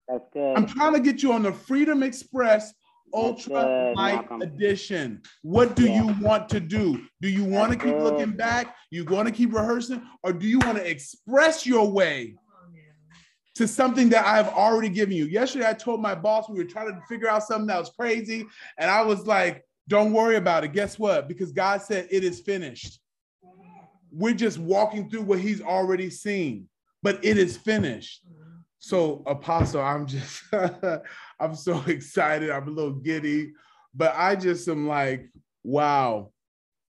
[0.09, 0.57] That's good.
[0.57, 2.73] I'm trying to get you on the Freedom Express
[3.13, 5.23] Ultra Light Edition.
[5.43, 6.03] What do yeah.
[6.03, 7.03] you want to do?
[7.21, 8.03] Do you want to keep good.
[8.03, 8.77] looking back?
[8.91, 10.03] You want to keep rehearsing?
[10.23, 12.37] Or do you want to express your way
[13.55, 15.27] to something that I have already given you?
[15.27, 18.47] Yesterday, I told my boss we were trying to figure out something that was crazy.
[18.79, 20.73] And I was like, don't worry about it.
[20.73, 21.29] Guess what?
[21.29, 23.01] Because God said it is finished.
[24.11, 26.69] We're just walking through what He's already seen,
[27.03, 28.23] but it is finished.
[28.85, 30.43] So, Apostle, I'm just,
[31.41, 32.51] I'm so excited.
[32.51, 33.53] I'm a little giddy,
[33.95, 35.31] but I just am like,
[35.63, 36.33] wow,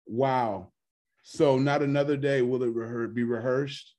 [0.07, 0.71] wow.
[1.21, 3.93] So, not another day will it rehe- be rehearsed.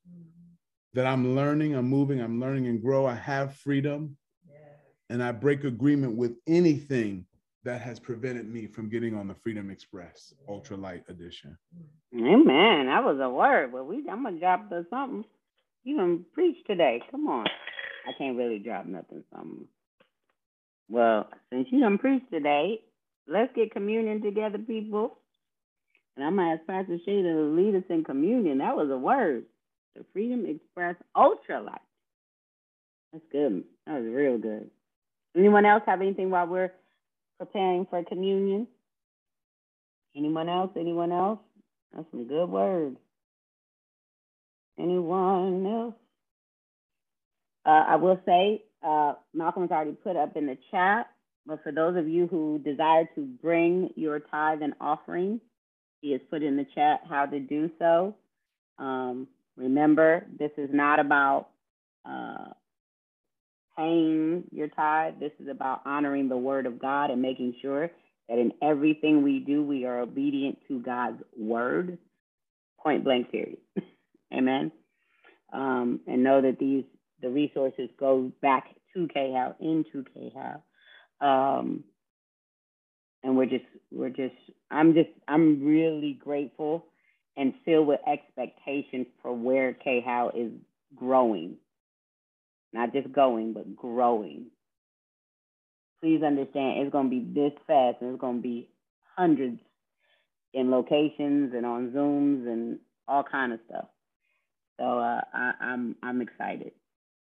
[0.94, 3.06] That I'm learning, I'm moving, I'm learning and grow.
[3.06, 4.16] I have freedom,
[5.08, 7.26] and I break agreement with anything
[7.62, 11.56] that has prevented me from getting on the Freedom Express Ultralight Edition.
[12.12, 12.86] Amen.
[12.86, 13.72] That was a word.
[13.72, 15.24] Well, we I'm gonna drop the something.
[15.84, 17.00] You can preach today.
[17.10, 17.46] Come on.
[18.06, 19.24] I can't really drop nothing.
[19.34, 19.66] Something.
[20.88, 22.80] Well, since you done preach today,
[23.26, 25.18] let's get communion together, people.
[26.16, 28.58] And I'm gonna ask Pastor Shada to lead us in communion.
[28.58, 29.44] That was a word.
[29.96, 31.78] The Freedom Express Ultralight.
[33.12, 33.64] That's good.
[33.86, 34.70] That was real good.
[35.36, 36.72] Anyone else have anything while we're
[37.38, 38.66] preparing for communion?
[40.16, 40.70] Anyone else?
[40.76, 41.40] Anyone else?
[41.92, 42.96] That's some good words.
[44.78, 45.94] Anyone else?
[47.66, 51.08] Uh, I will say, uh, Malcolm's already put up in the chat,
[51.46, 55.40] but for those of you who desire to bring your tithe and offering,
[56.00, 58.14] he has put in the chat how to do so.
[58.78, 61.48] Um, remember, this is not about
[62.08, 62.50] uh,
[63.76, 65.14] paying your tithe.
[65.20, 67.90] This is about honoring the word of God and making sure
[68.28, 71.98] that in everything we do, we are obedient to God's word.
[72.82, 73.58] Point blank, period.
[74.34, 74.72] Amen.
[75.52, 76.84] Um, and know that these
[77.24, 80.62] the resources go back to KHOW, into KHOW.
[81.20, 81.84] Um,
[83.22, 84.34] and we're just we're just
[84.70, 86.86] I'm just I'm really grateful
[87.36, 90.52] and filled with expectations for where KHOW is
[90.94, 91.56] growing
[92.74, 94.46] not just going, but growing.
[96.02, 98.68] Please understand it's going to be this fast and it's going to be
[99.16, 99.58] hundreds
[100.52, 102.78] in locations and on Zooms and
[103.08, 103.86] all kind of stuff.
[104.78, 106.72] So uh, I, I'm, I'm excited.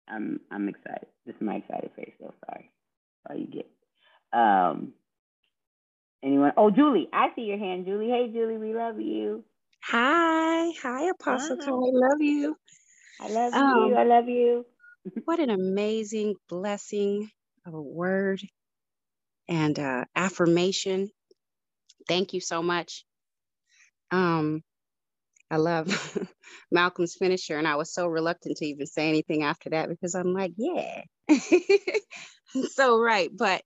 [0.10, 1.08] I'm I'm excited.
[1.26, 2.14] This is my excited face.
[2.20, 2.72] So sorry.
[3.30, 3.68] All you get.
[4.34, 4.94] Um.
[6.24, 6.54] Anyone?
[6.58, 8.10] Oh, Julie, I see your hand, Julie.
[8.10, 9.46] Hey, Julie, we love you.
[9.84, 11.58] Hi, hi, Apostle.
[11.60, 11.72] Hi.
[11.86, 12.56] I love you.
[13.20, 13.96] I love um, you.
[13.98, 14.66] I love you
[15.26, 17.30] what an amazing blessing
[17.66, 18.42] of a word
[19.50, 21.10] and uh, affirmation.
[22.08, 23.06] Thank you so much.
[24.12, 24.64] Um,
[25.56, 25.88] I love
[26.72, 30.34] Malcolm's finisher, and I was so reluctant to even say anything after that because I'm
[30.34, 31.04] like, yeah,
[32.74, 33.30] so right.
[33.34, 33.62] But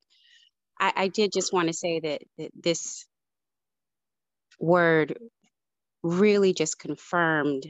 [0.80, 3.08] I, I did just want to say that, that this
[4.60, 5.18] word
[6.04, 7.64] really just confirmed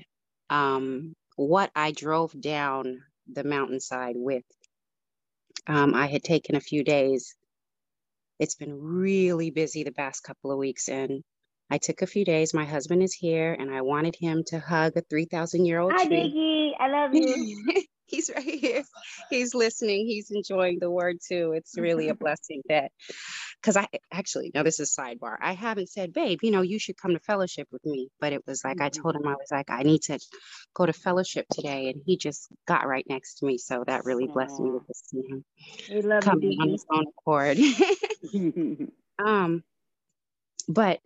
[0.50, 3.02] um, what I drove down
[3.32, 4.44] the mountainside with.
[5.66, 7.38] Um, I had taken a few days.
[8.38, 11.24] It's been really busy the past couple of weeks, and
[11.72, 12.54] I took a few days.
[12.54, 16.00] My husband is here, and I wanted him to hug a 3,000 year old tree.
[16.00, 16.72] Hi, Biggie.
[16.80, 17.84] I love you.
[18.10, 18.84] he's right here.
[19.30, 20.08] He's listening.
[20.08, 21.54] He's enjoying the word too.
[21.56, 22.92] It's really a blessing that,
[23.62, 25.38] because I actually, now this is sidebar.
[25.40, 28.10] I haven't said, babe, you know, you should come to fellowship with me.
[28.20, 28.86] But it was like, mm-hmm.
[28.86, 30.20] I told him, I was like, I need to
[30.74, 31.90] go to fellowship today.
[31.90, 33.58] And he just got right next to me.
[33.60, 35.46] So that really blessed me to see him
[35.90, 37.58] we love coming on his own accord.
[39.24, 39.64] um,
[40.68, 41.00] but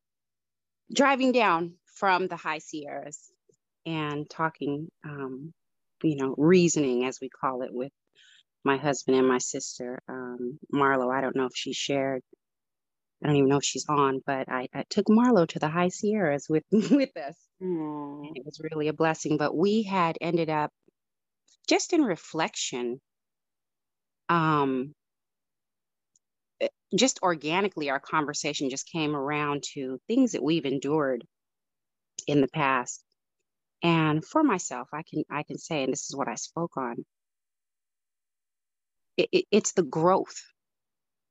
[0.94, 3.32] driving down from the high Sierras
[3.86, 5.54] and talking um,
[6.04, 7.92] you know, reasoning, as we call it, with
[8.64, 11.14] my husband and my sister, um, Marlo.
[11.14, 12.22] I don't know if she shared.
[13.24, 15.90] I don't even know if she's on, but I, I took Marlo to the High
[15.90, 17.38] Sierras with with us.
[18.36, 19.38] It was really a blessing.
[19.38, 20.72] But we had ended up
[21.70, 23.00] just in reflection,
[24.30, 24.94] um,
[26.96, 31.24] just organically, our conversation just came around to things that we've endured
[32.28, 33.04] in the past
[33.84, 37.06] and for myself, I can I can say, and this is what I spoke on.
[39.18, 40.42] It, it, it's the growth.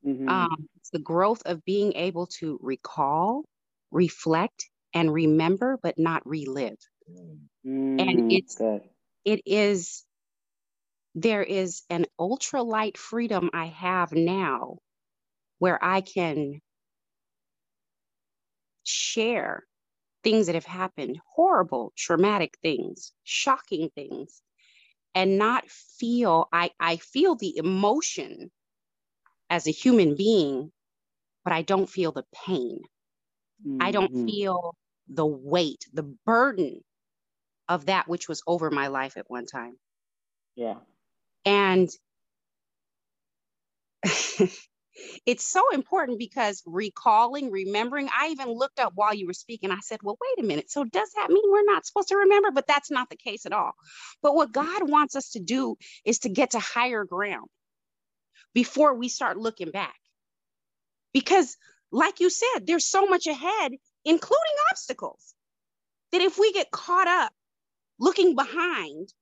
[0.07, 0.29] Mm-hmm.
[0.29, 3.45] Um, it's the growth of being able to recall,
[3.91, 6.77] reflect, and remember, but not relive.
[7.67, 8.83] Mm, and it's good.
[9.25, 10.05] it is
[11.15, 14.79] there is an ultralight freedom I have now
[15.63, 16.61] where I can
[18.83, 19.63] share
[20.25, 24.43] things that have happened, horrible, traumatic things, shocking things,
[25.15, 28.51] and not feel, I, I feel the emotion
[29.49, 30.73] as a human being,
[31.45, 32.81] but I don't feel the pain.
[33.65, 33.83] Mm-hmm.
[33.83, 34.27] I don't mm-hmm.
[34.27, 34.75] feel
[35.07, 36.81] the weight, the burden
[37.69, 39.77] of that which was over my life at one time.
[40.57, 40.79] Yeah.
[41.45, 41.89] And
[45.27, 49.71] it's so important because recalling, remembering, I even looked up while you were speaking.
[49.71, 50.71] I said, well, wait a minute.
[50.71, 52.51] So does that mean we're not supposed to remember?
[52.51, 53.73] But that's not the case at all.
[54.23, 54.67] But what mm-hmm.
[54.67, 57.49] God wants us to do is to get to higher ground
[58.55, 59.97] before we start looking back.
[61.13, 61.57] Because,
[61.91, 63.73] like you said, there's so much ahead,
[64.05, 65.35] including obstacles,
[66.13, 67.33] that if we get caught up
[67.99, 69.13] looking behind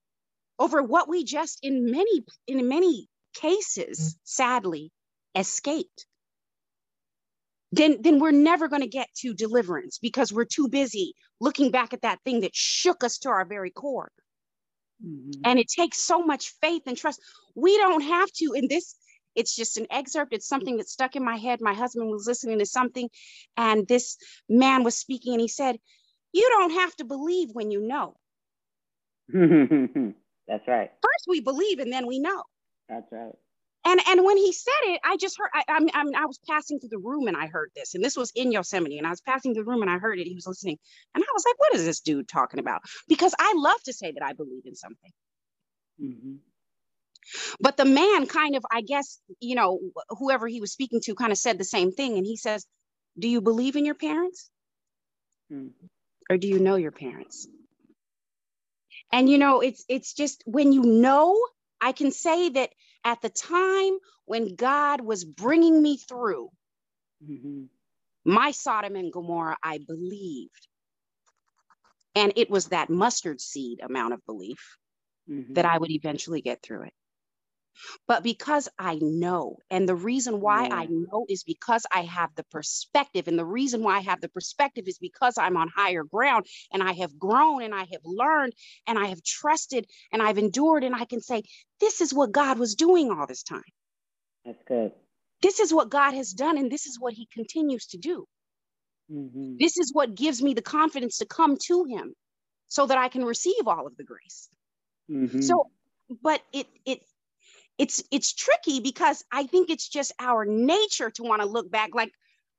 [0.59, 4.19] over what we just in many in many cases mm-hmm.
[4.25, 4.93] sadly
[5.35, 6.07] escaped
[7.73, 11.93] then then we're never going to get to deliverance because we're too busy looking back
[11.93, 14.11] at that thing that shook us to our very core.
[15.03, 15.41] Mm-hmm.
[15.47, 17.23] and it takes so much faith and trust.
[17.55, 18.97] We don't have to in this
[19.35, 21.61] it's just an excerpt it's something that stuck in my head.
[21.63, 23.09] My husband was listening to something
[23.57, 25.77] and this man was speaking and he said
[26.33, 28.17] you don't have to believe when you know.
[30.49, 30.91] That's right.
[31.03, 32.43] First we believe and then we know.
[32.87, 33.33] That's right
[33.85, 35.51] and and when he said it, I just heard.
[35.55, 37.95] I, I mean, I mean, I was passing through the room and I heard this,
[37.95, 40.19] and this was in Yosemite, and I was passing through the room and I heard
[40.19, 40.27] it.
[40.27, 40.79] He was listening,
[41.15, 44.13] and I was like, "What is this dude talking about?" Because I love to say
[44.13, 45.11] that I believe in something.
[46.03, 46.35] Mm-hmm.
[47.61, 49.81] But the man kind of, I guess, you know,
[50.11, 52.67] whoever he was speaking to, kind of said the same thing, and he says,
[53.19, 54.51] "Do you believe in your parents,
[55.51, 55.87] mm-hmm.
[56.29, 57.49] or do you know your parents?"
[59.11, 61.41] And you know, it's it's just when you know,
[61.81, 62.71] I can say that
[63.05, 66.49] at the time when God was bringing me through
[67.25, 67.65] mm-hmm.
[68.25, 70.67] my Sodom and Gomorrah, I believed.
[72.15, 74.77] And it was that mustard seed amount of belief
[75.29, 75.55] mm-hmm.
[75.55, 76.93] that I would eventually get through it
[78.07, 79.57] but because I know.
[79.71, 80.75] And the reason why yeah.
[80.75, 83.29] I know is because I have the perspective.
[83.29, 86.83] And the reason why I have the perspective is because I'm on higher ground and
[86.83, 88.53] I have grown and I have learned
[88.87, 90.85] and I have trusted and I've endured.
[90.85, 91.43] And I can say,
[91.81, 93.63] this is what God was doing all this time.
[94.45, 94.93] That's good.
[95.43, 98.27] This is what God has done, and this is what He continues to do.
[99.11, 99.57] Mm-hmm.
[99.59, 102.15] This is what gives me the confidence to come to Him
[102.69, 104.49] so that I can receive all of the grace.
[105.11, 105.41] Mm-hmm.
[105.41, 105.71] So,
[106.23, 107.03] but it it
[107.81, 111.95] it's it's tricky because I think it's just our nature to want to look back.
[111.95, 112.13] Like,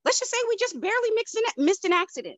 [0.04, 2.38] let's just say we just barely mixed an, missed an accident.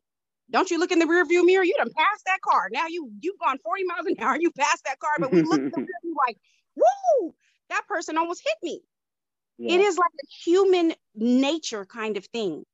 [0.50, 1.64] Don't you look in the rearview mirror?
[1.64, 2.68] You done passed that car.
[2.70, 4.36] Now you you've gone 40 miles an hour.
[4.38, 6.36] You passed that car, but we look in the rear view like,
[6.74, 7.34] whoa,
[7.70, 8.82] that person almost hit me.
[9.56, 9.76] Yeah.
[9.76, 12.64] It is like a human nature kind of thing.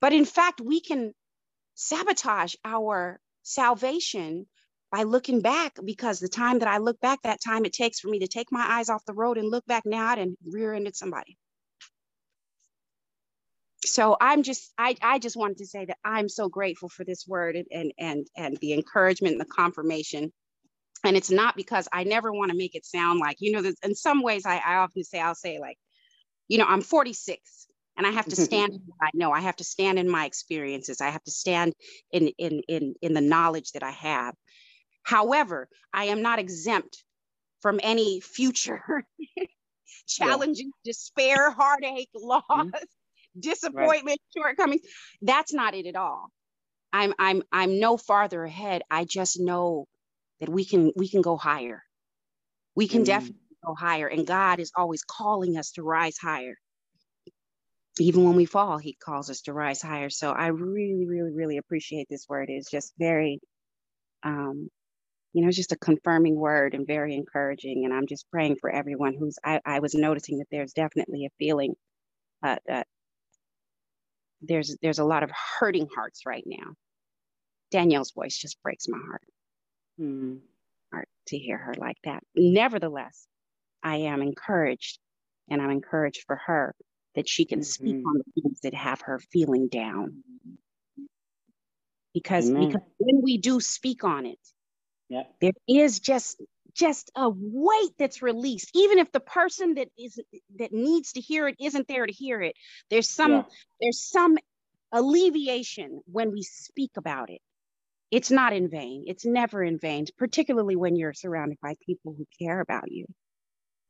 [0.00, 1.14] But in fact, we can
[1.74, 4.46] sabotage our salvation
[4.94, 8.06] by looking back because the time that I look back, that time it takes for
[8.06, 11.36] me to take my eyes off the road and look back now and rear-ended somebody.
[13.84, 17.26] So I'm just, I, I just wanted to say that I'm so grateful for this
[17.26, 20.32] word and, and, and, and the encouragement and the confirmation.
[21.02, 23.96] And it's not because I never want to make it sound like, you know, in
[23.96, 25.76] some ways I, I often say, I'll say like,
[26.46, 27.66] you know, I'm 46
[27.96, 29.32] and I have to stand in what I know.
[29.32, 31.00] I have to stand in my experiences.
[31.00, 31.72] I have to stand
[32.12, 34.36] in, in, in, in the knowledge that I have.
[35.04, 37.04] However, I am not exempt
[37.60, 39.04] from any future
[40.08, 40.70] challenges, yeah.
[40.84, 42.68] despair, heartache, loss, mm-hmm.
[43.38, 44.42] disappointment, right.
[44.42, 44.82] shortcomings.
[45.22, 46.28] That's not it at all.
[46.92, 48.82] I'm I'm I'm no farther ahead.
[48.90, 49.86] I just know
[50.40, 51.82] that we can we can go higher.
[52.74, 53.06] We can mm.
[53.06, 54.06] definitely go higher.
[54.06, 56.56] And God is always calling us to rise higher.
[57.98, 60.10] Even when we fall, He calls us to rise higher.
[60.10, 62.48] So I really, really, really appreciate this word.
[62.48, 63.40] It's just very
[64.22, 64.68] um,
[65.34, 67.84] you know, it's just a confirming word and very encouraging.
[67.84, 71.34] And I'm just praying for everyone who's, I, I was noticing that there's definitely a
[71.40, 71.74] feeling
[72.42, 72.86] uh, that
[74.40, 76.74] there's, there's a lot of hurting hearts right now.
[77.72, 79.22] Danielle's voice just breaks my heart.
[80.00, 80.38] Mm.
[80.92, 82.22] Heart to hear her like that.
[82.36, 83.26] Nevertheless,
[83.82, 85.00] I am encouraged
[85.50, 86.76] and I'm encouraged for her
[87.16, 87.64] that she can mm-hmm.
[87.64, 90.22] speak on the things that have her feeling down.
[92.12, 94.38] Because, because when we do speak on it,
[95.08, 95.24] yeah.
[95.40, 96.42] There is just
[96.74, 100.20] just a weight that's released even if the person that is
[100.58, 102.56] that needs to hear it isn't there to hear it
[102.90, 103.42] there's some yeah.
[103.80, 104.36] there's some
[104.92, 107.40] alleviation when we speak about it
[108.10, 112.26] it's not in vain it's never in vain particularly when you're surrounded by people who
[112.40, 113.06] care about you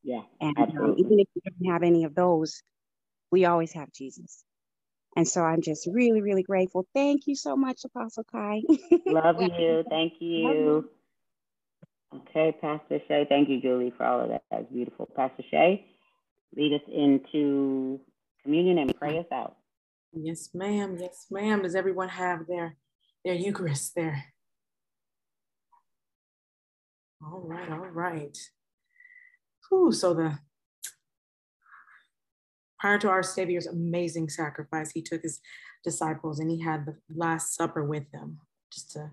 [0.02, 2.62] yeah and um, even if you don't have any of those
[3.32, 4.36] we always have jesus
[5.16, 6.86] And so I'm just really, really grateful.
[6.94, 8.62] Thank you so much, Apostle Kai.
[9.08, 9.84] Love you.
[9.90, 10.86] Thank you.
[12.14, 13.26] Okay, Pastor Shay.
[13.28, 14.42] Thank you, Julie, for all of that.
[14.50, 15.08] That's beautiful.
[15.16, 15.86] Pastor Shay,
[16.56, 18.00] lead us into
[18.42, 19.56] communion and pray us out.
[20.12, 20.96] Yes, ma'am.
[21.00, 21.62] Yes, ma'am.
[21.62, 22.76] Does everyone have their
[23.24, 24.24] their Eucharist there?
[27.22, 28.36] All right, all right.
[29.68, 30.38] Whew, so the
[32.78, 35.40] prior to our Savior's amazing sacrifice, he took his
[35.82, 38.40] disciples and he had the Last Supper with them,
[38.72, 39.10] just to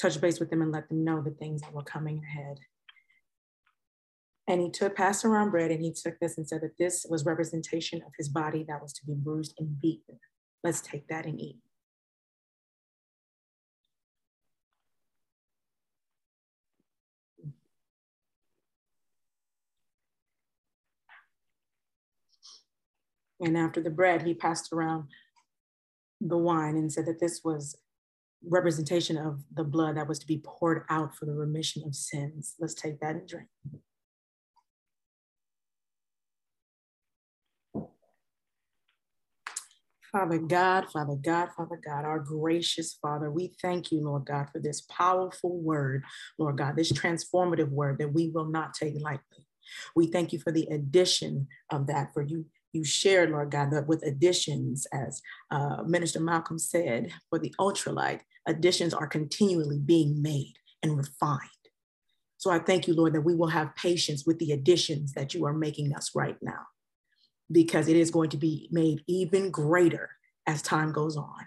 [0.00, 2.58] touch base with them and let them know the things that were coming ahead.
[4.48, 7.24] And he took, passed around bread, and he took this and said that this was
[7.24, 10.18] representation of his body that was to be bruised and beaten.
[10.64, 11.58] Let's take that and eat.
[23.40, 25.04] And after the bread, he passed around
[26.20, 27.76] the wine and said that this was
[28.46, 32.54] representation of the blood that was to be poured out for the remission of sins.
[32.58, 33.48] Let's take that and drink.
[40.12, 44.58] Father God, Father God, Father God, our gracious Father, we thank you, Lord God, for
[44.58, 46.02] this powerful word,
[46.36, 49.46] Lord God, this transformative word that we will not take lightly.
[49.94, 53.86] We thank you for the addition of that, for you you shared, Lord God, that
[53.86, 60.54] with additions, as uh, Minister Malcolm said, for the ultralight, additions are continually being made
[60.82, 61.40] and refined.
[62.38, 65.44] So I thank you, Lord, that we will have patience with the additions that you
[65.44, 66.62] are making us right now,
[67.50, 70.10] because it is going to be made even greater
[70.46, 71.46] as time goes on.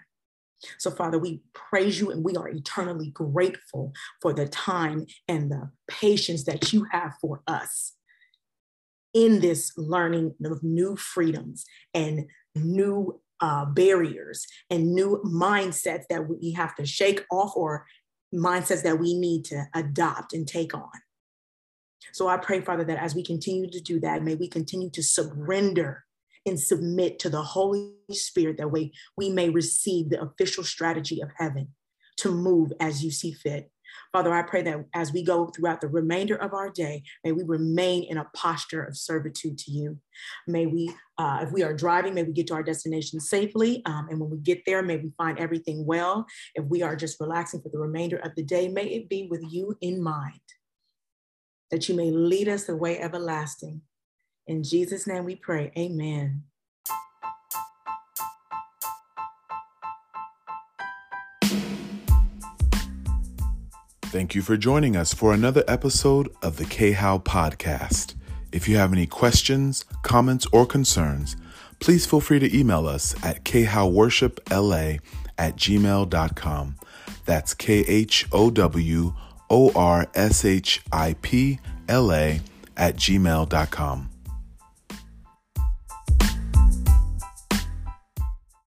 [0.78, 3.92] So, Father, we praise you and we are eternally grateful
[4.22, 7.94] for the time and the patience that you have for us
[9.14, 11.64] in this learning of new freedoms
[11.94, 17.86] and new uh, barriers and new mindsets that we have to shake off or
[18.34, 20.90] mindsets that we need to adopt and take on.
[22.12, 25.02] So I pray, Father, that as we continue to do that, may we continue to
[25.02, 26.04] surrender
[26.46, 31.30] and submit to the Holy Spirit that way we may receive the official strategy of
[31.36, 31.68] heaven
[32.18, 33.70] to move as you see fit.
[34.12, 37.42] Father, I pray that as we go throughout the remainder of our day, may we
[37.42, 39.98] remain in a posture of servitude to you.
[40.46, 43.82] May we, uh, if we are driving, may we get to our destination safely.
[43.86, 46.26] Um, and when we get there, may we find everything well.
[46.54, 49.44] If we are just relaxing for the remainder of the day, may it be with
[49.48, 50.40] you in mind,
[51.70, 53.82] that you may lead us the way everlasting.
[54.46, 55.72] In Jesus' name we pray.
[55.76, 56.44] Amen.
[64.14, 68.14] Thank you for joining us for another episode of the K How Podcast.
[68.52, 71.34] If you have any questions, comments, or concerns,
[71.80, 75.00] please feel free to email us at khowworshipla
[75.36, 76.76] at gmail.com.
[77.24, 79.14] That's K H O W
[79.50, 81.58] O R S H I P
[81.88, 82.40] L A
[82.76, 84.13] at gmail.com.